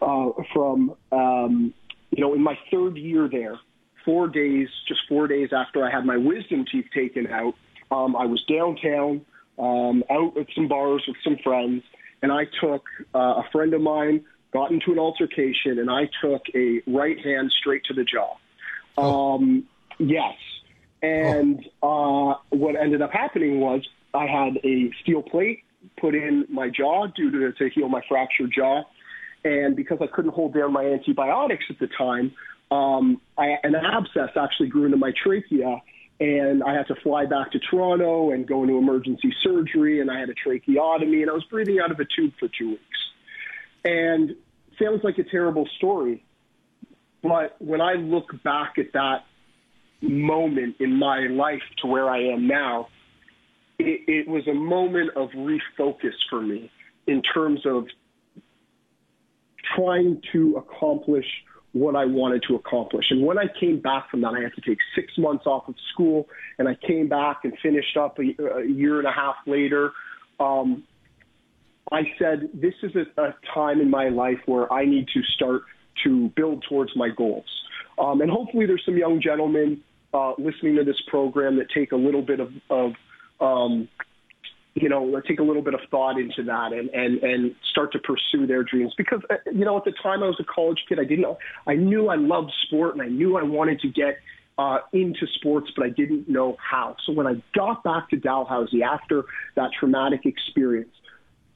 uh, 0.00 0.30
from. 0.52 0.94
Um, 1.10 1.74
you 2.10 2.22
know, 2.22 2.32
in 2.32 2.42
my 2.42 2.56
third 2.70 2.96
year 2.96 3.28
there, 3.28 3.58
four 4.04 4.28
days, 4.28 4.68
just 4.86 5.00
four 5.08 5.26
days 5.26 5.48
after 5.52 5.84
I 5.84 5.90
had 5.90 6.04
my 6.04 6.16
wisdom 6.16 6.64
teeth 6.70 6.86
taken 6.94 7.26
out, 7.26 7.54
um, 7.90 8.14
I 8.14 8.24
was 8.24 8.44
downtown, 8.44 9.26
um, 9.58 10.04
out 10.08 10.36
at 10.36 10.46
some 10.54 10.68
bars 10.68 11.02
with 11.08 11.16
some 11.24 11.38
friends 11.42 11.82
and 12.22 12.32
I 12.32 12.44
took 12.60 12.84
uh, 13.14 13.42
a 13.42 13.44
friend 13.52 13.74
of 13.74 13.80
mine 13.80 14.24
got 14.52 14.70
into 14.70 14.92
an 14.92 14.98
altercation, 14.98 15.78
and 15.78 15.90
I 15.90 16.08
took 16.22 16.42
a 16.54 16.80
right 16.86 17.18
hand 17.24 17.52
straight 17.60 17.82
to 17.86 17.94
the 17.94 18.04
jaw. 18.04 18.36
Um, 18.96 19.64
yes. 19.98 20.36
And 21.02 21.58
uh, 21.82 22.34
what 22.50 22.76
ended 22.76 23.02
up 23.02 23.10
happening 23.12 23.60
was 23.60 23.82
I 24.14 24.26
had 24.26 24.58
a 24.64 24.90
steel 25.02 25.22
plate 25.22 25.64
put 26.00 26.14
in 26.14 26.46
my 26.48 26.70
jaw 26.70 27.08
due 27.08 27.30
to 27.30 27.52
to 27.52 27.68
heal 27.68 27.88
my 27.88 28.00
fractured 28.08 28.52
jaw, 28.56 28.84
and 29.44 29.76
because 29.76 29.98
I 30.00 30.06
couldn't 30.06 30.32
hold 30.32 30.54
down 30.54 30.72
my 30.72 30.84
antibiotics 30.84 31.64
at 31.68 31.78
the 31.78 31.88
time, 31.98 32.32
um, 32.70 33.20
I, 33.36 33.56
an 33.62 33.74
abscess 33.74 34.30
actually 34.40 34.68
grew 34.68 34.86
into 34.86 34.96
my 34.96 35.12
trachea, 35.22 35.82
and 36.20 36.62
I 36.62 36.74
had 36.74 36.86
to 36.88 36.94
fly 37.02 37.26
back 37.26 37.52
to 37.52 37.58
Toronto 37.58 38.30
and 38.30 38.46
go 38.46 38.62
into 38.62 38.78
emergency 38.78 39.34
surgery, 39.42 40.00
and 40.00 40.10
I 40.10 40.20
had 40.20 40.28
a 40.28 40.34
tracheotomy, 40.34 41.22
and 41.22 41.30
I 41.30 41.34
was 41.34 41.44
breathing 41.44 41.78
out 41.82 41.90
of 41.90 41.98
a 41.98 42.04
tube 42.04 42.32
for 42.38 42.48
two 42.56 42.70
weeks. 42.70 42.82
And 43.84 44.36
sounds 44.80 45.02
like 45.02 45.18
a 45.18 45.24
terrible 45.24 45.68
story, 45.76 46.24
but 47.22 47.56
when 47.60 47.80
I 47.80 47.94
look 47.94 48.42
back 48.42 48.74
at 48.78 48.92
that 48.92 49.24
moment 50.00 50.76
in 50.80 50.98
my 50.98 51.26
life 51.30 51.62
to 51.82 51.86
where 51.86 52.08
I 52.08 52.32
am 52.32 52.46
now, 52.46 52.88
it, 53.78 54.02
it 54.06 54.28
was 54.28 54.46
a 54.46 54.54
moment 54.54 55.10
of 55.16 55.30
refocus 55.30 56.14
for 56.30 56.40
me 56.40 56.70
in 57.06 57.22
terms 57.22 57.60
of 57.66 57.86
trying 59.74 60.22
to 60.32 60.56
accomplish 60.56 61.26
what 61.74 61.96
I 61.96 62.04
wanted 62.04 62.42
to 62.48 62.54
accomplish. 62.54 63.06
And 63.10 63.26
when 63.26 63.36
I 63.36 63.46
came 63.60 63.80
back 63.80 64.08
from 64.08 64.20
that, 64.22 64.28
I 64.28 64.40
had 64.40 64.54
to 64.54 64.60
take 64.60 64.78
six 64.94 65.12
months 65.18 65.44
off 65.44 65.68
of 65.68 65.74
school, 65.92 66.28
and 66.58 66.68
I 66.68 66.76
came 66.86 67.08
back 67.08 67.40
and 67.42 67.52
finished 67.60 67.96
up 67.96 68.16
a, 68.18 68.22
a 68.22 68.64
year 68.64 68.98
and 68.98 69.08
a 69.08 69.12
half 69.12 69.34
later. 69.44 69.90
Um, 70.38 70.84
I 71.90 72.02
said, 72.18 72.48
this 72.54 72.74
is 72.82 72.92
a, 72.94 73.20
a 73.20 73.34
time 73.52 73.80
in 73.80 73.90
my 73.90 74.08
life 74.08 74.38
where 74.46 74.72
I 74.72 74.84
need 74.84 75.08
to 75.14 75.22
start 75.34 75.62
to 76.04 76.28
build 76.36 76.64
towards 76.68 76.92
my 76.94 77.08
goals. 77.14 77.44
Um, 77.98 78.20
and 78.20 78.30
hopefully 78.30 78.66
there's 78.66 78.82
some 78.84 78.96
young 78.96 79.20
gentlemen 79.20 79.82
uh, 80.12 80.32
listening 80.38 80.76
to 80.76 80.84
this 80.84 81.00
program 81.08 81.56
that 81.56 81.66
take 81.74 81.90
a 81.90 81.96
little 81.96 82.22
bit 82.22 82.38
of, 82.38 82.50
of 82.70 82.92
um, 83.40 83.88
you 84.74 84.88
know, 84.88 85.20
take 85.26 85.38
a 85.38 85.42
little 85.42 85.62
bit 85.62 85.74
of 85.74 85.80
thought 85.90 86.18
into 86.18 86.42
that 86.42 86.72
and, 86.72 86.90
and, 86.90 87.22
and 87.22 87.54
start 87.70 87.92
to 87.92 87.98
pursue 88.00 88.46
their 88.46 88.64
dreams. 88.64 88.92
Because, 88.96 89.20
uh, 89.30 89.36
you 89.52 89.64
know, 89.64 89.76
at 89.76 89.84
the 89.84 89.92
time 90.02 90.22
I 90.22 90.26
was 90.26 90.36
a 90.40 90.44
college 90.44 90.80
kid, 90.88 90.98
I 90.98 91.04
didn't 91.04 91.22
know, 91.22 91.38
I 91.66 91.74
knew 91.74 92.08
I 92.08 92.16
loved 92.16 92.52
sport 92.66 92.94
and 92.94 93.02
I 93.02 93.06
knew 93.06 93.36
I 93.36 93.44
wanted 93.44 93.80
to 93.80 93.88
get 93.88 94.18
uh, 94.58 94.78
into 94.92 95.26
sports, 95.36 95.70
but 95.76 95.86
I 95.86 95.90
didn't 95.90 96.28
know 96.28 96.56
how. 96.58 96.96
So 97.06 97.12
when 97.12 97.26
I 97.26 97.34
got 97.54 97.84
back 97.84 98.10
to 98.10 98.16
Dalhousie 98.16 98.82
after 98.82 99.24
that 99.54 99.70
traumatic 99.78 100.26
experience, 100.26 100.94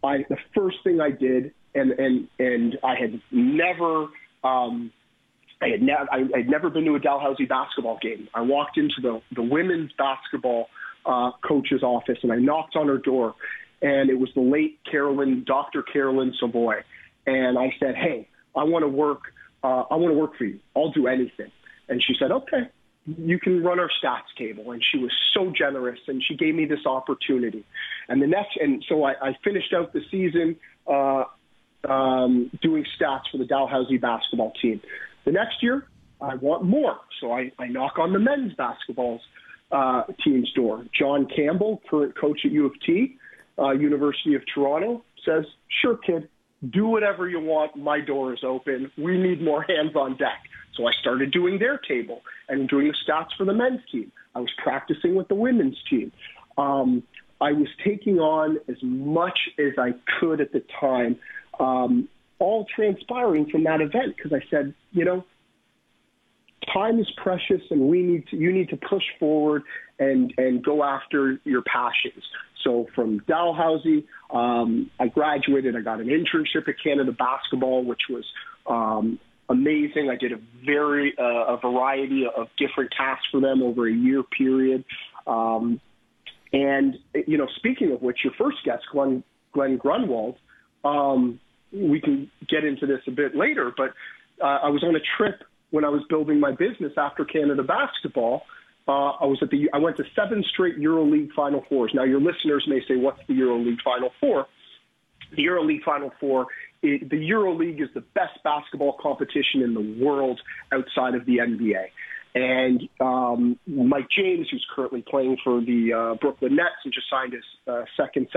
I, 0.04 0.18
the 0.28 0.38
first 0.54 0.76
thing 0.84 1.00
I 1.00 1.10
did, 1.10 1.52
and, 1.74 1.90
and, 1.92 2.28
and 2.38 2.78
I 2.84 2.94
had 2.94 3.20
never, 3.32 4.06
um, 4.44 4.92
I 5.60 5.68
had 5.70 5.82
never, 5.82 6.06
I 6.12 6.38
had 6.38 6.48
never 6.48 6.70
been 6.70 6.84
to 6.84 6.94
a 6.94 7.00
Dalhousie 7.00 7.46
basketball 7.46 7.98
game. 8.00 8.28
I 8.32 8.42
walked 8.42 8.78
into 8.78 9.00
the, 9.02 9.20
the 9.34 9.42
women's 9.42 9.90
basketball 9.98 10.68
uh, 11.08 11.30
coach's 11.46 11.82
office, 11.82 12.18
and 12.22 12.30
I 12.30 12.36
knocked 12.36 12.76
on 12.76 12.86
her 12.86 12.98
door, 12.98 13.34
and 13.80 14.10
it 14.10 14.18
was 14.18 14.28
the 14.34 14.42
late 14.42 14.78
Carolyn, 14.88 15.42
Dr. 15.46 15.82
Carolyn 15.82 16.34
Savoy, 16.38 16.76
and 17.26 17.58
I 17.58 17.74
said, 17.80 17.96
"Hey, 17.96 18.28
I 18.54 18.64
want 18.64 18.82
to 18.82 18.88
work. 18.88 19.22
Uh, 19.64 19.84
I 19.90 19.96
want 19.96 20.12
to 20.12 20.18
work 20.18 20.36
for 20.36 20.44
you. 20.44 20.60
I'll 20.76 20.92
do 20.92 21.06
anything." 21.06 21.50
And 21.88 22.02
she 22.02 22.14
said, 22.18 22.30
"Okay." 22.30 22.68
You 23.06 23.38
can 23.38 23.62
run 23.62 23.80
our 23.80 23.88
stats 24.04 24.36
table, 24.36 24.72
and 24.72 24.84
she 24.84 24.98
was 24.98 25.10
so 25.32 25.50
generous, 25.56 25.98
and 26.08 26.22
she 26.22 26.36
gave 26.36 26.54
me 26.54 26.66
this 26.66 26.84
opportunity. 26.84 27.64
And 28.06 28.20
the 28.20 28.26
next, 28.26 28.58
and 28.60 28.84
so 28.86 29.04
I, 29.04 29.12
I 29.28 29.36
finished 29.42 29.72
out 29.72 29.94
the 29.94 30.02
season 30.10 30.56
uh, 30.86 31.24
um, 31.88 32.50
doing 32.60 32.84
stats 33.00 33.22
for 33.32 33.38
the 33.38 33.46
Dalhousie 33.46 33.96
basketball 33.96 34.52
team. 34.60 34.82
The 35.24 35.32
next 35.32 35.62
year, 35.62 35.86
I 36.20 36.34
want 36.34 36.64
more, 36.64 36.98
so 37.18 37.32
I, 37.32 37.50
I 37.58 37.68
knock 37.68 37.98
on 37.98 38.12
the 38.12 38.18
men's 38.18 38.52
basketball's 38.52 39.22
uh, 39.70 40.04
team's 40.24 40.50
door. 40.52 40.84
John 40.98 41.26
Campbell, 41.34 41.82
current 41.90 42.18
coach 42.18 42.40
at 42.44 42.52
U 42.52 42.66
of 42.66 42.72
T, 42.84 43.16
uh, 43.58 43.70
University 43.70 44.34
of 44.34 44.42
Toronto, 44.52 45.02
says, 45.24 45.44
"Sure, 45.82 45.96
kid, 45.96 46.28
do 46.70 46.86
whatever 46.86 47.28
you 47.28 47.40
want. 47.40 47.76
My 47.76 48.00
door 48.00 48.32
is 48.32 48.40
open. 48.44 48.90
We 48.96 49.18
need 49.18 49.42
more 49.42 49.62
hands 49.62 49.94
on 49.94 50.16
deck." 50.16 50.40
So 50.74 50.86
I 50.86 50.92
started 51.00 51.32
doing 51.32 51.58
their 51.58 51.78
table 51.78 52.22
and 52.48 52.68
doing 52.68 52.86
the 52.86 52.94
stats 53.06 53.36
for 53.36 53.44
the 53.44 53.52
men's 53.52 53.80
team. 53.90 54.12
I 54.34 54.40
was 54.40 54.50
practicing 54.62 55.16
with 55.16 55.28
the 55.28 55.34
women's 55.34 55.76
team. 55.90 56.12
Um, 56.56 57.02
I 57.40 57.52
was 57.52 57.68
taking 57.84 58.18
on 58.18 58.58
as 58.68 58.76
much 58.82 59.38
as 59.58 59.72
I 59.78 59.94
could 60.18 60.40
at 60.40 60.52
the 60.52 60.62
time, 60.80 61.18
um, 61.60 62.08
all 62.38 62.66
transpiring 62.74 63.50
from 63.50 63.64
that 63.64 63.80
event 63.80 64.16
because 64.16 64.32
I 64.32 64.40
said, 64.50 64.74
you 64.92 65.04
know, 65.04 65.24
time 66.72 66.98
is 66.98 67.10
precious 67.16 67.62
and 67.70 67.80
we 67.80 68.02
need 68.02 68.26
to, 68.28 68.36
you 68.36 68.52
need 68.52 68.68
to 68.70 68.76
push 68.76 69.02
forward 69.18 69.62
and, 69.98 70.32
and 70.36 70.64
go 70.64 70.84
after 70.84 71.38
your 71.44 71.62
passions. 71.62 72.22
So 72.64 72.86
from 72.94 73.20
Dalhousie, 73.26 74.06
um, 74.30 74.90
I 74.98 75.08
graduated. 75.08 75.76
I 75.76 75.80
got 75.80 76.00
an 76.00 76.08
internship 76.08 76.68
at 76.68 76.74
Canada 76.82 77.12
Basketball, 77.12 77.84
which 77.84 78.02
was 78.10 78.24
um, 78.68 79.18
amazing. 79.48 80.10
I 80.10 80.16
did 80.16 80.32
a 80.32 80.40
very 80.64 81.14
uh, 81.18 81.54
a 81.54 81.58
variety 81.60 82.24
of 82.24 82.48
different 82.58 82.90
tasks 82.96 83.26
for 83.30 83.40
them 83.40 83.62
over 83.62 83.88
a 83.88 83.92
year 83.92 84.22
period. 84.22 84.84
Um, 85.26 85.80
and 86.52 86.96
you 87.26 87.38
know, 87.38 87.46
speaking 87.56 87.92
of 87.92 88.02
which, 88.02 88.18
your 88.24 88.32
first 88.38 88.58
guest, 88.64 88.82
Glen 88.92 89.22
Glen 89.52 89.76
Grunwald, 89.76 90.36
um, 90.84 91.40
we 91.72 92.00
can 92.00 92.30
get 92.48 92.64
into 92.64 92.86
this 92.86 93.00
a 93.06 93.10
bit 93.10 93.36
later, 93.36 93.72
but 93.76 93.90
uh, 94.42 94.58
I 94.64 94.68
was 94.68 94.82
on 94.82 94.94
a 94.94 95.00
trip 95.16 95.42
when 95.70 95.84
I 95.84 95.88
was 95.88 96.02
building 96.08 96.40
my 96.40 96.52
business 96.52 96.92
after 96.96 97.24
Canada 97.24 97.62
basketball. 97.62 98.42
Uh, 98.86 99.10
I 99.20 99.26
was 99.26 99.38
at 99.42 99.50
the 99.50 99.68
I 99.74 99.78
went 99.78 99.98
to 99.98 100.04
seven 100.16 100.42
straight 100.50 100.78
EuroLeague 100.78 101.32
Final 101.32 101.62
Fours. 101.68 101.92
Now 101.94 102.04
your 102.04 102.20
listeners 102.20 102.64
may 102.66 102.80
say, 102.88 102.96
"What's 102.96 103.20
the 103.28 103.34
EuroLeague 103.34 103.82
Final 103.82 104.10
Four? 104.18 104.46
The 105.36 105.44
EuroLeague 105.44 105.82
Final 105.82 106.10
Four. 106.18 106.46
It, 106.82 107.10
the 107.10 107.16
EuroLeague 107.16 107.82
is 107.82 107.88
the 107.94 108.00
best 108.00 108.42
basketball 108.44 108.96
competition 109.00 109.62
in 109.62 109.74
the 109.74 110.02
world 110.02 110.40
outside 110.72 111.14
of 111.14 111.26
the 111.26 111.38
NBA. 111.38 111.86
And 112.34 112.88
um, 113.00 113.58
Mike 113.66 114.08
James, 114.16 114.48
who's 114.50 114.64
currently 114.74 115.02
playing 115.02 115.38
for 115.42 115.60
the 115.60 115.92
uh, 115.92 116.14
Brooklyn 116.20 116.56
Nets 116.56 116.76
and 116.84 116.92
just 116.92 117.10
signed 117.10 117.32
his 117.32 117.44
uh, 117.66 117.82
second 117.96 118.28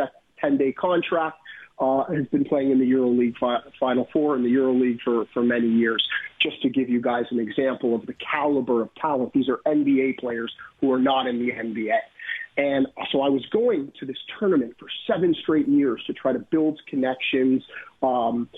10-day 0.44 0.72
contract, 0.74 1.38
uh, 1.80 2.06
has 2.06 2.26
been 2.28 2.46
playing 2.46 2.72
in 2.72 2.80
the 2.80 2.89
EuroLeague 2.89 3.38
fi- 3.38 3.63
Final 3.80 4.08
Four 4.13 4.36
and 4.36 4.46
the 4.46 4.50
EuroLeague 4.50 5.02
for, 5.04 5.26
for 5.34 5.44
many 5.44 5.67
years. 5.67 6.08
Just 6.42 6.62
to 6.64 6.70
give 6.70 6.90
you 6.90 7.02
guys 7.02 7.26
an 7.32 7.40
example 7.40 7.96
of 7.96 8.06
the 8.06 8.14
caliber 8.14 8.82
of 8.82 8.90
talent, 8.96 9.34
these 9.34 9.48
are 9.50 9.60
NBA 9.66 10.20
players 10.20 10.52
who 10.80 10.92
are 10.92 11.00
not 11.00 11.28
in 11.28 11.40
the 11.40 11.52
NBA. 11.52 11.98
And 12.58 12.88
so 13.12 13.22
I 13.22 13.30
was 13.30 13.46
going 13.52 13.92
to 14.00 14.06
this 14.06 14.18
tournament 14.40 14.76
for 14.80 14.88
seven 15.08 15.36
straight 15.42 15.68
years 15.68 16.04
to 16.08 16.14
try 16.14 16.34
to 16.34 16.40
build 16.40 16.80
connections, 16.88 17.64
um, 18.04 18.50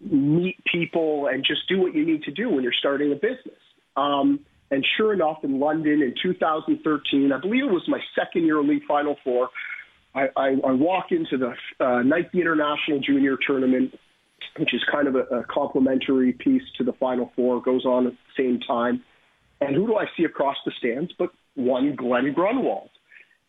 meet 0.00 0.56
people, 0.70 1.26
and 1.26 1.44
just 1.44 1.68
do 1.68 1.80
what 1.80 1.94
you 1.94 2.04
need 2.04 2.22
to 2.24 2.30
do 2.30 2.48
when 2.50 2.62
you're 2.62 2.72
starting 2.78 3.12
a 3.12 3.16
business. 3.16 3.58
Um, 3.96 4.40
and 4.70 4.86
sure 4.96 5.12
enough, 5.12 5.38
in 5.42 5.60
London 5.60 6.02
in 6.02 6.14
2013, 6.22 7.32
I 7.32 7.38
believe 7.38 7.64
it 7.64 7.70
was 7.70 7.86
my 7.88 8.00
second 8.14 8.42
EuroLeague 8.42 8.86
Final 8.86 9.16
Four, 9.22 9.50
I, 10.14 10.28
I, 10.36 10.48
I 10.66 10.72
walk 10.72 11.06
into 11.10 11.36
the 11.36 11.84
uh, 11.84 12.02
Nike 12.02 12.40
International 12.40 13.00
Junior 13.00 13.36
Tournament, 13.46 13.98
which 14.56 14.74
is 14.74 14.82
kind 14.90 15.08
of 15.08 15.14
a, 15.14 15.22
a 15.38 15.44
complementary 15.44 16.32
piece 16.32 16.62
to 16.78 16.84
the 16.84 16.92
Final 16.94 17.32
Four, 17.34 17.62
goes 17.62 17.84
on 17.84 18.06
at 18.06 18.12
the 18.12 18.42
same 18.42 18.60
time. 18.60 19.02
And 19.60 19.74
who 19.74 19.86
do 19.86 19.96
I 19.96 20.06
see 20.16 20.24
across 20.24 20.56
the 20.64 20.72
stands 20.78 21.12
but 21.18 21.30
one 21.54 21.94
Glen 21.94 22.32
Grunwald? 22.32 22.90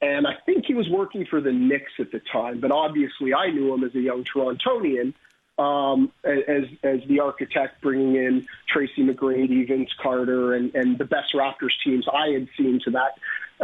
And 0.01 0.27
I 0.27 0.33
think 0.45 0.65
he 0.65 0.73
was 0.73 0.89
working 0.89 1.25
for 1.25 1.39
the 1.39 1.51
Knicks 1.51 1.93
at 1.99 2.11
the 2.11 2.21
time, 2.31 2.59
but 2.59 2.71
obviously 2.71 3.33
I 3.33 3.49
knew 3.51 3.73
him 3.73 3.83
as 3.85 3.95
a 3.95 4.01
young 4.01 4.25
Torontonian, 4.25 5.13
um, 5.57 6.11
as 6.25 6.65
as 6.83 6.99
the 7.07 7.19
architect, 7.21 7.81
bringing 7.81 8.15
in 8.15 8.45
Tracy 8.67 9.03
McGrady, 9.03 9.67
Vince 9.67 9.91
Carter, 10.01 10.55
and 10.55 10.75
and 10.75 10.97
the 10.97 11.05
best 11.05 11.33
Raptors 11.33 11.71
teams 11.85 12.05
I 12.11 12.29
had 12.29 12.47
seen 12.57 12.81
to 12.85 12.91
that 12.91 13.11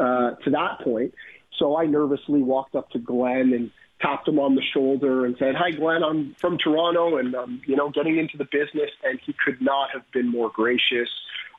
uh, 0.02 0.32
to 0.44 0.50
that 0.52 0.80
point. 0.82 1.14
So 1.58 1.76
I 1.76 1.88
nervously 1.88 2.42
walked 2.42 2.76
up 2.76 2.90
to 2.92 3.00
Glen 3.00 3.54
and 3.54 3.72
tapped 4.02 4.28
him 4.28 4.40
on 4.40 4.56
the 4.56 4.62
shoulder 4.74 5.26
and 5.26 5.36
said, 5.38 5.56
"Hi, 5.56 5.72
Glen. 5.72 6.04
I'm 6.04 6.36
from 6.40 6.58
Toronto, 6.58 7.18
and 7.18 7.36
um, 7.36 7.62
you 7.66 7.76
know, 7.76 7.90
getting 7.90 8.18
into 8.18 8.38
the 8.38 8.46
business." 8.46 8.92
And 9.04 9.20
he 9.26 9.34
could 9.34 9.62
not 9.62 9.90
have 9.94 10.04
been 10.12 10.30
more 10.30 10.50
gracious, 10.50 11.10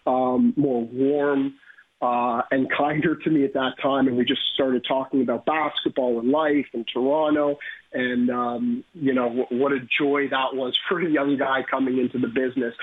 um, 0.06 0.54
more 0.56 0.84
warm, 0.84 1.54
uh, 2.00 2.42
and 2.50 2.70
kinder 2.70 3.16
to 3.16 3.30
me 3.30 3.44
at 3.44 3.52
that 3.54 3.74
time. 3.82 4.08
And 4.08 4.16
we 4.16 4.24
just 4.24 4.40
started 4.54 4.84
talking 4.86 5.22
about 5.22 5.44
basketball 5.46 6.18
and 6.18 6.30
life 6.30 6.66
in 6.72 6.84
Toronto, 6.92 7.58
and 7.92 8.30
um, 8.30 8.84
you 8.94 9.14
know, 9.14 9.28
w- 9.28 9.62
what 9.62 9.72
a 9.72 9.80
joy 9.98 10.28
that 10.30 10.54
was 10.54 10.76
for 10.88 11.00
a 11.00 11.10
young 11.10 11.36
guy 11.38 11.60
coming 11.70 11.98
into 11.98 12.18
the 12.18 12.28
business. 12.28 12.74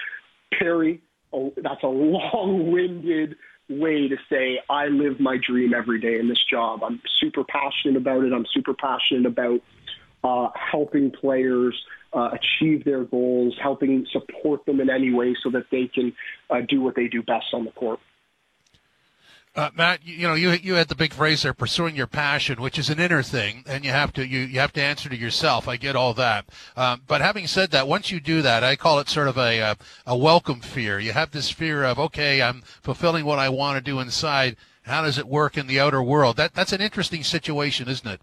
Perry, 0.58 1.02
oh, 1.34 1.54
that's 1.58 1.84
a 1.84 1.88
long-winded 1.88 3.36
way 3.70 4.08
to 4.08 4.16
say 4.30 4.60
I 4.70 4.88
live 4.88 5.20
my 5.20 5.38
dream 5.38 5.74
every 5.74 6.00
day 6.00 6.20
in 6.20 6.28
this 6.28 6.44
job. 6.50 6.84
I'm 6.84 7.02
super 7.20 7.44
passionate 7.44 7.98
about 7.98 8.24
it. 8.24 8.34
I'm 8.34 8.46
super 8.54 8.74
passionate 8.74 9.26
about 9.26 9.62
uh, 10.24 10.50
helping 10.56 11.12
players 11.12 11.76
uh, 12.14 12.30
achieve 12.34 12.86
their 12.86 13.04
goals, 13.04 13.56
helping 13.62 14.06
support 14.12 14.66
them 14.66 14.80
in 14.80 14.90
any 14.90 15.14
way 15.14 15.36
so 15.44 15.50
that 15.52 15.66
they 15.72 15.88
can 15.88 16.14
uh, 16.50 16.62
do 16.68 16.82
what 16.82 16.96
they 16.96 17.08
do 17.08 17.22
best 17.22 17.48
on 17.54 17.66
the 17.66 17.72
court. 17.72 18.00
Uh, 19.58 19.72
Matt, 19.76 20.06
you, 20.06 20.14
you, 20.14 20.28
know, 20.28 20.36
you 20.36 20.52
you 20.52 20.76
had 20.76 20.88
the 20.88 20.94
big 20.94 21.12
phrase 21.12 21.42
there, 21.42 21.52
pursuing 21.52 21.96
your 21.96 22.06
passion, 22.06 22.62
which 22.62 22.78
is 22.78 22.92
an 22.92 23.00
inner 23.00 23.24
thing, 23.24 23.64
and 23.66 23.84
you 23.84 23.90
have 23.90 24.14
to 24.14 24.24
you, 24.24 24.42
you 24.42 24.60
have 24.60 24.72
to 24.74 24.84
answer 24.84 25.10
to 25.10 25.18
yourself. 25.18 25.68
I 25.68 25.78
get 25.78 25.96
all 25.96 26.14
that, 26.14 26.46
um, 26.76 27.02
but 27.08 27.22
having 27.22 27.48
said 27.48 27.72
that, 27.72 27.88
once 27.88 28.12
you 28.12 28.20
do 28.20 28.44
that, 28.44 28.64
I 28.64 28.76
call 28.76 29.00
it 29.00 29.10
sort 29.10 29.28
of 29.28 29.36
a, 29.36 29.58
a 29.58 29.78
a 30.06 30.16
welcome 30.16 30.60
fear. 30.60 31.00
You 31.00 31.12
have 31.14 31.32
this 31.32 31.50
fear 31.50 31.84
of 31.84 31.98
okay, 31.98 32.40
I'm 32.40 32.62
fulfilling 32.84 33.26
what 33.26 33.40
I 33.40 33.50
want 33.50 33.78
to 33.78 33.92
do 33.92 34.00
inside. 34.00 34.58
How 34.84 35.02
does 35.02 35.18
it 35.18 35.28
work 35.28 35.58
in 35.58 35.66
the 35.66 35.80
outer 35.80 36.04
world? 36.04 36.38
That 36.38 36.54
that's 36.54 36.72
an 36.72 36.82
interesting 36.82 37.24
situation, 37.24 37.90
isn't 37.90 38.08
it? 38.08 38.22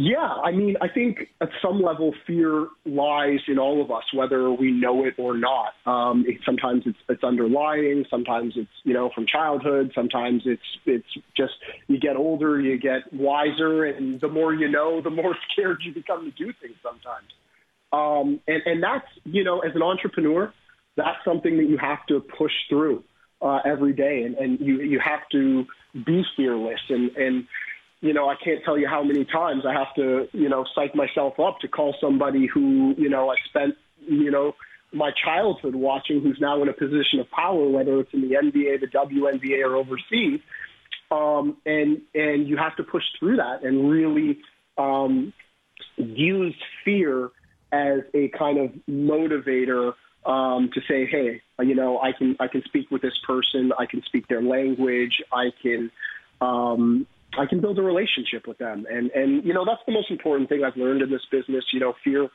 Yeah, 0.00 0.28
I 0.44 0.52
mean, 0.52 0.76
I 0.80 0.86
think 0.86 1.28
at 1.40 1.48
some 1.60 1.82
level, 1.82 2.14
fear 2.24 2.68
lies 2.86 3.40
in 3.48 3.58
all 3.58 3.82
of 3.82 3.90
us, 3.90 4.04
whether 4.14 4.48
we 4.48 4.70
know 4.70 5.04
it 5.04 5.14
or 5.18 5.36
not. 5.36 5.72
Um, 5.86 6.24
it, 6.24 6.36
sometimes 6.46 6.84
it's, 6.86 6.98
it's 7.08 7.24
underlying, 7.24 8.04
sometimes 8.08 8.52
it's 8.54 8.70
you 8.84 8.94
know 8.94 9.10
from 9.12 9.26
childhood, 9.26 9.90
sometimes 9.96 10.42
it's 10.44 10.62
it's 10.86 11.08
just 11.36 11.54
you 11.88 11.98
get 11.98 12.14
older, 12.14 12.60
you 12.60 12.78
get 12.78 13.12
wiser, 13.12 13.86
and 13.86 14.20
the 14.20 14.28
more 14.28 14.54
you 14.54 14.68
know, 14.70 15.00
the 15.02 15.10
more 15.10 15.36
scared 15.52 15.78
you 15.84 15.92
become 15.92 16.26
to 16.26 16.30
do 16.30 16.52
things. 16.62 16.76
Sometimes, 16.80 17.26
um, 17.92 18.38
and 18.46 18.62
and 18.66 18.80
that's 18.80 19.08
you 19.24 19.42
know 19.42 19.58
as 19.58 19.74
an 19.74 19.82
entrepreneur, 19.82 20.54
that's 20.96 21.18
something 21.24 21.56
that 21.56 21.68
you 21.68 21.76
have 21.76 22.06
to 22.06 22.20
push 22.20 22.52
through 22.68 23.02
uh, 23.42 23.58
every 23.64 23.94
day, 23.94 24.22
and, 24.22 24.36
and 24.36 24.60
you 24.60 24.80
you 24.80 25.00
have 25.00 25.28
to 25.32 25.64
be 26.06 26.22
fearless 26.36 26.82
and 26.88 27.10
and 27.16 27.48
you 28.00 28.12
know, 28.12 28.28
I 28.28 28.36
can't 28.42 28.64
tell 28.64 28.78
you 28.78 28.86
how 28.88 29.02
many 29.02 29.24
times 29.24 29.64
I 29.66 29.72
have 29.72 29.94
to, 29.96 30.28
you 30.32 30.48
know, 30.48 30.64
psych 30.74 30.94
myself 30.94 31.40
up 31.40 31.58
to 31.60 31.68
call 31.68 31.96
somebody 32.00 32.46
who, 32.46 32.94
you 32.96 33.08
know, 33.08 33.30
I 33.30 33.34
spent, 33.48 33.74
you 34.06 34.30
know, 34.30 34.54
my 34.92 35.10
childhood 35.24 35.74
watching 35.74 36.20
who's 36.22 36.38
now 36.40 36.62
in 36.62 36.68
a 36.68 36.72
position 36.72 37.20
of 37.20 37.30
power, 37.30 37.68
whether 37.68 37.98
it's 38.00 38.12
in 38.14 38.22
the 38.22 38.36
NBA, 38.36 38.80
the 38.80 38.86
WNBA, 38.86 39.64
or 39.64 39.76
overseas. 39.76 40.40
Um, 41.10 41.56
and 41.66 42.02
and 42.14 42.46
you 42.46 42.56
have 42.56 42.76
to 42.76 42.82
push 42.82 43.02
through 43.18 43.36
that 43.36 43.64
and 43.64 43.90
really 43.90 44.38
um, 44.76 45.32
use 45.96 46.54
fear 46.84 47.30
as 47.72 48.00
a 48.14 48.28
kind 48.28 48.58
of 48.58 48.70
motivator 48.88 49.94
um, 50.24 50.70
to 50.74 50.80
say, 50.88 51.06
hey, 51.06 51.42
you 51.60 51.74
know, 51.74 51.98
I 51.98 52.12
can 52.12 52.36
I 52.40 52.48
can 52.48 52.62
speak 52.64 52.90
with 52.90 53.02
this 53.02 53.18
person, 53.26 53.72
I 53.78 53.86
can 53.86 54.02
speak 54.04 54.28
their 54.28 54.42
language, 54.42 55.22
I 55.32 55.50
can 55.62 55.90
um, 56.40 57.06
I 57.36 57.46
can 57.46 57.60
build 57.60 57.78
a 57.78 57.82
relationship 57.82 58.46
with 58.46 58.58
them. 58.58 58.86
And, 58.90 59.10
and, 59.10 59.44
you 59.44 59.52
know, 59.52 59.64
that's 59.64 59.80
the 59.86 59.92
most 59.92 60.10
important 60.10 60.48
thing 60.48 60.62
I've 60.64 60.76
learned 60.76 61.02
in 61.02 61.10
this 61.10 61.24
business. 61.30 61.64
You 61.72 61.80
know, 61.80 61.94
fear, 62.02 62.28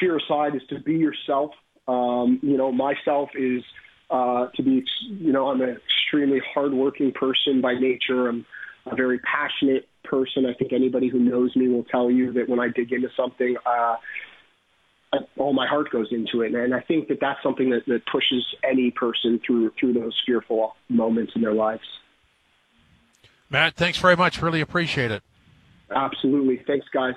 fear 0.00 0.16
aside 0.18 0.54
is 0.54 0.62
to 0.70 0.80
be 0.80 0.94
yourself. 0.94 1.52
Um, 1.86 2.40
you 2.42 2.56
know, 2.56 2.72
myself 2.72 3.30
is, 3.38 3.62
uh, 4.10 4.48
to 4.54 4.62
be, 4.62 4.84
you 5.08 5.32
know, 5.32 5.48
I'm 5.48 5.60
an 5.60 5.76
extremely 5.76 6.40
hardworking 6.54 7.12
person 7.12 7.60
by 7.60 7.74
nature. 7.74 8.28
I'm 8.28 8.44
a 8.86 8.96
very 8.96 9.20
passionate 9.20 9.88
person. 10.04 10.44
I 10.46 10.54
think 10.54 10.72
anybody 10.72 11.08
who 11.08 11.18
knows 11.18 11.54
me 11.56 11.68
will 11.68 11.84
tell 11.84 12.10
you 12.10 12.32
that 12.32 12.48
when 12.48 12.60
I 12.60 12.68
dig 12.68 12.92
into 12.92 13.08
something, 13.16 13.56
uh, 13.64 13.96
all 15.36 15.52
my 15.52 15.66
heart 15.66 15.90
goes 15.90 16.08
into 16.10 16.42
it, 16.42 16.54
and 16.54 16.74
I 16.74 16.80
think 16.80 17.08
that 17.08 17.18
that's 17.20 17.42
something 17.42 17.70
that, 17.70 17.82
that 17.86 18.00
pushes 18.10 18.44
any 18.68 18.90
person 18.90 19.40
through 19.46 19.72
through 19.78 19.92
those 19.92 20.18
fearful 20.24 20.74
moments 20.88 21.32
in 21.36 21.42
their 21.42 21.52
lives. 21.52 21.82
Matt, 23.52 23.74
thanks 23.74 23.98
very 23.98 24.16
much. 24.16 24.40
Really 24.40 24.62
appreciate 24.62 25.10
it. 25.10 25.22
Absolutely. 25.94 26.64
Thanks, 26.66 26.86
guys. 26.92 27.14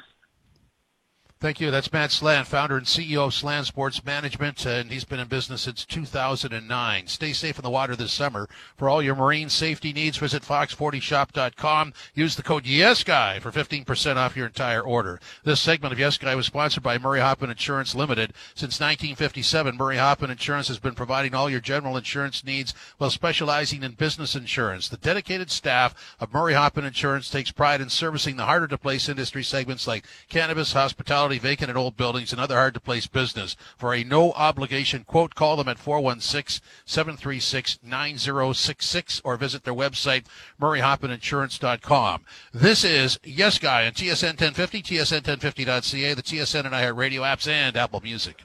Thank 1.42 1.60
you. 1.60 1.70
That's 1.70 1.92
Matt 1.92 2.12
Slan, 2.12 2.46
founder 2.46 2.78
and 2.78 2.86
CEO 2.86 3.28
of 3.28 3.34
Slan 3.34 3.66
Sports 3.66 4.04
Management, 4.06 4.66
and 4.66 4.90
he's 4.90 5.04
been 5.04 5.20
in 5.20 5.28
business 5.28 5.64
since 5.64 5.84
2009. 5.86 7.08
Stay 7.08 7.34
safe 7.34 7.60
in 7.60 7.64
the 7.64 7.70
water 7.70 7.94
this 7.94 8.14
summer. 8.14 8.48
For 8.78 8.88
all 8.88 9.02
your 9.02 9.16
marine 9.16 9.50
safety 9.50 9.92
needs, 9.92 10.18
visit 10.18 10.44
fox40shop.com. 10.44 11.94
Use 12.14 12.38
the 12.38 12.42
code 12.42 12.64
YesGuy 12.64 13.42
for 13.42 13.52
15% 13.52 14.16
off 14.16 14.38
your 14.38 14.48
entire 14.48 14.82
order. 14.82 15.20
This 15.44 15.60
segment 15.60 15.92
of 15.92 16.00
Yes 16.00 16.18
Guy 16.18 16.36
was 16.36 16.46
sponsored 16.46 16.84
by 16.84 16.98
Murray 16.98 17.20
Hoffman 17.20 17.50
Insurance 17.50 17.94
Limited. 17.94 18.34
Since 18.56 18.80
1957, 18.80 19.76
Murray 19.76 19.98
Hoffman 19.98 20.32
Insurance 20.32 20.70
has 20.70 20.80
been 20.80 20.96
providing 20.96 21.36
all 21.36 21.50
your 21.50 21.60
general 21.60 21.98
insurance 21.98 22.46
needs 22.46 22.74
while 22.98 23.10
specializing 23.10 23.84
in 23.84 23.92
business 23.92 24.36
insurance. 24.36 24.88
The 24.88 24.98
dedicated 24.98 25.52
staff 25.52 26.16
of 26.18 26.34
Murray 26.34 26.54
Hoffman 26.54 26.86
Insurance 26.86 27.30
takes 27.30 27.52
pride 27.52 27.82
in 27.82 27.90
servicing 27.90 28.38
the 28.38 28.46
harder 28.46 28.68
to 28.68 28.78
place 28.78 29.10
industry 29.10 29.44
segments 29.44 29.86
like 29.86 30.06
cannabis, 30.30 30.72
hospitality, 30.72 31.25
vacant 31.34 31.70
and 31.70 31.78
old 31.78 31.98
buildings, 31.98 32.32
and 32.32 32.40
other 32.40 32.56
hard 32.56 32.74
to 32.76 32.80
place 32.80 33.08
business. 33.08 33.56
For 33.78 33.94
a 33.94 34.04
no 34.04 34.32
obligation 34.34 35.04
quote, 35.04 35.36
call 35.36 35.56
them 35.58 35.68
at 35.68 35.80
416 35.80 36.64
736 36.86 37.80
9066 37.84 39.22
or 39.24 39.38
visit 39.38 39.64
their 39.64 39.74
website, 39.74 40.26
murrayhoffmaninsurance.com. 40.62 42.24
This 42.54 42.84
is 42.84 43.20
Yes 43.24 43.60
Guy 43.60 43.86
on 43.86 43.94
TSN 43.94 44.40
1050, 44.40 44.82
TSN1050.ca, 44.84 46.14
the 46.14 46.24
TSN 46.24 46.66
and 46.66 46.74
iHeart 46.74 46.98
Radio 46.98 47.24
apps, 47.24 47.48
and 47.48 47.76
Apple 47.76 48.02
Music. 48.02 48.44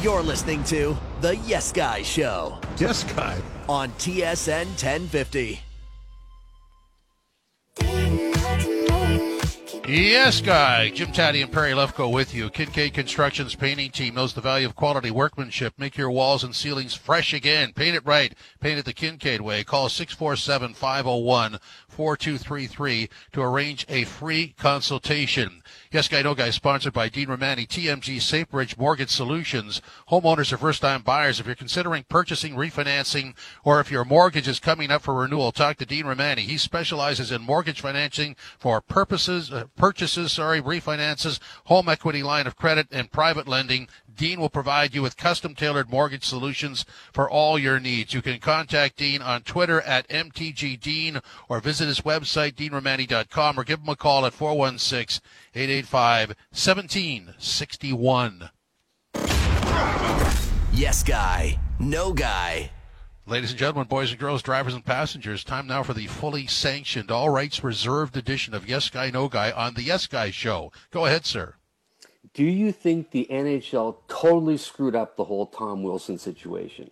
You're 0.00 0.22
listening 0.22 0.64
to 0.64 0.96
The 1.20 1.36
Yes 1.36 1.70
Guy 1.72 2.02
Show 2.02 2.58
Yes 2.78 3.04
Guy. 3.04 3.40
on 3.68 3.90
TSN 3.92 4.66
1050. 4.66 5.60
Yes, 9.88 10.40
guy. 10.40 10.90
Jim 10.90 11.10
Tatti 11.10 11.42
and 11.42 11.50
Perry 11.50 11.72
Lefko 11.72 12.10
with 12.10 12.32
you. 12.32 12.50
Kincaid 12.50 12.94
Construction's 12.94 13.56
painting 13.56 13.90
team 13.90 14.14
knows 14.14 14.32
the 14.32 14.40
value 14.40 14.64
of 14.64 14.76
quality 14.76 15.10
workmanship. 15.10 15.74
Make 15.76 15.96
your 15.96 16.08
walls 16.08 16.44
and 16.44 16.54
ceilings 16.54 16.94
fresh 16.94 17.34
again. 17.34 17.72
Paint 17.72 17.96
it 17.96 18.06
right. 18.06 18.32
Paint 18.60 18.78
it 18.78 18.84
the 18.84 18.92
Kincaid 18.92 19.40
way. 19.40 19.64
Call 19.64 19.88
647 19.88 20.74
501 20.74 21.58
4233 21.92 23.08
to 23.32 23.42
arrange 23.42 23.84
a 23.88 24.04
free 24.04 24.54
consultation. 24.58 25.62
Yes 25.90 26.08
Guy 26.08 26.22
No 26.22 26.34
Guy 26.34 26.50
sponsored 26.50 26.92
by 26.92 27.08
Dean 27.08 27.28
Romani, 27.28 27.66
TMG 27.66 28.16
Safebridge 28.16 28.78
Mortgage 28.78 29.10
Solutions. 29.10 29.82
Homeowners 30.10 30.52
or 30.52 30.56
first 30.56 30.80
time 30.80 31.02
buyers, 31.02 31.38
if 31.38 31.46
you're 31.46 31.54
considering 31.54 32.04
purchasing, 32.08 32.54
refinancing, 32.54 33.34
or 33.62 33.78
if 33.78 33.90
your 33.90 34.04
mortgage 34.04 34.48
is 34.48 34.58
coming 34.58 34.90
up 34.90 35.02
for 35.02 35.14
renewal, 35.14 35.52
talk 35.52 35.76
to 35.76 35.86
Dean 35.86 36.06
Romani. 36.06 36.42
He 36.42 36.56
specializes 36.56 37.30
in 37.30 37.42
mortgage 37.42 37.82
financing 37.82 38.36
for 38.58 38.80
purposes, 38.80 39.52
uh, 39.52 39.64
purchases, 39.76 40.32
sorry, 40.32 40.62
refinances, 40.62 41.38
home 41.64 41.88
equity 41.88 42.22
line 42.22 42.46
of 42.46 42.56
credit, 42.56 42.88
and 42.90 43.12
private 43.12 43.46
lending. 43.46 43.88
Dean 44.16 44.40
will 44.40 44.48
provide 44.48 44.94
you 44.94 45.02
with 45.02 45.16
custom 45.16 45.54
tailored 45.54 45.90
mortgage 45.90 46.24
solutions 46.24 46.84
for 47.12 47.30
all 47.30 47.58
your 47.58 47.80
needs. 47.80 48.14
You 48.14 48.22
can 48.22 48.38
contact 48.38 48.96
Dean 48.96 49.20
on 49.22 49.42
Twitter 49.42 49.80
at 49.82 50.08
MTGDean 50.08 51.22
or 51.48 51.60
visit 51.60 51.88
his 51.88 52.02
website, 52.02 52.54
deanromani.com, 52.54 53.58
or 53.58 53.64
give 53.64 53.80
him 53.80 53.88
a 53.88 53.96
call 53.96 54.24
at 54.26 54.34
416 54.34 55.20
885 55.54 56.28
1761. 56.50 58.50
Yes 60.72 61.02
Guy, 61.02 61.58
No 61.78 62.12
Guy. 62.12 62.70
Ladies 63.24 63.50
and 63.50 63.58
gentlemen, 63.58 63.86
boys 63.86 64.10
and 64.10 64.18
girls, 64.18 64.42
drivers 64.42 64.74
and 64.74 64.84
passengers, 64.84 65.44
time 65.44 65.68
now 65.68 65.84
for 65.84 65.94
the 65.94 66.08
fully 66.08 66.48
sanctioned, 66.48 67.10
all 67.10 67.30
rights 67.30 67.62
reserved 67.62 68.16
edition 68.16 68.52
of 68.52 68.68
Yes 68.68 68.90
Guy, 68.90 69.10
No 69.10 69.28
Guy 69.28 69.52
on 69.52 69.74
the 69.74 69.82
Yes 69.82 70.08
Guy 70.08 70.30
Show. 70.30 70.72
Go 70.90 71.06
ahead, 71.06 71.24
sir. 71.24 71.54
Do 72.34 72.44
you 72.44 72.72
think 72.72 73.10
the 73.10 73.26
NHL 73.30 73.96
totally 74.08 74.56
screwed 74.56 74.96
up 74.96 75.16
the 75.16 75.24
whole 75.24 75.46
Tom 75.46 75.82
Wilson 75.82 76.16
situation? 76.16 76.90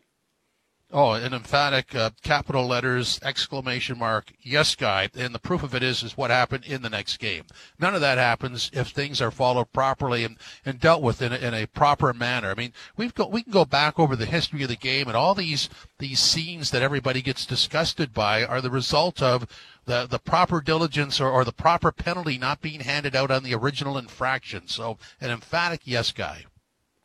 Oh, 0.93 1.13
an 1.13 1.33
emphatic 1.33 1.95
uh, 1.95 2.11
capital 2.21 2.67
letters, 2.67 3.21
exclamation 3.23 3.97
mark, 3.97 4.33
yes, 4.43 4.75
guy. 4.75 5.09
And 5.17 5.33
the 5.33 5.39
proof 5.39 5.63
of 5.63 5.73
it 5.73 5.85
is, 5.85 6.03
is 6.03 6.17
what 6.17 6.31
happened 6.31 6.65
in 6.65 6.83
the 6.83 6.91
next 6.91 7.19
game. 7.19 7.45
None 7.79 7.95
of 7.95 8.01
that 8.01 8.19
happens 8.19 8.71
if 8.73 8.89
things 8.89 9.21
are 9.21 9.31
followed 9.31 9.73
properly 9.73 10.25
and, 10.25 10.37
and 10.65 10.81
dealt 10.81 11.01
with 11.01 11.23
in 11.23 11.33
a, 11.33 11.37
in 11.37 11.55
a 11.55 11.67
proper 11.67 12.13
manner. 12.13 12.51
I 12.51 12.55
mean, 12.55 12.73
we've 12.97 13.15
got, 13.15 13.31
we 13.31 13.45
can 13.45 13.53
go 13.53 13.65
back 13.65 14.01
over 14.01 14.17
the 14.17 14.27
history 14.27 14.65
of 14.65 14.69
the 14.69 14.75
game 14.75 15.07
and 15.07 15.17
all 15.17 15.33
these, 15.37 15.69
these 16.01 16.19
scenes 16.19 16.73
that 16.73 16.83
everybody 16.83 17.23
gets 17.23 17.47
disgusted 17.47 18.13
by 18.13 18.45
are 18.45 18.61
the 18.61 18.71
result 18.71 19.23
of 19.23 19.47
the, 19.85 20.07
the 20.07 20.19
proper 20.19 20.61
diligence 20.61 21.21
or, 21.21 21.31
or 21.31 21.45
the 21.45 21.53
proper 21.53 21.93
penalty 21.93 22.37
not 22.37 22.61
being 22.61 22.81
handed 22.81 23.15
out 23.15 23.31
on 23.31 23.45
the 23.45 23.55
original 23.55 23.97
infraction. 23.97 24.67
So 24.67 24.99
an 25.21 25.31
emphatic 25.31 25.83
yes, 25.85 26.11
guy. 26.11 26.47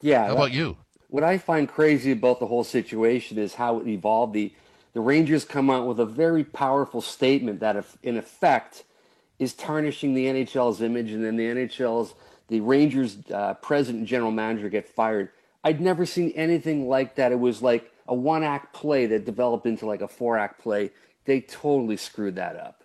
Yeah. 0.02 0.26
How 0.26 0.34
about 0.34 0.52
you? 0.52 0.78
What 1.16 1.24
I 1.24 1.38
find 1.38 1.70
crazy 1.70 2.12
about 2.12 2.42
the 2.42 2.46
whole 2.46 2.66
situation 2.66 3.38
is 3.38 3.54
how 3.54 3.80
it 3.80 3.88
evolved. 3.88 4.34
The 4.34 4.52
the 4.92 5.00
Rangers 5.00 5.46
come 5.46 5.70
out 5.70 5.88
with 5.88 6.00
a 6.02 6.06
very 6.06 6.44
powerful 6.44 7.02
statement 7.02 7.62
that, 7.62 7.78
if, 7.78 7.98
in 8.04 8.18
effect, 8.18 8.84
is 9.40 9.54
tarnishing 9.54 10.14
the 10.14 10.26
NHL's 10.26 10.82
image, 10.82 11.12
and 11.12 11.24
then 11.24 11.38
the 11.38 11.46
NHL's 11.46 12.16
the 12.50 12.60
Rangers 12.60 13.18
uh, 13.34 13.54
president 13.56 14.00
and 14.00 14.08
general 14.08 14.32
manager 14.32 14.68
get 14.68 14.90
fired. 14.90 15.30
I'd 15.64 15.80
never 15.80 16.06
seen 16.06 16.32
anything 16.32 16.90
like 16.90 17.16
that. 17.16 17.32
It 17.32 17.40
was 17.40 17.62
like 17.62 17.90
a 18.10 18.14
one 18.14 18.44
act 18.44 18.74
play 18.74 19.06
that 19.06 19.24
developed 19.24 19.66
into 19.66 19.86
like 19.86 20.02
a 20.02 20.10
four 20.10 20.38
act 20.38 20.62
play. 20.62 20.92
They 21.24 21.40
totally 21.40 21.96
screwed 21.96 22.36
that 22.36 22.58
up. 22.58 22.85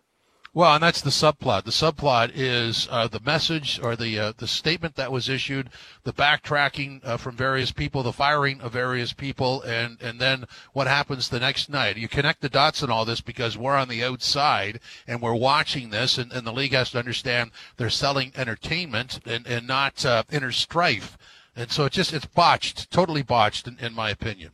Well, 0.52 0.74
and 0.74 0.82
that's 0.82 1.00
the 1.00 1.10
subplot. 1.10 1.62
The 1.62 1.70
subplot 1.70 2.32
is 2.34 2.88
uh, 2.90 3.06
the 3.06 3.20
message 3.20 3.78
or 3.80 3.94
the 3.94 4.18
uh, 4.18 4.32
the 4.36 4.48
statement 4.48 4.96
that 4.96 5.12
was 5.12 5.28
issued, 5.28 5.70
the 6.02 6.12
backtracking 6.12 7.06
uh, 7.06 7.18
from 7.18 7.36
various 7.36 7.70
people, 7.70 8.02
the 8.02 8.12
firing 8.12 8.60
of 8.60 8.72
various 8.72 9.12
people, 9.12 9.62
and 9.62 9.96
and 10.02 10.20
then 10.20 10.46
what 10.72 10.88
happens 10.88 11.28
the 11.28 11.38
next 11.38 11.68
night. 11.68 11.98
You 11.98 12.08
connect 12.08 12.40
the 12.40 12.48
dots 12.48 12.82
in 12.82 12.90
all 12.90 13.04
this 13.04 13.20
because 13.20 13.56
we're 13.56 13.76
on 13.76 13.86
the 13.86 14.02
outside 14.02 14.80
and 15.06 15.22
we're 15.22 15.36
watching 15.36 15.90
this, 15.90 16.18
and, 16.18 16.32
and 16.32 16.44
the 16.44 16.52
league 16.52 16.72
has 16.72 16.90
to 16.90 16.98
understand 16.98 17.52
they're 17.76 17.88
selling 17.88 18.32
entertainment 18.34 19.20
and 19.24 19.46
and 19.46 19.68
not 19.68 20.04
uh, 20.04 20.24
inner 20.32 20.50
strife, 20.50 21.16
and 21.54 21.70
so 21.70 21.84
it 21.84 21.92
just 21.92 22.12
it's 22.12 22.26
botched, 22.26 22.90
totally 22.90 23.22
botched, 23.22 23.68
in, 23.68 23.78
in 23.78 23.94
my 23.94 24.10
opinion. 24.10 24.50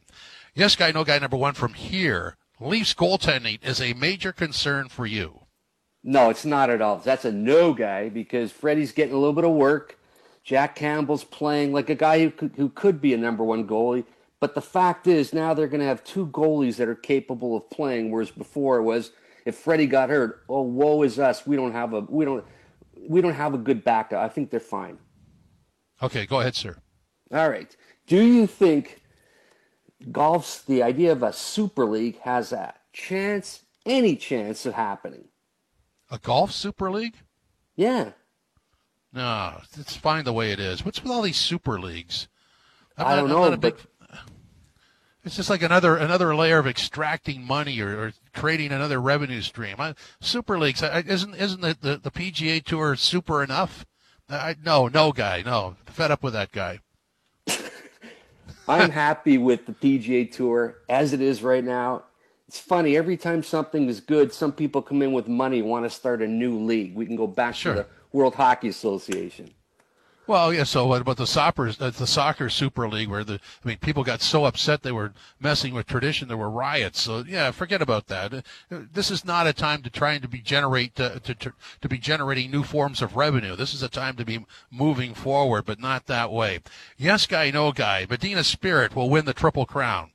Yes, 0.55 0.77
guy, 0.77 0.93
no 0.93 1.05
guy. 1.05 1.19
Number 1.19 1.39
one 1.39 1.55
from 1.55 1.73
here. 1.73 2.37
Leafs 2.61 2.93
goaltending 2.93 3.65
is 3.65 3.81
a 3.81 3.95
major 3.95 4.33
concern 4.33 4.91
for 4.91 5.07
you. 5.07 5.46
No, 6.09 6.31
it's 6.31 6.45
not 6.45 6.71
at 6.71 6.81
all. 6.81 6.99
That's 6.99 7.25
a 7.25 7.33
no 7.33 7.75
guy 7.75 8.09
because 8.09 8.53
Freddie's 8.53 8.93
getting 8.93 9.13
a 9.13 9.19
little 9.19 9.33
bit 9.33 9.45
of 9.45 9.51
work. 9.51 9.99
Jack 10.45 10.77
Campbell's 10.77 11.25
playing 11.25 11.73
like 11.73 11.91
a 11.91 11.97
guy 11.97 12.21
who 12.21 12.31
could, 12.31 12.53
who 12.55 12.69
could 12.69 13.01
be 13.01 13.13
a 13.13 13.17
number 13.19 13.43
one 13.43 13.67
goalie. 13.67 14.05
But 14.39 14.55
the 14.55 14.63
fact 14.63 15.09
is, 15.09 15.35
now 15.35 15.53
they're 15.53 15.67
going 15.67 15.81
to 15.81 15.87
have 15.87 16.05
two 16.05 16.29
goalies 16.29 16.77
that 16.77 16.87
are 16.87 16.95
capable 16.95 17.57
of 17.57 17.69
playing, 17.71 18.13
whereas 18.13 18.31
before 18.31 18.79
it 18.79 18.85
was 18.85 19.11
if 19.45 19.57
Freddie 19.57 19.89
got 19.89 20.09
hurt, 20.09 20.45
oh 20.49 20.63
woe 20.63 21.03
is 21.03 21.19
us. 21.19 21.45
We 21.45 21.57
don't 21.57 21.73
have 21.73 21.93
a 21.93 22.01
we 22.03 22.25
don't 22.25 22.45
we 23.09 23.21
don't 23.21 23.35
have 23.35 23.55
a 23.55 23.59
good 23.59 23.83
backup. 23.83 24.23
I 24.23 24.29
think 24.29 24.51
they're 24.51 24.61
fine. 24.61 24.99
Okay, 26.01 26.25
go 26.25 26.39
ahead, 26.39 26.55
sir. 26.55 26.77
All 27.33 27.51
right. 27.51 27.75
Do 28.07 28.23
you 28.23 28.47
think 28.47 29.03
golf's 30.13 30.63
the 30.63 30.85
idea 30.85 31.11
of 31.11 31.25
a 31.25 31.33
super 31.33 31.85
league 31.85 32.21
has 32.21 32.53
a 32.53 32.75
chance, 32.93 33.63
any 33.85 34.15
chance 34.15 34.67
of 34.67 34.75
happening? 34.75 35.25
A 36.11 36.19
golf 36.19 36.53
super 36.53 36.91
league? 36.91 37.17
Yeah. 37.75 38.13
No, 39.13 39.61
it's 39.79 39.97
fine 39.97 40.25
the 40.25 40.33
way 40.33 40.53
it 40.53 40.61
is. 40.61 40.85
What's 40.85 41.03
with 41.03 41.11
all 41.11 41.23
these 41.23 41.37
super 41.39 41.81
leagues? 41.81 42.29
I'm 42.99 43.07
I 43.07 43.17
know, 43.29 43.43
not 43.45 43.53
a 43.55 43.57
big- 43.57 43.77
but 43.77 44.21
It's 45.25 45.37
just 45.37 45.51
like 45.51 45.63
another 45.63 45.97
another 45.97 46.37
layer 46.37 46.59
of 46.59 46.69
extracting 46.69 47.45
money 47.45 47.81
or, 47.81 47.99
or 47.99 48.13
creating 48.33 48.71
another 48.73 49.01
revenue 49.01 49.41
stream. 49.41 49.77
I, 49.81 49.95
super 50.21 50.59
leagues 50.59 50.83
I, 50.83 51.01
isn't 51.01 51.35
isn't 51.35 51.61
the, 51.61 51.77
the, 51.81 51.97
the 51.99 52.11
PGA 52.11 52.63
Tour 52.63 52.95
super 52.95 53.43
enough? 53.43 53.85
I, 54.29 54.55
no, 54.65 54.89
no 54.89 55.13
guy, 55.13 55.43
no. 55.45 55.77
Fed 55.87 56.11
up 56.11 56.23
with 56.23 56.33
that 56.35 56.53
guy. 56.53 56.81
I'm 58.69 58.91
happy 58.91 59.39
with 59.39 59.67
the 59.67 59.73
PGA 59.73 60.31
Tour 60.31 60.79
as 60.89 61.13
it 61.13 61.21
is 61.21 61.43
right 61.43 61.65
now. 61.65 62.05
It's 62.49 62.61
funny 62.61 62.97
every 62.97 63.17
time 63.17 63.43
something 63.43 63.89
is 63.89 64.01
good, 64.01 64.33
some 64.33 64.53
people 64.53 64.81
come 64.83 65.03
in 65.03 65.13
with 65.13 65.27
money 65.29 65.63
want 65.63 65.85
to 65.85 65.91
start 65.91 66.23
a 66.23 66.29
new 66.29 66.59
league. 66.61 66.95
We 66.95 67.07
can 67.07 67.17
go 67.17 67.27
back 67.27 67.55
Sure. 67.57 67.75
to 67.75 67.83
the 67.83 67.87
World 68.13 68.37
Hockey 68.37 68.69
Association. 68.69 69.51
Well, 70.29 70.53
yeah. 70.53 70.65
So 70.65 70.87
what 70.89 71.01
about 71.03 71.19
the 71.19 71.27
soccer, 71.27 71.69
uh, 71.69 71.91
the 71.91 72.07
soccer 72.07 72.49
super 72.49 72.89
league, 72.89 73.09
where 73.09 73.23
the 73.23 73.35
I 73.65 73.69
mean, 73.69 73.79
people 73.79 74.03
got 74.03 74.21
so 74.23 74.45
upset 74.45 74.83
they 74.83 74.91
were 74.91 75.13
messing 75.39 75.73
with 75.73 75.87
tradition, 75.87 76.27
there 76.27 76.37
were 76.37 76.51
riots. 76.51 77.01
So 77.01 77.25
yeah, 77.27 77.53
forget 77.53 77.81
about 77.81 78.09
that. 78.09 78.35
Uh, 78.35 78.43
This 78.71 79.11
is 79.13 79.25
not 79.25 79.47
a 79.47 79.53
time 79.53 79.83
to 79.83 79.91
trying 79.91 80.21
to 80.23 80.29
be 80.29 80.41
generate 80.41 80.99
uh, 80.99 81.21
to, 81.21 81.35
to 81.35 81.53
to 81.81 81.89
be 81.89 81.99
generating 81.99 82.51
new 82.51 82.65
forms 82.65 83.03
of 83.03 83.17
revenue. 83.17 83.55
This 83.55 83.73
is 83.73 83.85
a 83.85 83.89
time 83.89 84.17
to 84.17 84.25
be 84.25 84.45
moving 84.71 85.15
forward, 85.15 85.65
but 85.65 85.79
not 85.81 86.07
that 86.07 86.33
way. 86.33 86.61
Yes, 86.97 87.27
guy, 87.27 87.51
no 87.53 87.71
guy. 87.71 88.07
Medina 88.11 88.43
Spirit 88.43 88.97
will 88.97 89.09
win 89.11 89.27
the 89.27 89.33
triple 89.35 89.65
crown. 89.67 90.11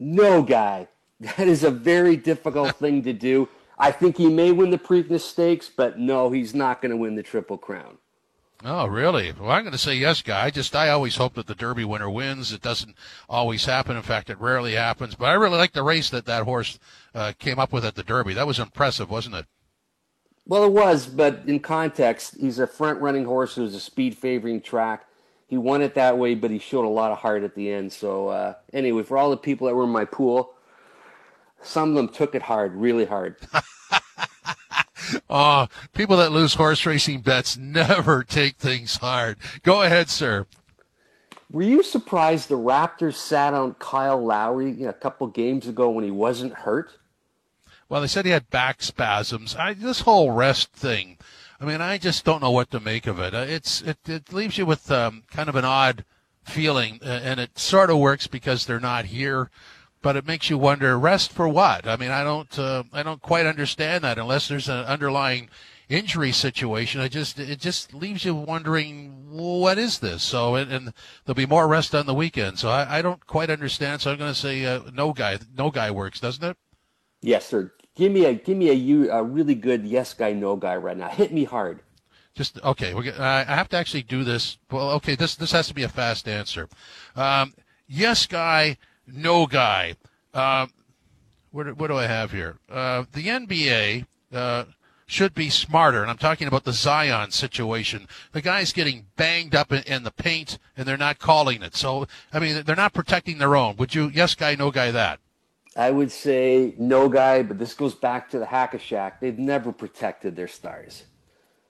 No 0.00 0.42
guy. 0.42 0.88
That 1.20 1.48
is 1.48 1.64
a 1.64 1.70
very 1.70 2.16
difficult 2.16 2.76
thing 2.76 3.02
to 3.04 3.12
do. 3.12 3.48
I 3.78 3.90
think 3.90 4.16
he 4.16 4.28
may 4.28 4.52
win 4.52 4.70
the 4.70 4.78
Preakness 4.78 5.20
Stakes, 5.20 5.70
but 5.74 5.98
no, 5.98 6.30
he's 6.30 6.54
not 6.54 6.80
going 6.80 6.90
to 6.90 6.96
win 6.96 7.16
the 7.16 7.22
Triple 7.22 7.58
Crown. 7.58 7.98
Oh, 8.64 8.86
really? 8.86 9.32
Well, 9.32 9.50
I'm 9.50 9.62
going 9.62 9.72
to 9.72 9.78
say 9.78 9.94
yes, 9.94 10.22
guy. 10.22 10.46
I 10.46 10.50
just 10.50 10.74
I 10.74 10.88
always 10.88 11.16
hope 11.16 11.34
that 11.34 11.46
the 11.46 11.54
Derby 11.54 11.84
winner 11.84 12.08
wins. 12.08 12.50
It 12.52 12.62
doesn't 12.62 12.96
always 13.28 13.66
happen. 13.66 13.96
In 13.96 14.02
fact, 14.02 14.30
it 14.30 14.40
rarely 14.40 14.72
happens. 14.72 15.16
But 15.16 15.26
I 15.26 15.34
really 15.34 15.58
like 15.58 15.72
the 15.72 15.82
race 15.82 16.08
that 16.10 16.24
that 16.26 16.44
horse 16.44 16.78
uh, 17.14 17.32
came 17.38 17.58
up 17.58 17.72
with 17.72 17.84
at 17.84 17.94
the 17.94 18.02
Derby. 18.02 18.32
That 18.32 18.46
was 18.46 18.58
impressive, 18.58 19.10
wasn't 19.10 19.34
it? 19.34 19.46
Well, 20.46 20.64
it 20.64 20.72
was, 20.72 21.06
but 21.06 21.42
in 21.46 21.60
context, 21.60 22.36
he's 22.38 22.58
a 22.58 22.66
front 22.66 23.00
running 23.00 23.24
horse 23.24 23.54
who's 23.54 23.74
a 23.74 23.80
speed 23.80 24.16
favoring 24.16 24.60
track. 24.60 25.06
He 25.46 25.58
won 25.58 25.82
it 25.82 25.94
that 25.94 26.16
way, 26.16 26.34
but 26.34 26.50
he 26.50 26.58
showed 26.58 26.84
a 26.84 26.88
lot 26.88 27.12
of 27.12 27.18
heart 27.18 27.44
at 27.44 27.54
the 27.54 27.70
end. 27.70 27.92
So, 27.92 28.28
uh, 28.28 28.54
anyway, 28.72 29.02
for 29.02 29.18
all 29.18 29.30
the 29.30 29.36
people 29.36 29.66
that 29.66 29.74
were 29.74 29.84
in 29.84 29.90
my 29.90 30.04
pool, 30.04 30.53
some 31.64 31.90
of 31.90 31.94
them 31.94 32.08
took 32.08 32.34
it 32.34 32.42
hard, 32.42 32.74
really 32.74 33.04
hard. 33.04 33.36
Oh, 35.28 35.66
people 35.92 36.16
that 36.16 36.32
lose 36.32 36.54
horse 36.54 36.86
racing 36.86 37.20
bets 37.20 37.56
never 37.56 38.24
take 38.24 38.56
things 38.56 38.96
hard. 38.96 39.36
Go 39.62 39.82
ahead, 39.82 40.08
sir. 40.08 40.46
Were 41.50 41.62
you 41.62 41.82
surprised 41.82 42.48
the 42.48 42.56
Raptors 42.56 43.14
sat 43.16 43.52
on 43.54 43.74
Kyle 43.74 44.24
Lowry 44.24 44.70
you 44.70 44.84
know, 44.84 44.90
a 44.90 44.94
couple 44.94 45.26
games 45.26 45.68
ago 45.68 45.90
when 45.90 46.04
he 46.04 46.10
wasn't 46.10 46.52
hurt? 46.54 46.92
Well, 47.88 48.00
they 48.00 48.06
said 48.06 48.24
he 48.24 48.30
had 48.30 48.50
back 48.50 48.82
spasms. 48.82 49.54
I, 49.56 49.74
this 49.74 50.00
whole 50.00 50.32
rest 50.32 50.72
thing, 50.72 51.18
I 51.60 51.64
mean, 51.64 51.80
I 51.80 51.98
just 51.98 52.24
don't 52.24 52.42
know 52.42 52.50
what 52.50 52.70
to 52.70 52.80
make 52.80 53.06
of 53.06 53.20
it. 53.20 53.34
Uh, 53.34 53.44
It's 53.46 53.82
it, 53.82 53.98
it 54.08 54.32
leaves 54.32 54.58
you 54.58 54.66
with 54.66 54.90
um, 54.90 55.22
kind 55.30 55.48
of 55.48 55.54
an 55.54 55.64
odd 55.64 56.04
feeling, 56.44 56.98
uh, 57.02 57.20
and 57.22 57.38
it 57.38 57.58
sort 57.58 57.90
of 57.90 57.98
works 57.98 58.26
because 58.26 58.66
they're 58.66 58.80
not 58.80 59.06
here, 59.06 59.50
but 60.04 60.16
it 60.16 60.26
makes 60.26 60.50
you 60.50 60.58
wonder 60.58 60.98
rest 60.98 61.32
for 61.32 61.48
what? 61.48 61.88
I 61.88 61.96
mean, 61.96 62.10
I 62.10 62.22
don't 62.22 62.58
uh, 62.58 62.84
I 62.92 63.02
don't 63.02 63.22
quite 63.22 63.46
understand 63.46 64.04
that 64.04 64.18
unless 64.18 64.48
there's 64.48 64.68
an 64.68 64.84
underlying 64.84 65.48
injury 65.88 66.30
situation. 66.30 67.00
I 67.00 67.08
just 67.08 67.40
it 67.40 67.58
just 67.58 67.94
leaves 67.94 68.22
you 68.24 68.34
wondering 68.34 69.30
what 69.30 69.78
is 69.78 70.00
this? 70.00 70.22
So 70.22 70.56
and, 70.56 70.70
and 70.70 70.92
there'll 71.24 71.34
be 71.34 71.46
more 71.46 71.66
rest 71.66 71.94
on 71.94 72.04
the 72.04 72.12
weekend. 72.12 72.58
So 72.58 72.68
I, 72.68 72.98
I 72.98 73.02
don't 73.02 73.26
quite 73.26 73.48
understand. 73.48 74.02
So 74.02 74.12
I'm 74.12 74.18
going 74.18 74.32
to 74.32 74.38
say 74.38 74.66
uh, 74.66 74.82
no 74.92 75.14
guy 75.14 75.38
no 75.56 75.70
guy 75.70 75.90
works, 75.90 76.20
doesn't 76.20 76.44
it? 76.44 76.56
Yes, 77.22 77.46
sir. 77.46 77.72
Give 77.96 78.12
me 78.12 78.26
a 78.26 78.34
give 78.34 78.58
me 78.58 78.68
a, 78.68 78.74
you- 78.74 79.10
a 79.10 79.22
really 79.22 79.54
good 79.54 79.86
yes 79.86 80.12
guy 80.12 80.34
no 80.34 80.56
guy 80.56 80.76
right 80.76 80.98
now. 80.98 81.08
Hit 81.08 81.32
me 81.32 81.44
hard. 81.44 81.80
Just 82.34 82.62
okay. 82.62 82.92
We're, 82.92 83.14
I 83.18 83.40
I 83.40 83.54
have 83.54 83.70
to 83.70 83.78
actually 83.78 84.02
do 84.02 84.22
this. 84.22 84.58
Well, 84.70 84.90
okay. 85.00 85.14
This 85.16 85.34
this 85.34 85.52
has 85.52 85.66
to 85.68 85.74
be 85.74 85.82
a 85.84 85.88
fast 85.88 86.28
answer. 86.28 86.68
Um, 87.16 87.54
yes, 87.88 88.26
guy. 88.26 88.76
No 89.06 89.46
guy. 89.46 89.94
Um, 90.32 90.72
what, 91.50 91.64
do- 91.64 91.74
what 91.74 91.88
do 91.88 91.96
I 91.96 92.06
have 92.06 92.32
here? 92.32 92.56
Uh, 92.70 93.04
the 93.12 93.26
NBA 93.26 94.06
uh, 94.32 94.64
should 95.06 95.34
be 95.34 95.50
smarter, 95.50 96.02
and 96.02 96.10
I'm 96.10 96.18
talking 96.18 96.48
about 96.48 96.64
the 96.64 96.72
Zion 96.72 97.30
situation. 97.30 98.08
The 98.32 98.40
guy's 98.42 98.72
getting 98.72 99.06
banged 99.16 99.54
up 99.54 99.72
in, 99.72 99.82
in 99.84 100.02
the 100.02 100.10
paint, 100.10 100.58
and 100.76 100.86
they're 100.86 100.96
not 100.96 101.18
calling 101.18 101.62
it. 101.62 101.76
So, 101.76 102.06
I 102.32 102.38
mean, 102.40 102.62
they're 102.64 102.74
not 102.74 102.92
protecting 102.94 103.38
their 103.38 103.54
own. 103.56 103.76
Would 103.76 103.94
you? 103.94 104.10
Yes, 104.12 104.34
guy. 104.34 104.54
No 104.54 104.70
guy. 104.70 104.90
That. 104.90 105.20
I 105.76 105.90
would 105.90 106.12
say 106.12 106.74
no 106.78 107.08
guy, 107.08 107.42
but 107.42 107.58
this 107.58 107.74
goes 107.74 107.94
back 107.94 108.30
to 108.30 108.38
the 108.38 108.46
Hack 108.46 108.74
a 108.74 108.78
Shaq. 108.78 109.14
They've 109.20 109.38
never 109.38 109.72
protected 109.72 110.36
their 110.36 110.48
stars. 110.48 111.04